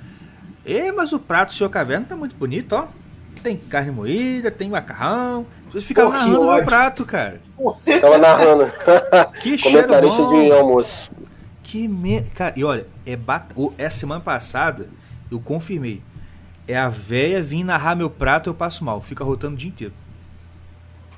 [0.64, 2.88] É, mas o prato do seu caverna tá muito bonito, ó.
[3.42, 5.46] Tem carne moída, tem macarrão.
[5.72, 6.64] Você ficava Pô, que narrando meu ódio.
[6.66, 7.40] prato, cara.
[8.00, 8.70] Tava narrando.
[9.40, 11.10] Que cheiro Comentarista de almoço.
[11.62, 12.22] Que me...
[12.22, 13.46] Cara, e olha, é bat...
[13.78, 14.88] essa semana passada
[15.30, 16.02] eu confirmei.
[16.68, 19.00] É a véia vir narrar meu prato eu passo mal.
[19.00, 19.94] Fica rotando o dia inteiro.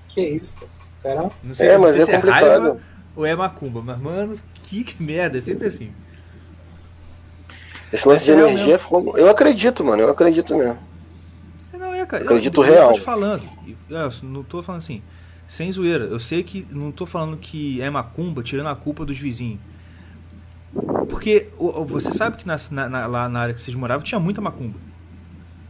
[0.08, 0.58] Que isso?
[0.96, 1.22] Será?
[1.22, 2.42] Não É, mas é se complicado.
[2.42, 2.80] raiva
[3.16, 3.82] ou é macumba.
[3.82, 5.38] Mas, mano, que, que merda.
[5.38, 5.92] É sempre assim.
[7.92, 9.16] Esse lance de é real energia ficou.
[9.18, 10.02] Eu acredito, mano.
[10.02, 10.78] Eu acredito mesmo.
[12.04, 12.24] É, cara.
[12.24, 12.88] Acredito eu, eu real.
[12.88, 13.42] tô te falando.
[13.90, 15.02] É, eu não tô falando assim.
[15.48, 16.04] Sem zoeira.
[16.04, 16.66] Eu sei que.
[16.70, 19.60] Não tô falando que é macumba, tirando a culpa dos vizinhos.
[21.08, 21.48] Porque
[21.86, 22.56] você sabe que na,
[22.88, 24.78] na- lá na área que vocês moravam tinha muita macumba.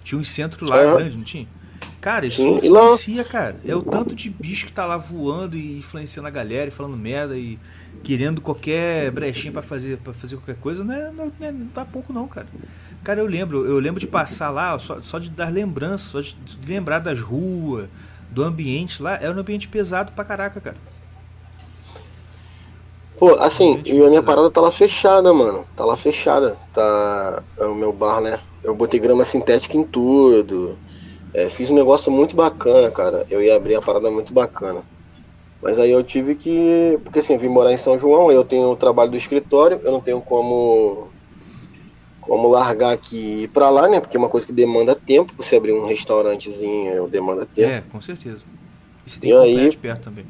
[0.03, 0.97] Tinha um centro lá Aham.
[0.97, 1.47] grande, não tinha?
[2.01, 3.57] Cara, isso Sim, influencia, cara.
[3.65, 6.97] É o tanto de bicho que tá lá voando e influenciando a galera e falando
[6.97, 7.59] merda e
[8.03, 11.85] querendo qualquer brechinha pra fazer para fazer qualquer coisa, não, é, não, é- não dá
[11.85, 12.47] pouco não, cara.
[13.05, 16.35] Cara, eu lembro, eu lembro de passar lá, só, só de dar lembranças, só de,
[16.35, 17.89] de lembrar das ruas,
[18.31, 20.77] do ambiente lá, era um ambiente pesado pra caraca, cara.
[23.19, 25.65] Pô, assim, e a minha parada tá lá fechada, mano.
[25.77, 26.57] Tá lá fechada.
[26.73, 27.43] Tá.
[27.59, 28.41] É o meu bar, né?
[28.63, 30.77] Eu botei grama sintética em tudo.
[31.33, 33.25] É, fiz um negócio muito bacana, cara.
[33.31, 34.83] Eu ia abrir a parada muito bacana.
[35.63, 36.99] Mas aí eu tive que.
[37.05, 39.93] Porque assim, eu vim morar em São João, eu tenho o trabalho do escritório, eu
[39.93, 41.09] não tenho como.
[42.27, 44.01] Como largar aqui e ir pra lá, né?
[44.01, 45.33] Porque é uma coisa que demanda tempo.
[45.37, 47.71] Você abrir um restaurantezinho, demanda tempo.
[47.71, 48.39] É, com certeza.
[49.07, 50.25] E você tem E que aí- de perto também.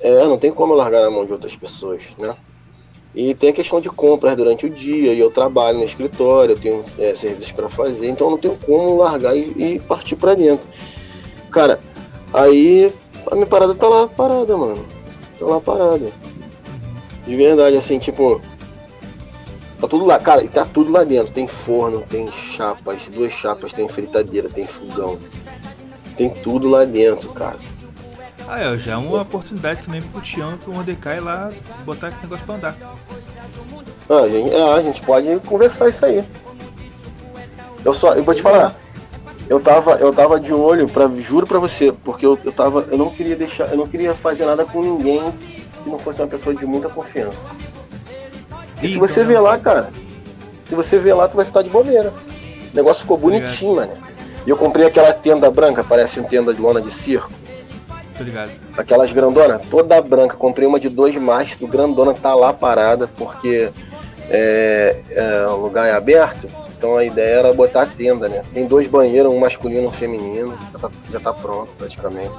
[0.00, 2.34] É, não tem como eu largar na mão de outras pessoas, né?
[3.14, 6.58] E tem a questão de compras durante o dia, e eu trabalho no escritório, eu
[6.58, 10.34] tenho é, serviços para fazer, então eu não tenho como largar e, e partir para
[10.34, 10.66] dentro.
[11.50, 11.78] Cara,
[12.32, 12.90] aí
[13.30, 14.82] a minha parada tá lá parada, mano.
[15.38, 16.10] Tá lá parada.
[17.26, 18.40] De verdade, assim, tipo.
[19.82, 21.32] Tá tudo lá, cara, e tá tudo lá dentro.
[21.32, 25.18] Tem forno, tem chapas, duas chapas, tem fritadeira, tem fogão.
[26.16, 27.58] Tem tudo lá dentro, cara.
[28.46, 31.50] Ah, é, já é uma oportunidade também pro Tião e pro Mordecai lá
[31.84, 32.76] botar esse negócio pra andar.
[34.08, 36.24] Ah, a gente, é, a gente pode conversar isso aí.
[37.84, 38.76] Eu só, eu vou te falar.
[39.48, 42.96] Eu tava, eu tava de olho para, juro pra você, porque eu, eu tava, eu
[42.96, 45.20] não queria deixar, eu não queria fazer nada com ninguém
[45.82, 47.44] que não fosse uma pessoa de muita confiança.
[48.82, 49.90] E se você já- lá, cara,
[50.68, 52.12] se você vê lá, tu vai ficar de bobeira.
[52.72, 53.92] O negócio ficou bonitinho, mano.
[54.46, 57.30] E eu comprei aquela tenda branca, parece uma tenda de lona de circo.
[58.16, 58.50] Tô ligado.
[58.76, 60.36] Aquelas grandona, toda branca.
[60.36, 63.70] Comprei uma de dois mastros, grandona tá lá parada, porque
[64.28, 66.48] é, é, o lugar é aberto.
[66.76, 68.42] Então a ideia era botar a tenda, né?
[68.52, 70.58] Tem dois banheiros, um masculino e um feminino.
[70.72, 72.32] Já tá, já tá pronto, praticamente.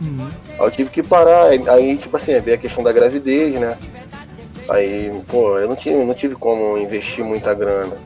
[0.00, 0.28] Uhum.
[0.58, 3.76] Aí eu tive que parar, aí- aí, tipo assim, veio a questão da gravidez, né?
[4.68, 7.96] Aí, pô, eu não tive, não tive como investir muita grana.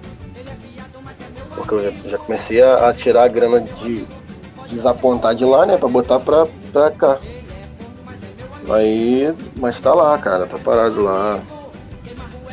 [1.55, 4.07] Porque eu já, já comecei a, a tirar a grana de
[4.69, 5.77] desapontar de lá, né?
[5.77, 7.19] Pra botar pra, pra cá.
[8.69, 11.41] Aí, mas tá lá, cara, tá parado lá.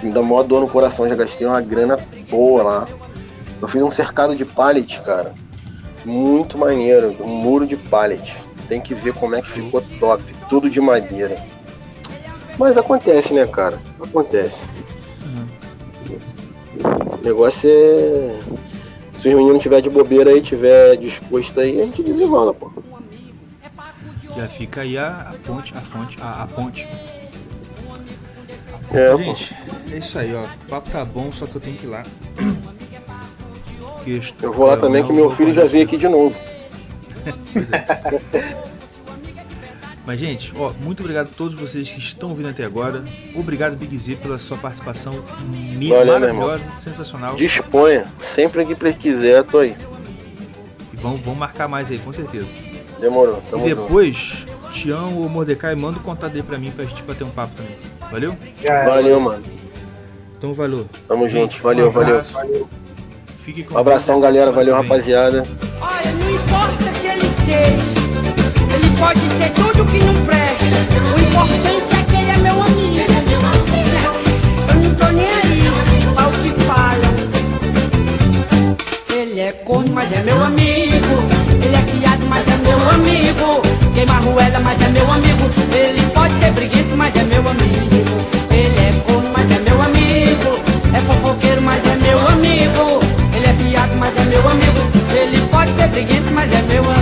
[0.02, 1.98] Me dá maior dor no coração, já gastei uma grana
[2.30, 2.88] boa lá.
[3.62, 5.34] Eu fiz um cercado de pallet, cara.
[6.06, 8.36] Muito maneiro, um muro de pallet.
[8.68, 10.24] Tem que ver como é que ficou top.
[10.50, 11.38] Tudo de madeira.
[12.58, 13.80] Mas acontece, né, cara?
[14.02, 14.68] Acontece.
[16.84, 18.40] O negócio é.
[19.18, 22.72] Se os meninos tiver de bobeira aí, tiver disposto aí, a gente desenrola, pô.
[24.36, 26.88] Já fica aí a, a ponte, a fonte, a, a ponte.
[28.92, 29.18] É, pô.
[29.18, 29.56] Gente,
[29.92, 30.44] é isso aí, ó.
[30.44, 32.04] O papo tá bom, só que eu tenho que ir lá.
[34.42, 36.36] Eu vou lá é, também que meu filho já veio aqui de novo.
[37.54, 38.64] Pois é.
[40.06, 43.04] Mas, gente, ó, muito obrigado a todos vocês que estão ouvindo até agora.
[43.36, 45.24] Obrigado, Big Z, pela sua participação
[45.90, 47.36] Valeu, maravilhosa, sensacional.
[47.36, 48.06] Disponha.
[48.20, 49.78] Sempre que quiser, tô aí.
[50.92, 52.48] E vamos, vamos marcar mais aí, com certeza.
[53.00, 53.82] Demorou, e tamo junto.
[53.82, 57.54] depois, Tião ou Mordecai, manda o contato dele pra mim pra gente bater um papo
[57.56, 57.76] também.
[58.12, 58.36] Valeu?
[58.64, 58.86] É.
[58.86, 59.44] Valeu, mano.
[60.38, 60.86] Então, valeu.
[61.08, 61.64] Tamo Gente, junto.
[61.64, 62.20] Valeu, um valeu.
[62.20, 62.68] abraço.
[63.42, 64.52] Fique com Um abração, galera.
[64.52, 64.84] Valeu, vem.
[64.84, 65.46] rapaziada.
[65.82, 68.03] Olha, não importa que ele seja
[69.04, 70.64] pode ser tudo que não presta.
[71.14, 73.04] O importante é que ele é meu amigo.
[74.70, 75.68] Eu não tô nem aí
[76.16, 77.14] ao que falam.
[79.14, 81.16] Ele é corno, mas é meu amigo.
[81.62, 83.62] Ele é fiado, mas é meu amigo.
[83.94, 85.52] Queima ruela, mas é meu amigo.
[85.74, 88.16] Ele pode ser briguento, mas é meu amigo.
[88.52, 90.52] Ele é corno, mas é meu amigo.
[90.96, 93.02] É fofoqueiro, mas é meu amigo.
[93.36, 94.82] Ele é fiado, mas é meu amigo.
[95.14, 96.93] Ele pode ser briguento, mas é meu amigo.